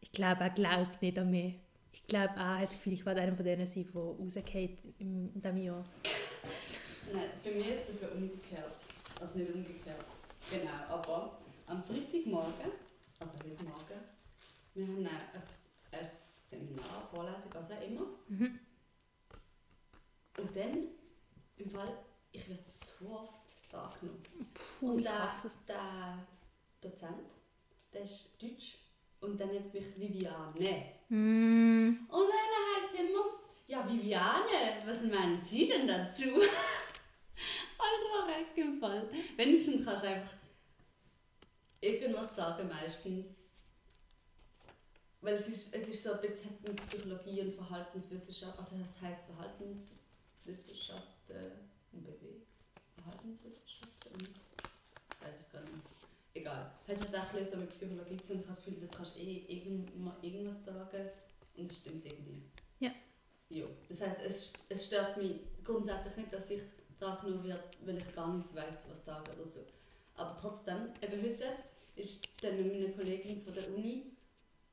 ich 0.00 0.12
glaube, 0.12 0.42
er 0.44 0.50
glaubt 0.50 1.02
nicht 1.02 1.18
an 1.18 1.28
mich. 1.32 1.54
Ich 1.92 2.06
glaube, 2.06 2.34
er 2.36 2.58
hat 2.58 2.68
das 2.68 2.72
Gefühl, 2.74 2.92
ich 2.92 3.04
werde 3.04 3.20
einer 3.20 3.34
von 3.34 3.44
denen 3.44 3.66
sein, 3.66 3.88
der 3.92 4.00
rausgeht 4.00 4.78
in 5.00 5.32
diesem 5.34 5.56
Jahr. 5.56 5.84
Nein, 7.12 7.24
bei 7.42 7.50
mir 7.50 7.72
ist 7.74 7.88
es 7.88 8.00
dafür 8.00 8.14
umgekehrt. 8.16 8.76
Also 9.20 9.38
nicht 9.38 9.52
umgekehrt. 9.52 10.04
Genau, 10.50 10.70
aber 10.88 11.40
am 11.66 11.82
Freitagmorgen, 11.82 12.70
also 13.18 13.32
heute 13.44 13.64
Morgen, 13.64 14.00
wir 14.74 14.86
haben 14.86 15.06
ein, 15.06 15.42
ein 15.92 16.10
Seminar, 16.48 17.08
Vorlesung, 17.12 17.50
was 17.52 17.70
auch 17.70 17.82
immer. 17.82 18.06
Mhm. 18.28 18.60
Und 20.38 20.56
dann, 20.56 20.88
im 21.56 21.70
Fall, 21.70 21.98
ich 22.32 22.48
werde 22.48 22.62
so 22.64 23.10
oft 23.10 23.40
angenommen. 23.72 24.22
Puh, 24.54 24.92
und 24.92 25.04
der, 25.04 25.32
der 25.68 26.26
Dozent, 26.80 27.28
der 27.92 28.02
ist 28.02 28.30
Deutsch 28.40 28.78
und 29.20 29.38
dann 29.40 29.48
nennt 29.48 29.72
mich 29.72 29.98
Viviane. 29.98 30.94
Mm, 31.08 32.06
Und 32.08 32.28
dann 32.28 32.84
heißt 32.84 32.94
immer, 33.00 33.24
ja 33.66 33.86
Viviane, 33.88 34.78
was 34.86 35.02
meinen 35.02 35.40
Sie 35.40 35.68
denn 35.68 35.86
dazu? 35.86 36.24
Alter, 37.78 38.28
weg 38.28 38.56
im 38.56 38.78
Fall. 38.78 39.08
Wenigstens 39.36 39.84
kannst 39.84 40.04
du 40.04 40.08
einfach 40.08 40.34
irgendwas 41.80 42.34
sagen 42.36 42.68
meistens. 42.68 43.39
Weil 45.22 45.34
es 45.34 45.48
ist, 45.48 45.74
es 45.74 45.88
ist 45.88 46.02
so 46.02 46.14
hat 46.14 46.22
mit 46.22 46.82
Psychologie 46.82 47.42
und 47.42 47.54
Verhaltenswissenschaft, 47.54 48.58
also 48.58 48.76
das 48.76 49.02
heißt 49.02 49.26
Verhaltenswissenschaft 49.26 51.30
äh, 51.30 51.50
und 51.92 52.04
BW. 52.04 52.40
Verhaltenswissenschaft 52.96 54.06
und 54.12 54.22
ich 54.22 55.26
weiß 55.26 55.40
es 55.40 55.52
gar 55.52 55.60
nicht. 55.62 55.74
Egal. 56.32 56.72
Es 56.86 57.02
hat 57.02 57.14
auch 57.14 57.34
ein 57.34 57.44
so 57.44 57.56
mit 57.56 57.68
Psychologie 57.70 58.16
zu 58.16 58.28
tun. 58.28 58.40
Ich 58.40 58.46
habe 58.46 58.56
das 58.56 58.64
Gefühl, 58.64 58.80
du 58.80 58.88
kannst 58.88 59.18
eh 59.18 59.44
irgendwas 59.48 60.64
sagen 60.64 61.10
und 61.56 61.70
es 61.70 61.78
stimmt 61.78 62.06
irgendwie. 62.06 62.42
Ja. 62.78 62.92
Jo. 63.50 63.66
Das 63.88 64.00
heisst, 64.00 64.20
es, 64.24 64.52
es 64.68 64.86
stört 64.86 65.18
mich 65.18 65.40
grundsätzlich 65.64 66.16
nicht, 66.16 66.32
dass 66.32 66.50
ich 66.50 66.62
dran 66.98 67.18
genommen 67.22 67.44
werde, 67.44 67.64
weil 67.84 67.98
ich 67.98 68.14
gar 68.14 68.32
nicht 68.32 68.54
weiß, 68.54 68.76
was 68.88 69.04
sagen 69.04 69.24
oder 69.34 69.46
so. 69.46 69.66
Aber 70.14 70.38
trotzdem, 70.40 70.92
eben 71.02 71.22
heute 71.22 71.44
ist 71.96 72.26
dann 72.42 72.56
meine 72.56 72.92
Kollegin 72.92 73.42
von 73.42 73.52
der 73.52 73.68
Uni, 73.74 74.12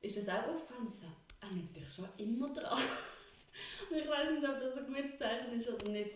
ist 0.00 0.16
das 0.16 0.28
auch 0.28 0.48
aufgefallen 0.48 0.90
so, 0.90 1.06
er 1.40 1.50
nimmt 1.50 1.76
dich 1.76 1.92
schon 1.92 2.08
immer 2.18 2.52
dran. 2.52 2.78
und 3.90 3.96
ich 3.96 4.08
weiß 4.08 4.30
nicht, 4.32 4.48
ob 4.48 4.60
das 4.60 4.76
ein 4.76 4.86
gutes 4.86 5.18
Zeichen 5.18 5.60
ist 5.60 5.68
oder 5.68 5.90
nicht. 5.90 6.10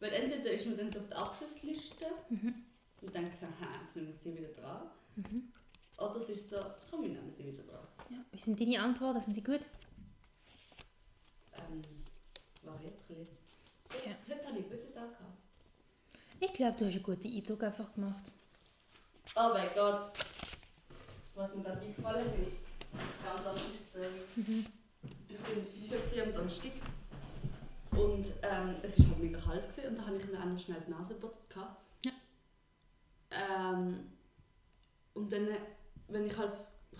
Weil 0.00 0.12
entweder 0.12 0.50
ist 0.50 0.66
man 0.66 0.76
dann 0.76 0.92
so 0.92 0.98
auf 0.98 1.08
der 1.08 1.18
Abschlussliste 1.18 2.06
mhm. 2.28 2.54
und 3.00 3.14
denkt 3.14 3.36
so, 3.36 3.46
aha, 3.46 3.80
jetzt 3.82 3.94
nehmen 3.94 4.08
wir 4.08 4.16
sie 4.16 4.36
wieder 4.36 4.48
dran. 4.48 4.90
Mhm. 5.16 5.52
Oder 5.98 6.16
es 6.16 6.28
ist 6.28 6.50
so, 6.50 6.56
komm, 6.90 7.02
wir 7.02 7.10
nehmen 7.10 7.32
sie 7.32 7.46
wieder 7.46 7.62
dran. 7.62 7.86
Ja. 8.10 8.18
Wie 8.32 8.38
sind 8.38 8.60
deine 8.60 8.80
Antworten? 8.80 9.20
Sind 9.20 9.34
sie 9.34 9.44
gut? 9.44 9.60
Ähm, 11.54 11.82
variiert 12.62 12.94
ein 12.94 13.06
bisschen. 13.06 13.28
Jetzt, 14.04 14.28
heute 14.28 14.46
habe 14.46 14.58
ich 14.58 14.64
einen 14.64 14.70
guten 14.70 14.92
Tag 14.92 15.18
gehabt. 15.18 15.38
Ich 16.40 16.52
glaube, 16.54 16.78
du 16.78 16.86
hast 16.86 16.94
einen 16.94 17.02
guten 17.04 17.32
Eindruck 17.32 17.62
einfach 17.62 17.94
gemacht. 17.94 18.24
Oh 19.36 19.50
mein 19.52 19.68
Gott. 19.74 20.12
Was 21.34 21.54
mir 21.54 21.62
gerade 21.62 21.80
eingefallen 21.80 22.40
ist, 22.40 22.56
ganz 22.92 23.46
anderes 23.46 23.90
Story. 23.90 24.22
Mhm. 24.36 24.66
Ich 25.28 25.38
bin 25.38 25.56
in 25.56 25.64
der 25.64 25.72
Physio 25.72 25.98
gewesen 25.98 26.22
am 26.22 26.34
Donnerstag. 26.34 26.72
Und 27.92 28.26
ähm, 28.42 28.76
es 28.82 28.98
war 28.98 29.06
halt 29.08 29.18
mega 29.18 29.38
kalt 29.38 29.68
gewesen, 29.68 29.90
und 29.90 29.98
da 29.98 30.06
habe 30.06 30.16
ich 30.16 30.26
mir 30.26 30.40
einmal 30.40 30.58
schnell 30.58 30.82
die 30.86 30.90
Nase 30.90 31.14
geputzt. 31.14 31.42
Ja. 32.04 32.12
Ähm, 33.30 34.12
Und 35.14 35.30
dann, 35.30 35.48
wenn 36.08 36.26
ich 36.26 36.36
halt 36.36 36.52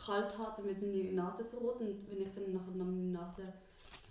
kalt 0.04 0.34
dann 0.38 0.64
wird 0.66 0.82
meine 0.82 1.12
Nase 1.12 1.44
so 1.44 1.58
rot 1.58 1.80
und 1.80 2.08
wenn 2.10 2.22
ich 2.22 2.34
dann 2.34 2.52
nachher 2.52 2.72
noch 2.72 2.84
meine 2.84 3.12
Nase 3.12 3.52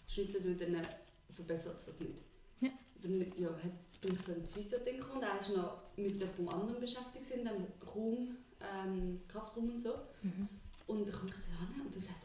schnitzen 0.08 0.42
tue, 0.44 0.56
dann 0.56 0.82
verbessert 1.30 1.76
es 1.76 1.86
das 1.86 2.00
nicht. 2.00 2.22
Ja. 2.62 2.70
Dann 3.02 3.20
ja, 3.38 3.50
hat, 3.50 4.02
bin 4.02 4.14
ich 4.16 4.22
so 4.26 4.32
in 4.32 4.44
die 4.44 4.52
Physio-Ding 4.52 4.98
gekommen 4.98 5.18
und 5.18 5.24
er 5.24 5.30
war 5.30 5.64
noch 5.64 5.82
mit 5.98 6.20
jemandem 6.20 6.50
anderen 6.50 6.80
beschäftigt, 6.82 7.30
in 7.32 7.46
dem 7.46 7.68
Raum, 7.86 8.38
ähm, 8.60 9.22
Kraftraum 9.28 9.70
und 9.70 9.82
so. 9.82 9.94
Mhm. 10.24 10.48
Und 10.92 11.08
dann 11.08 11.16
komme 11.16 11.30
ich 11.30 11.38
so 11.38 11.52
hin 11.52 11.86
und 11.86 11.96
dann 11.96 12.02
sagt 12.02 12.18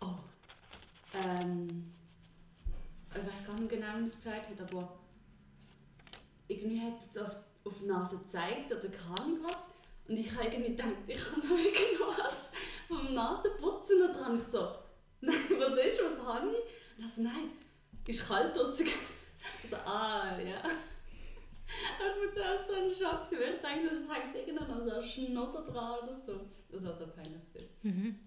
er, 0.00 0.06
oh, 0.06 0.16
ähm, 1.12 1.92
ich 3.10 3.14
weiß 3.14 3.46
gar 3.46 3.60
nicht 3.60 3.68
genau, 3.68 3.98
wie 3.98 4.04
er 4.04 4.08
es 4.08 4.16
gesagt 4.16 4.48
hat, 4.48 4.72
aber 4.72 4.98
irgendwie 6.48 6.80
hat 6.80 6.98
es 6.98 7.18
auf, 7.18 7.36
auf 7.66 7.74
die 7.74 7.84
Nase 7.84 8.16
gezeigt 8.16 8.72
oder 8.72 8.88
keine 8.88 9.20
Ahnung 9.20 9.38
was. 9.42 9.66
Und 10.08 10.16
ich 10.16 10.34
habe 10.34 10.46
irgendwie 10.46 10.70
gedacht, 10.70 10.94
ich 11.06 11.30
habe 11.30 11.46
noch 11.46 11.58
irgendwas 11.58 12.52
vom 12.88 13.12
Nasenputzen 13.12 14.00
und 14.00 14.14
dann 14.14 14.24
habe 14.24 14.36
ich 14.38 14.44
so, 14.44 14.76
nein, 15.20 15.36
was 15.58 15.72
ist, 15.78 16.00
was 16.02 16.26
habe 16.26 16.52
ich? 16.52 16.98
Und 16.98 17.04
ich 17.04 17.12
so, 17.12 17.20
nein, 17.20 17.50
ist 18.06 18.26
kalt 18.26 18.56
draussen. 18.56 18.86
so, 19.70 19.76
ah, 19.76 20.38
ja. 20.38 20.62
Und 20.62 22.24
mit 22.24 22.34
so 22.34 22.40
so 22.66 22.80
einen 22.80 22.94
Schatz, 22.94 23.30
weil 23.32 23.56
ich 23.56 23.60
denke, 23.60 23.94
das 23.94 24.08
hängt 24.08 24.34
irgendwo 24.34 24.64
noch 24.64 24.82
so 24.82 24.90
ein 24.90 25.04
Schnotter 25.04 25.66
dran 25.70 26.08
oder 26.08 26.16
so. 26.16 26.40
Das 26.72 26.82
war 26.84 26.94
so 26.94 27.06
peinlich. 27.08 27.40
Mhm. 27.82 28.18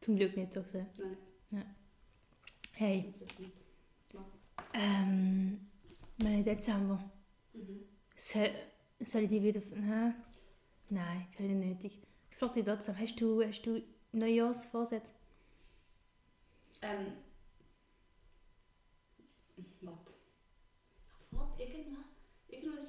Zum 0.00 0.16
Glück 0.16 0.36
nicht 0.36 0.52
so 0.52 0.62
gesehen. 0.62 0.86
Nein, 1.50 1.74
Hey, 2.72 3.14
wirklich 3.18 3.38
nicht. 3.38 3.52
ähm, 4.74 5.68
meine 6.18 6.42
Dezember. 6.42 7.02
Mhm. 7.52 7.80
Soll, 8.16 8.50
soll 9.00 9.22
ich 9.22 9.30
die 9.30 9.42
wieder... 9.42 9.60
Hä? 9.60 10.12
Nein, 10.88 11.26
ist 11.32 11.40
nicht 11.40 11.54
nötig. 11.54 12.02
Ich 12.30 12.36
frage 12.36 12.54
dich 12.54 12.64
trotzdem, 12.64 12.98
hast 12.98 13.20
du, 13.20 13.42
hast 13.42 13.62
du 13.62 13.82
Neujahrsvorsätze? 14.12 15.12
Ähm. 16.82 17.12
Warte. 19.80 20.12
Fort 21.30 21.58
irgendwas, 21.60 22.05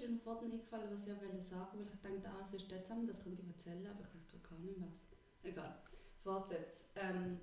mir 0.09 0.19
vorhin 0.19 0.51
eingefallen, 0.51 0.89
was 0.91 1.05
ich 1.05 1.13
auch 1.13 1.21
wollte 1.21 1.41
sagen 1.43 1.79
weil 1.79 1.81
ich 1.85 1.89
dachte, 2.21 2.29
ah, 2.29 2.45
es 2.47 2.53
ist 2.53 2.71
Dezember, 2.71 3.11
das 3.13 3.23
könnte 3.23 3.41
ich 3.41 3.47
erzählen, 3.47 3.87
aber 3.87 4.01
ich 4.01 4.13
weiß 4.33 4.43
gar 4.49 4.59
nicht 4.59 4.79
was. 4.79 4.99
Egal. 5.43 5.75
Vorsätze. 6.23 6.85
Ähm, 6.95 7.39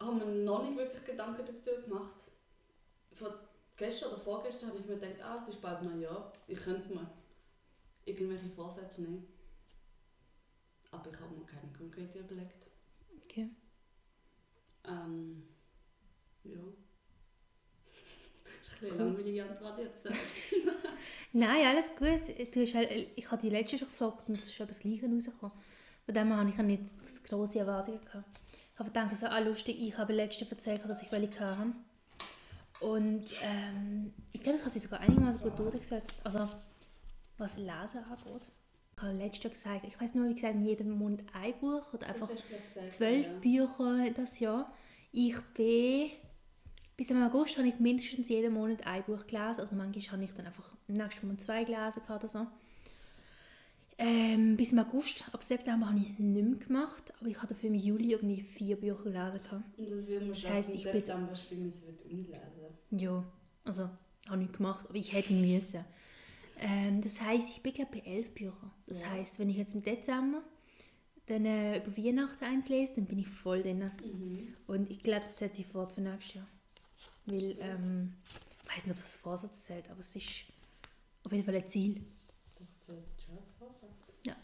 haben 0.00 0.18
wir 0.18 0.26
noch 0.26 0.62
nicht 0.64 0.76
wirklich 0.76 1.04
Gedanken 1.04 1.44
dazu 1.46 1.70
gemacht. 1.84 2.24
Vor 3.14 3.38
gestern 3.76 4.12
oder 4.12 4.20
vorgestern 4.20 4.70
habe 4.70 4.78
ich 4.80 4.86
mir 4.86 4.98
gedacht, 4.98 5.20
ah, 5.22 5.38
es 5.40 5.48
ist 5.48 5.60
bald 5.60 5.82
Neujahr, 5.82 6.32
ich 6.46 6.58
könnte 6.58 6.92
mir 6.92 7.10
irgendwelche 8.04 8.48
Vorsätze 8.50 9.02
nehmen. 9.02 9.26
Aber 10.90 11.08
ich 11.10 11.18
habe 11.18 11.34
mir 11.34 11.44
keine 11.46 11.72
konkrete 11.76 12.18
überlegt. 12.20 12.66
Okay. 13.24 13.50
Ähm, 14.84 15.42
ja. 16.44 16.58
Das 18.44 18.74
ist 18.74 18.82
ein 18.82 18.90
Cool. 18.98 19.06
langweilige 19.06 19.44
Antwort 19.44 19.78
jetzt. 19.78 20.06
Nein, 21.32 21.66
alles 21.66 21.88
gut. 21.96 22.54
Du 22.54 22.60
hast 22.60 22.74
halt, 22.74 22.90
ich 23.16 23.30
habe 23.30 23.42
die 23.42 23.50
letzte 23.50 23.78
schon 23.78 23.88
gefragt 23.88 24.28
und 24.28 24.36
es 24.36 24.44
ist 24.44 24.54
schon 24.54 24.68
das 24.68 24.80
Gleiche 24.80 25.06
rausgekommen. 25.06 25.56
Von 26.04 26.14
dem 26.14 26.28
her 26.28 26.36
habe 26.36 26.50
ich 26.50 26.56
nicht 26.58 26.82
so 27.00 27.20
grosse 27.26 27.60
Erwartungen 27.60 28.00
gehabt. 28.04 28.40
Ich 28.74 28.78
habe 28.78 28.90
gedacht, 28.90 29.16
so, 29.16 29.26
ah, 29.26 29.38
lustig, 29.38 29.76
ich 29.78 29.96
habe 29.96 30.12
letzte 30.12 30.48
erzählt, 30.50 30.82
dass 30.86 31.02
ich 31.02 31.12
welche 31.12 31.40
hatte. 31.40 31.72
Und 32.80 33.24
ähm, 33.42 34.12
ich 34.32 34.42
glaube, 34.42 34.58
ich 34.58 34.64
habe 34.64 34.70
sie 34.70 34.80
sogar 34.80 35.00
einigermaßen 35.00 35.40
gut 35.40 35.58
durchgesetzt. 35.58 36.16
Also, 36.24 36.48
was 37.38 37.56
Lesen 37.56 38.04
angeht. 38.10 38.50
Ich 38.96 39.02
habe 39.02 39.12
letztes 39.16 39.44
Jahr 39.44 39.78
gesagt, 39.78 39.86
ich 39.86 39.94
weiß 39.94 40.14
nicht 40.14 40.22
mehr, 40.22 40.30
wie 40.30 40.34
gesagt, 40.34 40.54
in 40.54 40.64
jedem 40.64 40.90
Monat 40.90 41.24
ein 41.32 41.54
Buch 41.60 41.92
oder 41.92 42.06
einfach 42.08 42.28
gesagt, 42.28 42.92
zwölf 42.92 43.26
ja. 43.26 43.38
Bücher 43.38 44.10
das 44.14 44.38
Jahr. 44.38 44.72
Ich 45.12 45.40
bin 45.54 46.10
bis 47.02 47.10
im 47.10 47.20
August 47.20 47.58
habe 47.58 47.66
ich 47.66 47.80
mindestens 47.80 48.28
jeden 48.28 48.54
Monat 48.54 48.86
ein 48.86 49.02
Buch 49.02 49.26
gelesen. 49.26 49.58
Also 49.58 49.74
manchmal 49.74 50.12
habe 50.12 50.22
ich 50.22 50.30
dann 50.36 50.46
einfach 50.46 50.72
im 50.86 50.94
nächsten 50.94 51.26
Monat 51.26 51.40
zwei 51.40 51.64
gelesen 51.64 52.00
gehabt 52.00 52.22
oder 52.22 52.28
so. 52.28 52.46
Ähm, 53.98 54.56
bis 54.56 54.70
im 54.70 54.78
August, 54.78 55.24
ab 55.32 55.42
September 55.42 55.88
habe 55.88 55.98
ich 55.98 56.10
es 56.12 56.18
nicht 56.20 56.20
mehr 56.20 56.54
gemacht, 56.56 57.12
aber 57.18 57.28
ich 57.28 57.38
habe 57.38 57.48
dafür 57.48 57.70
im 57.70 57.74
Juli 57.74 58.12
irgendwie 58.12 58.40
vier 58.40 58.76
Bücher 58.76 59.02
gelesen. 59.02 59.64
Und 59.76 59.90
dafür 59.90 60.20
musst 60.20 60.44
Das 60.44 60.50
heisst, 60.52 60.68
ab 60.70 60.74
ich 60.76 60.82
bin- 60.84 60.92
September 60.92 61.32
unlesen. 61.50 61.82
Ja, 62.92 63.24
also 63.64 63.90
habe 64.28 64.44
ich 64.44 64.52
gemacht, 64.52 64.86
aber 64.88 64.94
ich 64.96 65.12
hätte 65.12 65.32
müssen. 65.32 65.84
Ähm, 66.60 67.00
das 67.02 67.20
heisst, 67.20 67.48
ich 67.48 67.62
bin 67.64 67.72
glaube 67.72 67.90
bei 68.00 68.08
elf 68.08 68.30
Büchern. 68.32 68.70
Das 68.86 69.00
Ja. 69.00 69.10
heisst, 69.10 69.40
wenn 69.40 69.50
ich 69.50 69.56
jetzt 69.56 69.74
im 69.74 69.82
Dezember 69.82 70.40
dann 71.26 71.44
äh, 71.46 71.78
über 71.84 71.96
Weihnachten 71.96 72.44
eins 72.44 72.68
lese, 72.68 72.94
dann 72.94 73.06
bin 73.06 73.18
ich 73.18 73.28
voll 73.28 73.60
drin. 73.64 73.90
Mhm. 74.04 74.54
Und 74.68 74.88
ich 74.88 75.00
glaube, 75.02 75.22
das 75.22 75.36
setze 75.38 75.62
ich 75.62 75.66
fort 75.66 75.92
für 75.94 76.00
nächstes 76.00 76.34
Jahr. 76.34 76.46
Weil, 77.26 77.56
ähm, 77.60 78.14
ich 78.64 78.68
weiß 78.76 78.84
nicht, 78.86 78.90
ob 78.96 78.96
das 79.02 79.16
Vorsatz 79.16 79.62
zählt, 79.62 79.88
aber 79.90 80.00
es 80.00 80.14
ist 80.16 80.44
auf 81.24 81.32
jeden 81.32 81.44
Fall 81.44 81.54
ein 81.56 81.68
Ziel. 81.68 82.04
Doch, 82.58 82.66
zählt 82.86 83.04
schon 83.24 83.36
als 83.36 83.48
Vorsatz. 83.58 84.12
Ja. 84.24 84.36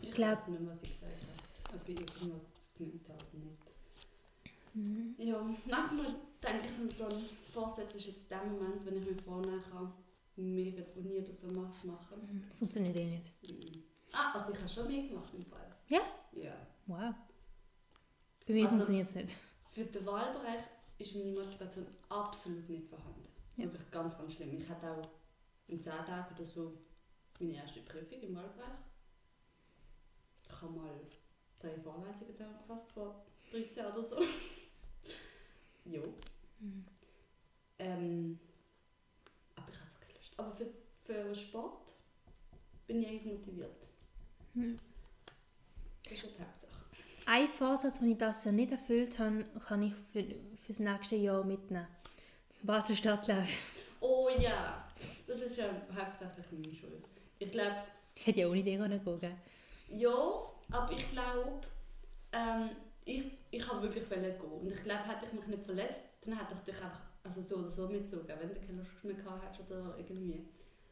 Ich 0.00 0.12
glaub- 0.12 0.30
weiß 0.32 0.48
nicht, 0.48 0.66
was 0.66 0.82
ich 0.82 0.94
gesagt 1.00 1.12
habe. 1.12 1.76
Ob 1.78 1.88
ich 1.88 1.96
irgendwas 2.00 2.68
genannt 2.76 3.08
habe 3.08 3.24
oder 3.36 3.44
nicht. 3.44 4.74
Mhm. 4.74 5.14
Ja, 5.18 5.40
manchmal 5.66 6.14
denke 6.42 6.68
ich 6.68 6.78
an 6.80 6.90
so 6.90 7.06
einen 7.06 7.24
Vorsatz 7.52 7.94
ist 7.94 8.06
jetzt 8.06 8.30
der 8.30 8.44
Moment, 8.44 8.84
wenn 8.84 8.96
ich 8.98 9.04
mir 9.06 9.22
vornehme, 9.22 9.60
kann, 9.70 9.92
mehr 10.36 10.72
die 10.72 10.84
Uni 10.98 11.18
oder 11.18 11.34
so 11.34 11.48
was 11.56 11.84
machen. 11.84 12.44
Funktioniert 12.58 12.96
eh 12.96 13.06
nicht. 13.06 13.42
Mhm. 13.50 13.82
Ah, 14.12 14.32
also 14.38 14.52
ich 14.52 14.58
habe 14.58 14.68
schon 14.68 14.86
mehr 14.88 15.08
gemacht 15.08 15.32
im 15.34 15.44
Fall. 15.44 15.74
Ja? 15.88 16.00
Ja. 16.32 16.54
Wow. 16.86 17.14
Bei 18.46 18.52
mir 18.54 18.64
Also- 18.64 18.76
funktioniert 18.76 19.08
es 19.08 19.14
nicht. 19.14 19.36
Für 19.70 19.84
den 19.84 20.06
Wahlbereich 20.06 20.62
ist 20.98 21.14
meine 21.14 21.32
Motivation 21.32 21.86
absolut 22.08 22.68
nicht 22.68 22.88
vorhanden. 22.88 23.26
Ja. 23.56 23.64
Wirklich 23.64 23.90
ganz, 23.90 24.16
ganz 24.16 24.32
schlimm. 24.34 24.58
Ich 24.58 24.68
hatte 24.68 24.90
auch 24.90 25.08
in 25.68 25.80
10 25.80 25.92
Tagen 25.92 26.34
oder 26.34 26.44
so 26.44 26.78
meine 27.38 27.54
erste 27.54 27.80
Prüfung 27.80 28.20
im 28.20 28.34
Wahlbereich. 28.34 28.78
Ich 30.42 30.62
habe 30.62 30.72
mal 30.72 31.00
drei 31.60 31.78
Vorlesungen 31.78 32.32
zusammengefasst 32.32 32.92
vor 32.92 33.24
13 33.50 33.86
oder 33.86 34.02
so. 34.02 34.16
jo. 35.84 36.02
Mhm. 36.60 36.84
Ähm, 37.78 38.38
aber 39.54 39.68
ich 39.70 39.78
habe 39.78 39.90
so 39.90 39.98
keine 40.00 40.14
Lust. 40.14 40.32
Aber 40.36 40.52
für, 40.52 40.66
für 41.04 41.34
Sport 41.34 41.92
bin 42.86 43.02
ich 43.02 43.08
eigentlich 43.08 43.32
motiviert. 43.32 43.76
Mhm. 44.54 44.78
Das 46.02 46.12
ist 46.12 46.22
ja 46.22 46.28
die 46.30 46.42
Hauptsache. 46.42 46.68
Ein 47.26 47.48
Vorsatz, 47.48 47.98
den 47.98 48.12
ich 48.12 48.18
das 48.18 48.44
Jahr 48.44 48.54
nicht 48.54 48.72
erfüllt 48.72 49.18
habe, 49.18 49.44
kann 49.66 49.82
ich 49.82 49.94
für, 50.68 50.74
für 50.74 50.74
das 50.74 50.78
nächste 50.78 51.16
Jahr 51.16 51.44
mitnehmen. 51.44 51.86
Basel 52.62 52.96
Stadtlauf. 52.96 53.48
Oh 54.00 54.28
ja, 54.38 54.84
das 55.26 55.40
ist 55.40 55.56
ja 55.56 55.64
hauptsächlich 55.96 56.46
meine 56.52 56.74
Schuld. 56.74 57.04
Ich 57.38 57.50
glaube, 57.50 57.76
Ich 58.14 58.26
hätte 58.26 58.40
ja 58.40 58.48
ohne 58.48 58.62
dich 58.62 58.78
gehen 58.78 59.36
ja, 59.90 60.14
aber 60.70 60.92
ich 60.92 61.10
glaube, 61.10 61.62
ähm, 62.32 62.70
ich, 63.04 63.24
ich 63.50 63.68
habe 63.68 63.82
wirklich 63.82 64.10
wollen 64.10 64.22
gehen. 64.22 64.50
Und 64.50 64.70
ich 64.70 64.82
glaube, 64.84 65.08
hätte 65.08 65.26
ich 65.26 65.32
mich 65.32 65.46
nicht 65.46 65.64
verletzt, 65.64 66.04
dann 66.24 66.38
hätte 66.38 66.54
ich 66.54 66.60
dich 66.60 66.84
einfach 66.84 67.00
also 67.24 67.40
so 67.40 67.56
oder 67.56 67.70
so 67.70 67.88
mitgezogen, 67.88 68.28
wenn 68.38 68.48
du 68.50 68.60
keine 68.60 68.78
Lust 68.78 69.02
mehr 69.02 69.14
gehabt 69.14 69.44
hast 69.48 69.60
oder 69.70 69.96
irgendwie. 69.98 70.46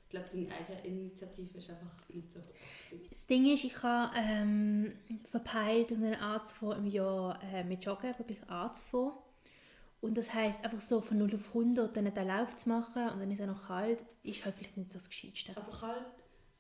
Ich 0.08 0.10
glaube, 0.10 0.28
deine 0.30 0.48
eigene 0.52 0.86
Initiative 0.86 1.58
ist 1.58 1.68
einfach 1.68 2.08
nicht 2.08 2.30
so 2.32 2.38
hoch. 2.38 3.08
Das 3.10 3.26
Ding 3.26 3.52
ist, 3.52 3.64
ich 3.64 3.82
habe 3.82 4.16
ähm, 4.16 4.92
verpeilt, 5.24 5.90
um 5.90 6.04
einen 6.04 6.14
Arzt 6.14 6.52
vor 6.54 6.76
im 6.76 6.86
Jahr 6.86 7.42
äh, 7.52 7.64
mit 7.64 7.84
Joggen 7.84 8.16
wirklich 8.18 8.38
Arzt 8.48 8.84
vor. 8.86 9.25
Und 10.00 10.16
das 10.16 10.32
heisst, 10.34 10.64
einfach 10.64 10.80
so 10.80 11.00
von 11.00 11.18
0 11.18 11.34
auf 11.34 11.48
100 11.48 11.96
dann 11.96 12.12
den 12.12 12.26
Lauf 12.26 12.56
zu 12.56 12.68
machen 12.68 13.08
und 13.10 13.18
dann 13.18 13.30
ist 13.30 13.40
er 13.40 13.46
noch 13.46 13.66
kalt, 13.66 14.04
ist 14.22 14.44
halt 14.44 14.54
vielleicht 14.54 14.76
nicht 14.76 14.90
so 14.90 14.98
das 14.98 15.08
Gescheitste. 15.08 15.56
Aber 15.56 15.76
kalt, 15.76 16.06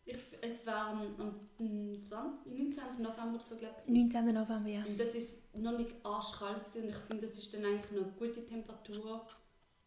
ich, 0.06 0.16
es 0.40 0.64
war 0.64 0.88
am, 0.88 1.00
am 1.18 2.00
20, 2.00 2.46
19. 2.46 3.02
November 3.02 3.40
so, 3.40 3.56
glaube 3.56 3.74
ich. 3.84 3.92
19. 3.92 4.26
November, 4.26 4.68
ja. 4.68 4.84
Und 4.84 4.98
dort 4.98 5.12
war 5.12 5.20
es 5.20 5.42
noch 5.54 5.76
nicht 5.76 5.94
arschkalt 6.04 6.64
gewesen. 6.64 6.82
und 6.82 6.88
ich 6.90 6.96
finde, 6.96 7.26
das 7.26 7.38
ist 7.38 7.52
dann 7.52 7.64
eigentlich 7.64 7.90
noch 7.90 8.02
eine 8.02 8.12
gute 8.12 8.46
Temperatur, 8.46 9.26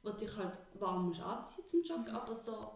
wo 0.03 0.09
dich 0.11 0.35
halt 0.35 0.53
warm 0.73 1.07
musst 1.07 1.21
anziehen 1.21 1.65
zum 1.67 1.83
Joggen, 1.83 2.13
aber 2.13 2.35
so, 2.35 2.71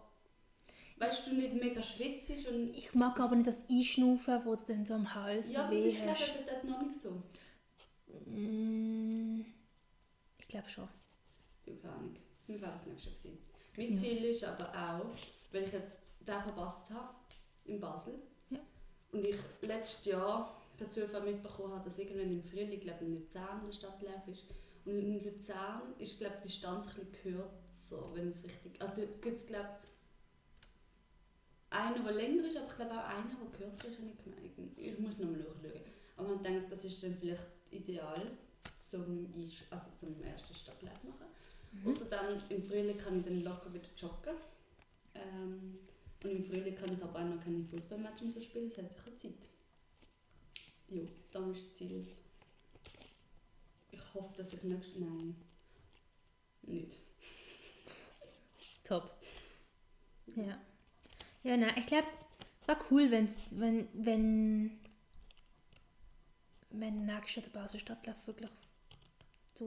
weißt 0.97 1.27
du, 1.27 1.33
nicht 1.35 1.53
mega 1.53 1.81
schwitzig 1.81 2.47
und 2.49 2.75
Ich 2.75 2.93
mag 2.93 3.19
aber 3.19 3.35
nicht 3.35 3.47
das 3.47 3.69
Einschnaufen, 3.69 4.41
wo 4.45 4.55
du 4.55 4.63
dann 4.65 4.85
so 4.85 4.93
am 4.93 5.13
Hals 5.13 5.53
ja, 5.53 5.65
aber 5.65 5.75
das 5.75 5.83
weh 5.83 5.89
ist 5.89 6.01
glaube 6.01 6.17
ich 6.63 6.69
noch 6.69 6.81
nicht 6.81 6.99
so. 6.99 7.23
Mm, 8.25 9.45
glaube 10.53 10.69
schon. 10.69 10.87
Du, 11.65 11.75
keine 11.77 11.93
Ahnung. 11.93 12.15
Mir 12.47 12.61
war 12.61 12.71
das 12.71 12.85
nicht 12.85 13.03
schon 13.03 13.13
gewesen. 13.17 13.39
Mein 13.75 13.93
Ja. 13.93 13.99
Ziel 13.99 14.25
ist 14.25 14.43
aber 14.43 14.69
auch, 14.69 15.15
weil 15.51 15.63
ich 15.63 15.73
jetzt 15.73 16.01
den 16.19 16.41
verpasst 16.41 16.89
habe, 16.91 17.15
in 17.65 17.79
Basel. 17.79 18.13
Ja. 18.49 18.59
Und 19.11 19.25
ich 19.25 19.37
letztes 19.61 20.05
Jahr 20.05 20.61
per 20.77 20.89
Zufall 20.89 21.23
mitbekommen 21.23 21.73
habe, 21.73 21.89
dass 21.89 21.97
irgendwann 21.97 22.31
im 22.31 22.43
Frühling, 22.43 22.79
glaube 22.79 23.05
in 23.05 23.15
Luzern 23.15 23.61
der 23.65 23.73
Stadtlauf 23.73 24.27
ist. 24.27 24.45
Und 24.85 24.99
in 24.99 25.23
Luzern 25.23 25.93
ist, 25.97 26.17
glaube 26.17 26.35
die 26.43 26.47
Distanz 26.47 26.87
ein 26.87 27.05
bisschen 27.05 27.11
kürzer, 27.11 28.13
wenn 28.13 28.29
es 28.29 28.43
richtig... 28.43 28.81
Also 28.81 29.01
gibt 29.21 29.37
es, 29.37 29.47
glaube 29.47 29.69
einer, 31.69 32.03
der 32.03 32.13
länger 32.13 32.47
ist, 32.47 32.57
aber 32.57 32.67
ich 32.67 32.75
glaube 32.75 32.93
auch 32.93 33.05
einer, 33.05 33.29
der 33.29 33.57
kürzer 33.57 33.87
ist, 33.87 33.97
habe 33.97 34.09
ich 34.43 34.55
gemeint. 34.55 34.77
Ich 34.77 34.99
muss 34.99 35.17
noch 35.17 35.29
mal 35.29 35.41
schauen. 35.41 35.81
Aber 36.17 36.35
ich 36.35 36.41
denke, 36.41 36.69
das 36.69 36.85
ist 36.85 37.01
dann 37.01 37.15
vielleicht 37.15 37.45
ideal 37.71 38.37
zum, 38.93 39.25
Einsch- 39.35 39.63
also 39.71 39.87
zum 39.99 40.21
ersten 40.23 40.53
Stadtlauf 40.53 41.03
machen. 41.03 41.27
Mhm. 41.71 41.89
Außerdem 41.89 42.41
im 42.49 42.63
Frühling 42.63 42.97
kann 42.99 43.19
ich 43.19 43.25
dann 43.25 43.43
locker 43.43 43.73
wieder 43.73 43.89
joggen. 43.97 44.35
Ähm, 45.15 45.79
und 46.23 46.29
im 46.29 46.45
Frühling 46.45 46.75
kann 46.75 46.93
ich 46.93 47.03
aber 47.03 47.19
auch 47.19 47.25
noch 47.25 47.43
keine 47.43 47.65
Fußballmatches 47.65 48.33
so 48.35 48.41
spielen, 48.41 48.69
das 48.69 48.77
ich 48.77 48.83
habe 49.05 49.17
Zeit. 49.17 49.33
Jo, 50.89 51.07
dann 51.31 51.51
ist 51.55 51.69
das 51.69 51.73
Ziel. 51.73 52.07
Ich 53.91 54.13
hoffe, 54.13 54.33
dass 54.37 54.53
ich 54.53 54.63
nächstes 54.63 54.99
Nein. 54.99 55.35
Nicht. 56.63 56.97
Top. 58.83 59.11
Ja. 60.35 60.59
Ja, 61.43 61.57
nein, 61.57 61.73
ich 61.77 61.87
glaube, 61.87 62.07
war 62.67 62.77
cool, 62.91 63.09
wenn's, 63.11 63.37
wenn, 63.59 63.87
wenn, 63.93 64.79
wenn 66.69 67.05
nächstes 67.05 67.35
Jahr 67.35 67.45
der 67.45 67.59
Basel 67.59 67.79
Stadtlauf 67.79 68.15
wirklich 68.27 68.49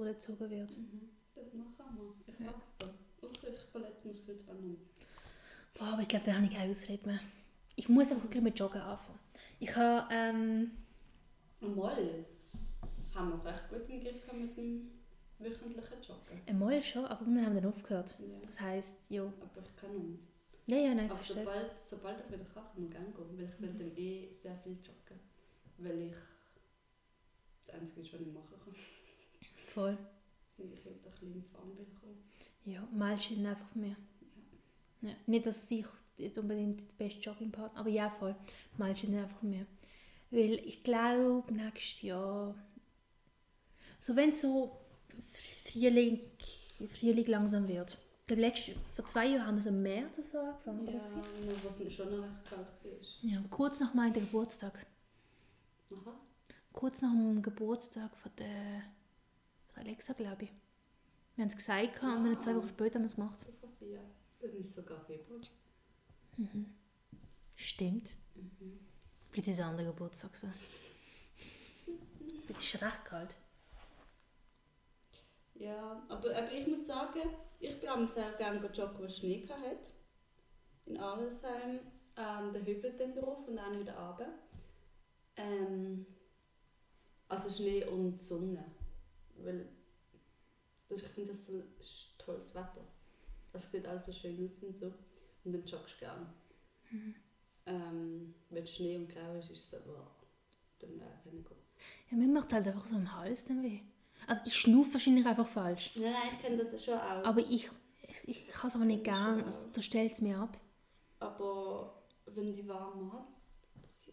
durchgezogen 0.05 0.51
wird. 0.51 0.71
Das 1.35 1.53
machen 1.55 1.97
wir. 1.97 2.35
Ich 2.35 2.41
Ja. 2.41 2.47
sag's 2.53 2.77
dir. 2.77 3.27
Außer 3.27 3.49
ich 3.55 3.61
verletze 3.73 4.09
mich 4.09 4.23
heute 4.27 4.51
auch 4.51 4.55
noch. 4.61 4.77
Boah, 5.79 5.93
aber 5.93 6.03
ich 6.03 6.09
glaube, 6.09 6.25
da 6.27 6.35
habe 6.35 6.45
ich 6.47 6.53
keine 6.53 6.71
Ausrede 6.71 7.07
mehr. 7.07 7.21
Ich 7.75 7.89
muss 7.89 8.11
einfach 8.11 8.25
wirklich 8.25 8.43
mit 8.43 8.59
Joggen 8.59 8.81
anfangen. 8.81 9.19
Ich 9.61 9.75
habe, 9.77 10.13
ähm, 10.15 10.71
Mal 11.61 12.25
haben 13.15 13.29
wir 13.31 13.35
es 13.35 13.45
echt 13.45 13.69
gut 13.71 13.89
im 13.89 14.01
Griff 14.01 14.21
gehabt 14.23 14.39
mit 14.41 14.57
dem 14.57 14.91
wöchentlichen 15.39 16.03
Joggen. 16.03 16.41
einmal 16.47 16.83
schon, 16.83 17.05
aber 17.07 17.21
irgendwann 17.23 17.47
haben 17.47 17.55
wir 17.55 17.63
dann 17.63 17.73
aufgehört. 17.73 18.15
Ja. 18.19 18.39
Das 18.43 18.61
heisst, 18.61 18.97
jo. 19.09 19.33
Aber 19.41 19.63
ich 19.67 19.77
kann 19.77 19.97
nicht. 19.99 20.21
Ja, 20.67 20.77
ja, 20.79 20.95
nein, 20.95 21.07
ich 21.07 21.13
Aber 21.13 21.23
sobald, 21.23 21.81
sobald 21.81 22.21
ich 22.21 22.27
wieder 22.33 22.45
kann, 22.45 22.65
kann 22.75 22.85
ich 22.85 22.91
gerne 22.91 23.07
gehen. 23.13 23.39
Weil 23.39 23.49
ich 23.49 23.61
will 23.61 23.75
dann 23.75 23.97
eh 23.97 24.33
sehr 24.33 24.57
viel 24.59 24.73
joggen. 24.73 25.21
Weil 25.79 26.03
ich 26.09 26.17
das 27.67 27.75
Einzige 27.75 28.01
ist, 28.01 28.13
was 28.13 28.21
ich 28.21 28.33
machen 28.33 28.55
kann. 28.65 28.75
Voll. 29.77 29.99
Weil 30.57 30.73
ich 30.73 30.87
heute 30.87 30.95
ein 30.95 31.03
bisschen 31.03 31.33
bin 31.33 31.45
gekommen. 31.45 31.77
Ja, 32.65 32.89
dann 33.37 33.47
einfach 33.47 33.75
mehr. 33.75 33.97
Ja. 35.03 35.11
Nicht, 35.27 35.45
dass 35.45 35.71
ich 35.71 35.85
jetzt 36.17 36.39
unbedingt 36.39 36.81
der 36.81 37.05
beste 37.05 37.21
Joggingpartner, 37.21 37.79
aber 37.79 37.91
ja, 37.91 38.09
voll. 38.09 38.35
Dann 38.79 38.89
einfach 39.19 39.43
mehr. 39.43 39.67
Weil 40.31 40.55
ich 40.67 40.83
glaube, 40.83 41.53
nächstes 41.53 42.01
Jahr, 42.01 42.55
so 44.01 44.17
wenn 44.17 44.31
es 44.31 44.41
so 44.41 44.81
Frühling, 45.71 46.21
Frühling 46.89 47.27
langsam 47.27 47.69
wird. 47.69 47.99
Ich 48.21 48.27
glaube, 48.29 48.41
letztes, 48.41 48.77
vor 48.95 49.05
zwei 49.05 49.27
Jahren 49.27 49.47
haben 49.47 49.57
wir 49.57 49.63
so 49.63 49.69
im 49.69 49.83
März 49.83 50.19
oder 50.19 50.59
so 50.65 50.71
angefangen. 50.71 50.87
Ja, 50.87 51.53
was 51.63 51.81
es 51.81 51.95
schon 51.95 52.11
noch 52.17 52.25
recht 52.25 52.45
kalt 52.49 52.67
war. 52.67 53.31
ja, 53.31 53.45
kurz 53.51 53.79
nach 53.79 53.93
meinem 53.93 54.15
Geburtstag. 54.15 54.87
Nach 55.91 56.07
was? 56.07 56.15
Kurz 56.73 57.03
nach 57.03 57.13
dem 57.13 57.43
Geburtstag 57.43 58.17
von 58.17 58.33
der, 58.39 58.83
Alexa, 59.87 60.15
glaube 60.15 60.45
ich. 60.45 60.53
Wir 61.37 61.45
haben 61.45 61.51
es 61.51 61.57
gesagt 61.57 62.03
und 62.03 62.25
dann 62.25 62.41
zwei 62.41 62.57
Wochen 62.57 62.69
später 62.69 62.95
haben 62.97 63.03
wir 63.03 63.07
es 63.07 63.15
gemacht. 63.15 63.35
Das 63.35 63.61
kann 63.61 63.71
sein, 63.71 63.91
ja. 63.93 64.01
Dann 64.41 64.57
ist 64.57 64.75
sogar 64.75 65.01
Februar. 65.05 65.41
Stimmt. 67.55 68.11
Mhm. 68.35 68.81
Vielleicht 69.31 69.49
ist 69.49 69.55
es 69.55 69.61
ein 69.61 69.71
anderer 69.71 69.93
Geburtstag 69.93 70.35
so. 70.37 70.49
Es 72.49 72.57
ist 72.57 72.83
recht 72.83 73.05
kalt. 73.05 73.37
Ja, 75.55 76.03
aber, 76.09 76.37
aber 76.37 76.53
ich 76.53 76.67
muss 76.67 76.87
sagen, 76.87 77.31
ich 77.61 77.81
bin 77.81 77.89
am 77.89 78.09
sehr 78.09 78.33
gerne 78.33 78.67
joggen, 78.67 78.99
wo 78.99 79.05
es 79.05 79.17
Schnee 79.17 79.47
hat. 79.49 79.93
In 80.87 80.99
Arlesheim. 80.99 81.81
Ähm, 82.19 82.51
der 82.51 82.65
Hügel 82.65 82.97
dann 82.97 83.15
drauf 83.15 83.47
und 83.47 83.57
dann 83.57 83.79
wieder 83.79 83.95
runter. 83.95 84.29
Ähm, 85.37 86.07
also 87.29 87.51
Schnee 87.51 87.85
und 87.85 88.19
Sonne. 88.19 88.65
Weil 89.43 89.69
das, 90.89 91.01
ich 91.03 91.09
finde, 91.09 91.33
das 91.33 91.41
ist 91.41 91.49
ein 91.51 91.65
tolles 92.19 92.55
Wetter. 92.55 92.85
Also 93.53 93.65
es 93.67 93.73
sieht 93.73 93.87
alles 93.87 94.07
so 94.07 94.13
schön 94.13 94.45
aus 94.45 94.63
und 94.63 94.77
so. 94.77 94.87
Und 95.45 95.53
dann 95.53 95.65
joggst 95.65 95.95
du 95.97 96.01
gerne. 96.01 96.27
Ähm, 97.67 98.35
wenn 98.51 98.67
Schnee 98.67 98.97
und 98.97 99.09
grau 99.09 99.39
ist, 99.39 99.51
ist 99.51 99.73
es 99.73 99.81
wow, 99.87 100.07
dann 100.79 100.91
äh, 101.01 101.31
gehen. 101.31 101.45
Ja, 102.11 102.17
mir 102.17 102.29
macht 102.29 102.53
halt 102.53 102.67
einfach 102.67 102.87
so 102.87 102.97
am 102.97 103.17
Hals 103.19 103.45
dann 103.45 103.63
weh. 103.63 103.81
Also 104.27 104.41
ich 104.45 104.57
schnaufe 104.57 104.95
wahrscheinlich 104.95 105.27
einfach 105.27 105.49
falsch. 105.49 105.97
Nein, 105.97 106.13
nein, 106.13 106.31
ich 106.33 106.41
kenne 106.41 106.57
das 106.57 106.85
schon 106.85 106.95
auch. 106.95 107.25
Aber 107.25 107.41
ich, 107.41 107.71
ich, 108.03 108.29
ich 108.29 108.49
kann 108.49 108.69
es 108.69 108.77
aber 108.77 108.85
nicht 108.85 109.05
gern. 109.05 109.43
Also, 109.43 109.69
da 109.73 109.83
stellt 109.83 110.13
es 110.13 110.21
mir 110.21 110.39
ab. 110.39 110.59
Aber 111.19 112.03
wenn 112.27 112.53
die 112.53 112.67
warm 112.69 113.13
hat, 113.13 113.27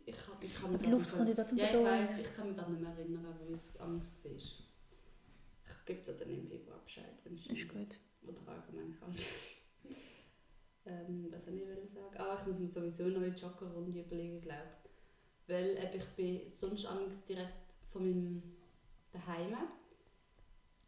ich 0.05 0.15
kann, 0.15 0.35
ich 0.41 0.53
kann 0.53 0.71
mich 0.71 0.81
Aber 0.81 0.91
Luft 0.91 1.05
nicht 1.05 1.15
kommt 1.15 1.29
ja 1.29 1.35
da 1.35 1.47
zum 1.47 1.57
Ja, 1.57 1.69
ich 1.69 1.85
weiss, 1.85 2.17
ich 2.17 2.35
kann 2.35 2.47
mich 2.49 2.57
gar 2.57 2.69
nicht 2.69 2.81
mehr 2.81 2.91
erinnern, 2.91 3.39
wie 3.47 3.53
es 3.53 3.77
anders 3.79 4.25
war. 4.25 4.62
Gebe 5.85 6.01
dir 6.01 6.13
dann 6.13 6.29
im 6.29 6.47
Februar 6.47 6.79
Bescheid, 6.83 7.13
wenn 7.23 7.35
es 7.35 7.47
Ist 7.47 7.69
gut. 7.69 7.99
Oder 8.25 8.39
allgemein 8.47 8.97
kalt 8.97 9.21
ähm, 10.85 11.27
Was 11.31 11.45
soll 11.45 11.55
ich 11.55 11.67
will 11.67 11.87
sagen? 11.87 12.17
Ah, 12.17 12.37
ich 12.39 12.47
muss 12.47 12.59
mir 12.59 12.69
sowieso 12.69 13.03
eine 13.03 13.19
neue 13.19 13.29
Joggerrunde 13.29 13.99
überlegen, 13.99 14.41
glaube 14.41 14.69
ich. 14.85 15.49
Weil 15.49 15.77
eben, 15.77 15.97
ich 15.97 16.05
bin 16.15 16.53
sonst 16.53 16.85
amigs 16.85 17.25
direkt 17.25 17.73
von 17.91 18.03
meinem 18.03 18.43
Daheim 19.11 19.57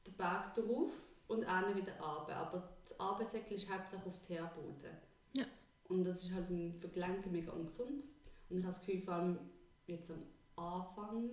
den 0.05 0.13
Berg 0.15 0.53
drauf 0.55 1.03
und 1.27 1.41
dann 1.41 1.75
wieder 1.75 1.99
runter. 1.99 2.35
Aber 2.35 2.77
das 2.83 2.99
Abendsäckchen 2.99 3.57
ist 3.57 3.69
hauptsächlich 3.69 4.07
auf 4.07 4.21
Teerboden. 4.21 4.97
Ja. 5.35 5.45
Und 5.89 6.05
das 6.05 6.23
ist 6.23 6.33
halt 6.33 6.47
für 6.47 6.89
Gelenke 6.89 7.29
mega 7.29 7.51
ungesund. 7.51 8.03
Und 8.49 8.59
ich 8.59 8.63
habe 8.63 8.73
das 8.73 8.85
Gefühl, 8.85 9.01
vor 9.01 9.15
allem 9.15 9.39
jetzt 9.87 10.09
am 10.09 10.23
Anfang, 10.55 11.29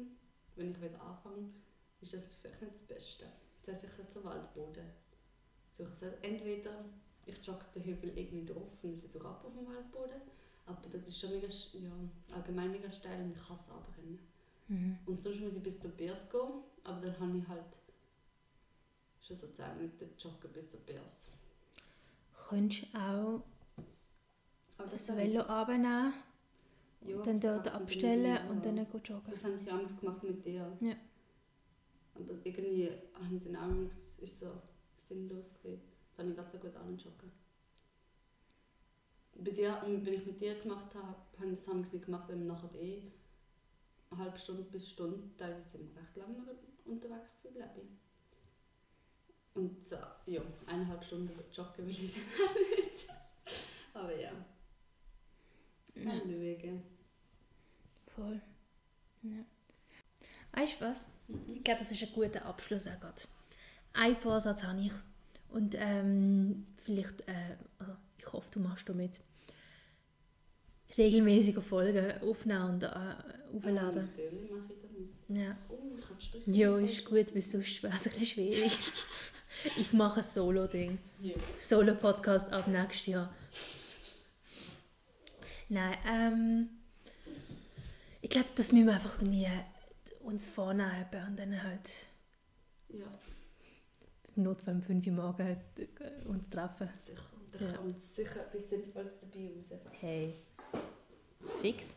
wenn 0.56 0.72
ich 0.72 0.82
wieder 0.82 1.00
anfange, 1.00 1.52
ist 2.00 2.14
das 2.14 2.34
vielleicht 2.34 2.62
nicht 2.62 2.74
das 2.74 2.82
Beste. 2.82 3.26
Dass 3.64 3.84
ich 3.84 3.90
jetzt 3.98 4.16
einen 4.16 4.24
Waldboden 4.26 4.84
suche. 5.72 5.88
Also 5.88 6.06
entweder 6.22 6.84
ich 7.26 7.46
jogge 7.46 7.64
den 7.74 7.84
Hügel 7.84 8.18
irgendwie 8.18 8.44
drauf 8.44 8.72
und 8.82 9.02
wieder 9.02 9.24
ab 9.24 9.44
auf 9.44 9.54
dem 9.54 9.66
Waldboden, 9.66 10.20
aber 10.66 10.80
das 10.90 11.06
ist 11.06 11.20
schon 11.20 11.30
mega, 11.30 11.46
ja, 11.48 11.92
allgemein 12.34 12.70
mega 12.72 12.90
steil 12.90 13.22
und 13.22 13.32
ich 13.36 13.48
hasse 13.48 13.70
Abrennen. 13.72 14.18
Mhm. 14.68 14.98
Und 15.06 15.22
sonst 15.22 15.40
muss 15.40 15.52
ich 15.54 15.62
bis 15.62 15.78
zur 15.80 15.92
Biers 15.92 16.28
gehen, 16.30 16.62
aber 16.84 17.00
dann 17.00 17.18
habe 17.20 17.38
ich 17.38 17.46
halt 17.48 17.64
schon 19.20 19.36
so 19.36 19.46
10 19.46 19.76
Minuten 19.76 20.08
joggen 20.18 20.52
bis 20.52 20.68
zur 20.70 20.80
Biers. 20.80 21.28
Könntest 22.48 22.92
du 22.92 22.98
auch 22.98 23.42
das 24.90 25.06
dann- 25.06 25.16
Velo 25.16 25.40
runternehmen, 25.42 26.14
Ja, 27.06 27.22
dann 27.22 27.40
dort 27.40 27.68
abstellen 27.68 28.48
und 28.48 28.64
dann 28.64 28.76
go 28.90 28.98
joggen. 28.98 29.30
Das 29.30 29.44
habe 29.44 29.54
ich 29.54 29.64
damals 29.64 29.96
gemacht 29.98 30.22
mit 30.24 30.44
dir. 30.44 30.76
Ja. 30.80 30.94
Aber 32.14 32.34
irgendwie 32.44 32.90
habe 33.14 33.34
ich 33.34 33.42
dann 33.44 33.56
auch 33.56 33.86
es 33.86 34.18
ist 34.18 34.40
so 34.40 34.52
sinnlos 34.98 35.52
gesehen. 35.54 35.80
Da 36.16 36.22
habe 36.22 36.30
ich 36.30 36.36
gerade 36.36 36.50
so 36.50 36.58
gut 36.58 36.76
anjoggen. 36.76 37.32
Bei 39.34 39.50
dir, 39.50 39.78
wenn 39.82 40.06
ich 40.14 40.26
mit 40.26 40.40
dir 40.40 40.54
gemacht 40.60 40.94
habe, 40.94 41.16
habe 41.38 41.50
ich 41.50 41.56
das 41.56 41.64
damals 41.66 41.92
nicht 41.92 42.04
gemacht, 42.04 42.28
weil 42.28 42.38
wir 42.38 42.44
nachher 42.44 42.74
eh 42.74 43.02
eine 44.10 44.20
halbe 44.20 44.38
Stunde 44.38 44.62
bis 44.64 44.90
Stunde, 44.90 45.30
teilweise 45.36 45.70
sind 45.70 45.94
wir 45.94 46.00
recht 46.02 46.16
lange 46.16 46.36
unterwegs 46.84 47.42
gewesen, 47.42 47.54
glaube 47.56 47.80
ich. 47.80 47.88
Und 49.54 49.82
so, 49.82 49.96
ja, 50.26 50.40
eineinhalb 50.66 51.04
Stunden 51.04 51.38
joggen 51.52 51.86
will 51.86 51.90
ich 51.90 52.12
dann 52.14 52.48
auch 52.48 52.54
nicht. 52.54 53.06
Aber 53.94 54.16
ja, 54.20 54.32
Ja, 55.94 56.12
schauen. 56.14 56.82
voll. 58.14 58.40
Ja. 59.22 59.44
Weißt 60.52 60.80
du 60.80 60.84
was? 60.84 61.08
Ich 61.54 61.64
glaube, 61.64 61.80
das 61.80 61.90
ist 61.90 62.02
ein 62.02 62.12
guter 62.14 62.44
Abschluss 62.44 62.86
auch 62.86 63.00
gerade. 63.00 63.22
Einen 63.94 64.16
Vorsatz 64.16 64.62
habe 64.62 64.80
ich. 64.80 64.92
Und 65.50 65.74
ähm, 65.78 66.66
vielleicht, 66.78 67.20
äh, 67.28 67.56
also 67.78 67.92
ich 68.18 68.32
hoffe, 68.32 68.50
du 68.52 68.60
machst 68.60 68.88
damit. 68.88 69.20
Regelmäßige 70.96 71.62
Folgen 71.62 72.20
aufnehmen 72.22 72.70
und 72.70 72.82
äh, 72.82 72.88
aufladen. 73.54 74.08
Natürlich 74.10 74.50
mache 74.50 74.72
ich 74.72 74.80
damit. 74.82 75.42
Ja. 75.42 75.56
Oh, 75.70 75.96
ich 75.98 76.04
habe 76.34 76.50
ja, 76.50 76.78
ist 76.78 77.04
gut, 77.04 77.34
weil 77.34 77.42
sonst 77.42 77.82
wäre 77.82 77.94
es 77.94 78.06
ein 78.06 78.10
bisschen 78.10 78.26
schwierig. 78.26 78.78
ich 79.78 79.92
mache 79.92 80.20
ein 80.20 80.26
Solo-Ding. 80.26 80.98
Ja. 81.20 81.34
Solo-Podcast 81.60 82.52
ab 82.52 82.68
nächstes 82.68 83.06
Jahr. 83.06 83.34
Nein, 85.70 85.96
ähm, 86.06 86.68
ich 88.20 88.28
glaube, 88.28 88.48
das 88.54 88.72
müssen 88.72 88.86
wir 88.86 88.94
einfach 88.94 89.20
nie 89.22 89.48
uns 90.24 90.48
vornehmen 90.48 91.06
und 91.28 91.38
dann 91.38 91.62
halt 91.62 91.90
ja. 92.88 93.04
im 94.36 94.42
Notfall 94.42 94.74
um 94.74 94.82
5 94.82 95.06
Uhr 95.06 95.12
morgens 95.12 95.58
äh, 95.76 96.26
uns 96.26 96.48
treffen. 96.50 96.88
Sicher. 97.00 97.22
Und 97.34 97.60
da 97.60 97.66
Ja. 97.66 97.72
kommt 97.76 97.98
sicher 97.98 98.40
etwas 98.46 98.68
Sinnvolles 98.68 99.20
dabei 99.20 99.50
raus. 99.70 99.80
Hey, 100.00 100.34
fix. 101.60 101.94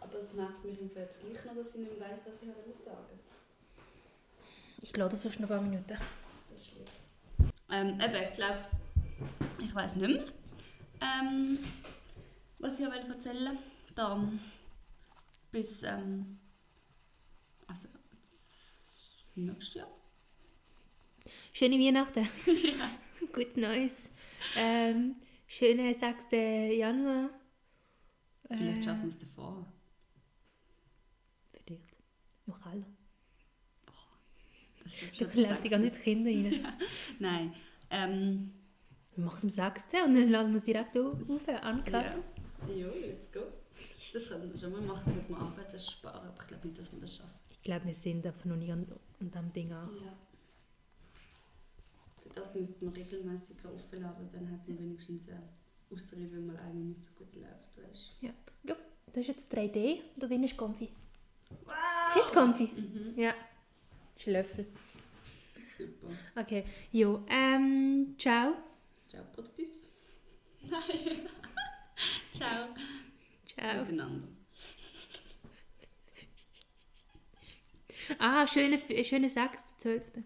Aber 0.00 0.14
es 0.20 0.34
nervt 0.34 0.64
mich 0.64 0.80
im 0.80 0.90
Fall 0.90 1.02
jetzt 1.02 1.20
gleich 1.20 1.44
noch, 1.44 1.54
dass 1.54 1.74
ich 1.74 1.80
nicht 1.80 2.00
weiss, 2.00 2.20
was 2.24 2.34
ich 2.42 2.48
wollte 2.48 2.82
sagen. 2.84 3.20
Ich 4.80 4.96
lade 4.96 5.16
sonst 5.16 5.40
noch 5.40 5.48
ein 5.50 5.56
paar 5.56 5.62
Minuten. 5.62 5.98
Das 6.50 6.60
ist 6.60 6.68
schlimm. 6.68 6.84
Ähm, 7.70 8.00
eben, 8.00 8.14
ich 8.28 8.34
glaube, 8.34 8.64
ich 9.58 9.74
weiß 9.74 9.96
nicht 9.96 10.08
mehr. 10.14 10.24
Ähm, 11.00 11.58
was 12.58 12.78
ich 12.78 12.86
erzählen 12.86 13.46
wollte, 13.46 13.58
da 13.94 14.28
bis 15.50 15.82
ähm, 15.82 16.38
also 17.66 17.88
nächstes 19.46 19.74
Jahr. 19.74 19.88
Schöne 21.52 21.76
Weihnachten. 21.78 22.28
Gutes 23.32 23.56
Neues. 23.56 24.10
Ähm, 24.56 25.16
schönen 25.46 25.92
6. 25.92 26.26
Januar. 26.76 27.30
Vielleicht 28.46 28.80
Äh, 28.80 28.82
schaffen 28.82 29.02
wir 29.02 29.08
es 29.10 29.18
davor. 29.18 29.66
Vielleicht. 31.64 31.96
Noch 32.46 32.64
alle. 32.64 32.84
Da 35.18 35.30
schon 35.30 35.42
laufen 35.42 35.62
die 35.62 35.68
ganze 35.68 35.92
Zeit 35.92 36.02
Kinder 36.02 36.30
rein. 36.30 36.66
Nein. 37.18 37.54
Ähm, 37.90 38.52
Wir 39.16 39.24
machen 39.24 39.48
es 39.48 39.58
am 39.58 39.74
6. 39.74 39.84
und 40.06 40.14
dann 40.14 40.30
laden 40.30 40.52
wir 40.52 40.56
es 40.56 40.64
direkt 40.64 40.96
auf, 40.96 41.20
uncut. 41.28 41.92
ja. 41.92 42.02
ja, 42.74 42.86
let's 42.86 43.30
go. 43.30 43.40
Das 44.14 44.28
können 44.28 44.50
wir 44.52 44.58
schon 44.58 44.72
mal 44.72 44.80
machen, 44.80 45.12
sollte 45.12 45.30
man 45.30 45.42
Arbeit 45.42 45.80
sparen, 45.80 46.26
aber 46.26 46.40
ich 46.40 46.46
glaube 46.48 46.66
nicht, 46.68 46.80
dass 46.80 46.90
wir 46.92 47.00
das 47.00 47.16
schaffen. 47.16 47.38
Ich 47.50 47.62
glaube, 47.62 47.84
wir 47.86 47.94
sind 47.94 48.26
einfach 48.26 48.44
noch 48.46 48.56
nicht 48.56 48.72
an, 48.72 48.86
an 49.20 49.30
diesem 49.30 49.52
Ding 49.52 49.72
an. 49.72 49.90
Ja. 50.04 50.12
Für 52.22 52.28
das 52.30 52.54
müsste 52.54 52.84
man 52.84 52.94
regelmäßiger 52.94 53.70
aufladen, 53.70 54.28
dann 54.32 54.50
hat 54.52 54.68
man 54.68 54.78
wenigstens 54.78 55.28
eine 55.28 55.42
Ausrede, 55.92 56.32
wenn 56.32 56.46
mal 56.46 56.56
eine 56.56 56.74
nicht 56.74 57.02
so 57.02 57.10
gut 57.16 57.34
läuft, 57.34 57.78
weißt 57.78 58.16
Ja. 58.20 58.30
Schau, 58.66 58.76
das 59.06 59.16
ist 59.16 59.28
jetzt 59.28 59.52
3D 59.54 60.00
und 60.14 60.22
da 60.22 60.26
drin 60.26 60.44
ist 60.44 60.56
Konfi. 60.56 60.90
Wow! 61.64 61.74
Siehst 62.14 62.28
du 62.28 62.32
Konfi? 62.34 62.64
Mhm. 62.64 63.14
Ja. 63.18 63.34
Das 64.14 64.22
ist 64.22 64.28
ein 64.28 64.32
Löffel. 64.34 64.66
Super. 65.76 66.08
Okay. 66.36 66.64
Jo, 66.92 67.24
ähm, 67.28 68.14
ciao. 68.18 68.54
Ciao, 69.08 69.24
Pottis. 69.32 69.88
Nein. 70.68 71.28
Ciao. 72.32 72.68
Ciao. 73.46 73.80
Miteinander. 73.84 74.37
Ah, 78.18 78.46
schöne, 78.46 78.78
schöne 79.04 79.28
6. 79.28 79.64
12. 79.78 80.02
Haben 80.14 80.22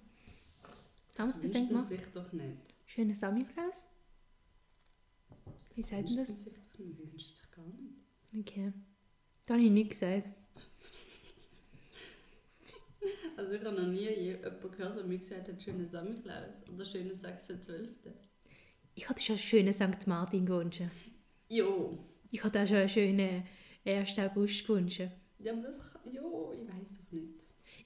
wir 1.19 1.25
es 1.27 1.37
bis 1.39 1.43
wünscht 1.43 1.55
dann 1.55 1.69
gemacht? 1.69 1.89
sich 1.89 2.01
doch 2.15 2.33
nicht. 2.33 2.57
Schöne 2.87 3.15
Samichlaus? 3.15 3.87
Wie 5.75 5.83
sagt 5.83 6.09
denn 6.09 6.17
Wünscht 6.17 6.19
das? 6.19 6.29
man 6.29 6.39
sich 6.39 6.53
doch 6.55 6.79
nicht. 6.79 7.13
Wünscht 7.13 7.29
sich 7.29 7.51
gar 7.51 7.65
nicht. 7.67 8.49
Okay. 8.49 8.73
Da 9.47 9.55
habe 9.55 9.65
ich 9.65 9.71
nichts 9.71 10.01
gesagt. 10.01 10.29
Also 13.37 13.53
ich 13.55 13.65
habe 13.65 13.75
noch 13.75 13.89
nie 13.89 14.09
jemanden 14.11 14.71
gehört, 14.71 14.97
der 14.97 15.05
mir 15.05 15.19
gesagt 15.19 15.49
hat, 15.49 15.61
schöne 15.61 15.89
Samichlaus 15.89 16.55
oder 16.73 16.85
schöne 16.85 17.15
6.12. 17.15 17.89
Ich 18.95 19.09
hatte 19.09 19.21
schon 19.21 19.35
einen 19.35 19.43
schönen 19.43 19.73
St. 19.73 20.07
Martin 20.07 20.47
gewünscht. 20.47 20.83
Jo. 21.49 21.99
Ich 22.31 22.45
hatte 22.45 22.63
auch 22.63 22.67
schon 22.69 22.77
einen 22.77 22.89
schönen 22.89 23.43
1. 23.85 24.19
August 24.19 24.65
gewünscht. 24.67 25.03
Ja, 25.41 25.53
aber 25.53 25.63
das 25.63 25.81
kann... 25.81 26.13
Jo, 26.13 26.53
ich 26.53 26.61
weiß. 26.69 26.92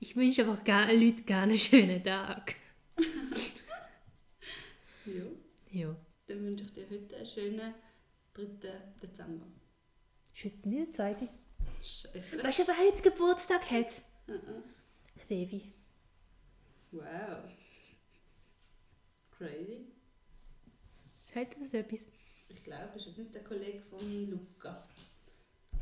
Ich 0.01 0.14
wünsche 0.16 0.42
einfach 0.42 0.62
gerne 0.64 0.94
Leuten 0.94 1.24
gerne 1.26 1.53
einen 1.53 1.59
schönen 1.59 2.03
Tag. 2.05 2.55
Jo. 5.07 5.36
Ja. 5.70 5.94
Dann 6.26 6.42
wünsche 6.44 6.64
ich 6.64 6.72
dir 6.72 6.86
heute 6.90 7.16
einen 7.16 7.26
schönen 7.26 7.74
3. 8.34 8.44
Dezember. 9.01 9.47
Ist 10.34 10.44
heute 10.44 10.68
nicht 10.68 10.86
der 10.88 10.92
zweite. 10.92 11.28
Scheiße. 11.80 12.42
Weißt 12.42 12.59
du, 12.59 12.66
wer 12.66 12.76
heute 12.76 13.03
Geburtstag 13.03 13.70
hat? 13.70 14.03
Uh-uh. 14.28 14.62
Revi. 15.30 15.72
Wow. 16.90 17.44
Crazy. 19.38 19.86
Sagt 21.32 21.61
das 21.61 21.72
etwas? 21.72 22.07
Ich 22.49 22.64
glaube, 22.64 22.97
ist 22.99 23.07
das 23.07 23.18
nicht 23.18 23.32
der 23.32 23.44
Kollege 23.44 23.80
von 23.82 24.28
Luca? 24.30 24.84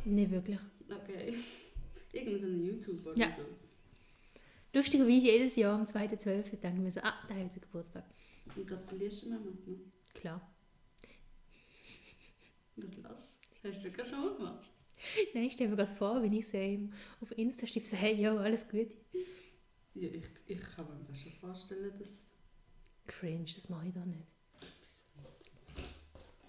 Nicht 0.05 0.31
wirklich. 0.31 0.59
Okay. 0.91 1.39
Irgend 2.13 2.41
so 2.43 2.47
ein 2.47 2.63
YouTuber 2.67 3.11
oder 3.13 3.19
Ja. 3.19 3.37
so. 3.39 3.45
Lustigerweise 4.75 5.27
jedes 5.27 5.55
Jahr 5.55 5.79
am 5.79 5.85
2.12. 5.85 6.57
denken 6.57 6.83
wir 6.83 6.91
so, 6.91 7.01
ah, 7.01 7.15
der 7.29 7.37
hat 7.37 7.45
heute 7.45 7.61
Geburtstag. 7.61 8.05
Und 8.57 8.67
gratulierst 8.67 9.23
du 9.23 9.29
mir 9.29 9.39
manchmal? 9.39 9.77
Klar. 10.15 10.55
Was 12.77 12.97
lachst 12.97 13.37
du? 13.63 13.69
Hast 13.69 13.85
du 13.85 13.91
das 13.91 14.09
schon 14.09 14.21
mal 14.21 14.35
gemacht? 14.35 14.73
Nein, 15.33 15.45
ich 15.45 15.53
stelle 15.53 15.71
mir 15.71 15.77
gerade 15.77 15.95
vor, 15.95 16.21
wenn 16.21 16.33
ich 16.33 16.49
so 16.49 16.59
auf 17.21 17.39
Insta 17.39 17.69
schreibe, 17.69 17.87
so, 17.87 17.97
hey, 17.97 18.21
yo, 18.21 18.37
alles 18.39 18.69
gut. 18.69 18.91
Ja, 19.95 20.09
ich, 20.09 20.25
ich 20.47 20.61
kann 20.61 20.87
mir 20.87 21.05
das 21.09 21.21
schon 21.21 21.33
vorstellen, 21.33 21.97
dass... 21.97 22.27
Cringe, 23.07 23.45
das 23.45 23.69
mache 23.69 23.87
ich 23.87 23.95
doch 23.95 24.05
nicht. 24.05 24.27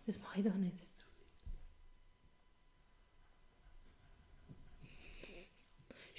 Das 0.07 0.19
mache 0.19 0.39
ich 0.39 0.45
doch 0.47 0.55
nicht. 0.55 0.77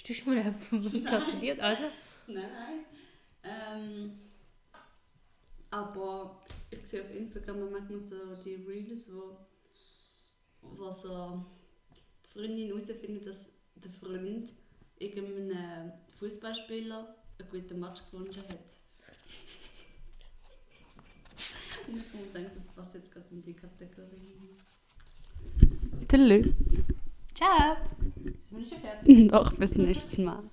Hast 0.07 0.21
du 0.21 0.23
schon 0.23 0.35
mal 0.35 0.43
jemanden 0.71 1.03
gratuliert? 1.09 1.59
Also, 1.59 1.83
Nein, 2.27 2.49
nein. 2.53 2.85
Ähm, 3.43 4.11
aber 5.69 6.41
ich 6.71 6.79
sehe 6.87 7.01
auf 7.01 7.13
Instagram 7.13 7.69
manchmal 7.69 7.99
so 7.99 8.15
die 8.45 8.55
Reels, 8.55 9.07
wo, 9.11 9.37
wo 10.61 10.91
so 10.91 11.43
die 12.23 12.29
Freundin 12.31 12.67
herausfindet, 12.67 13.27
dass 13.27 13.49
der 13.75 13.91
Freund 13.91 14.53
irgendeinem 14.97 15.91
Fußballspieler 16.19 17.15
einen 17.39 17.49
guten 17.49 17.77
Match 17.77 18.01
gewünscht 18.09 18.43
hat. 18.47 18.59
Und 21.89 21.97
ich 21.97 22.33
gedacht, 22.33 22.55
das 22.55 22.65
passt 22.75 22.95
jetzt 22.95 23.11
gerade 23.11 23.25
in 23.31 23.43
die 23.43 23.53
Kategorie. 23.53 24.15
Tschüss. 26.07 26.53
ciao! 27.35 27.75
Doch, 29.29 29.53
bis 29.53 29.75
nächstes 29.75 30.17
Mal. 30.19 30.43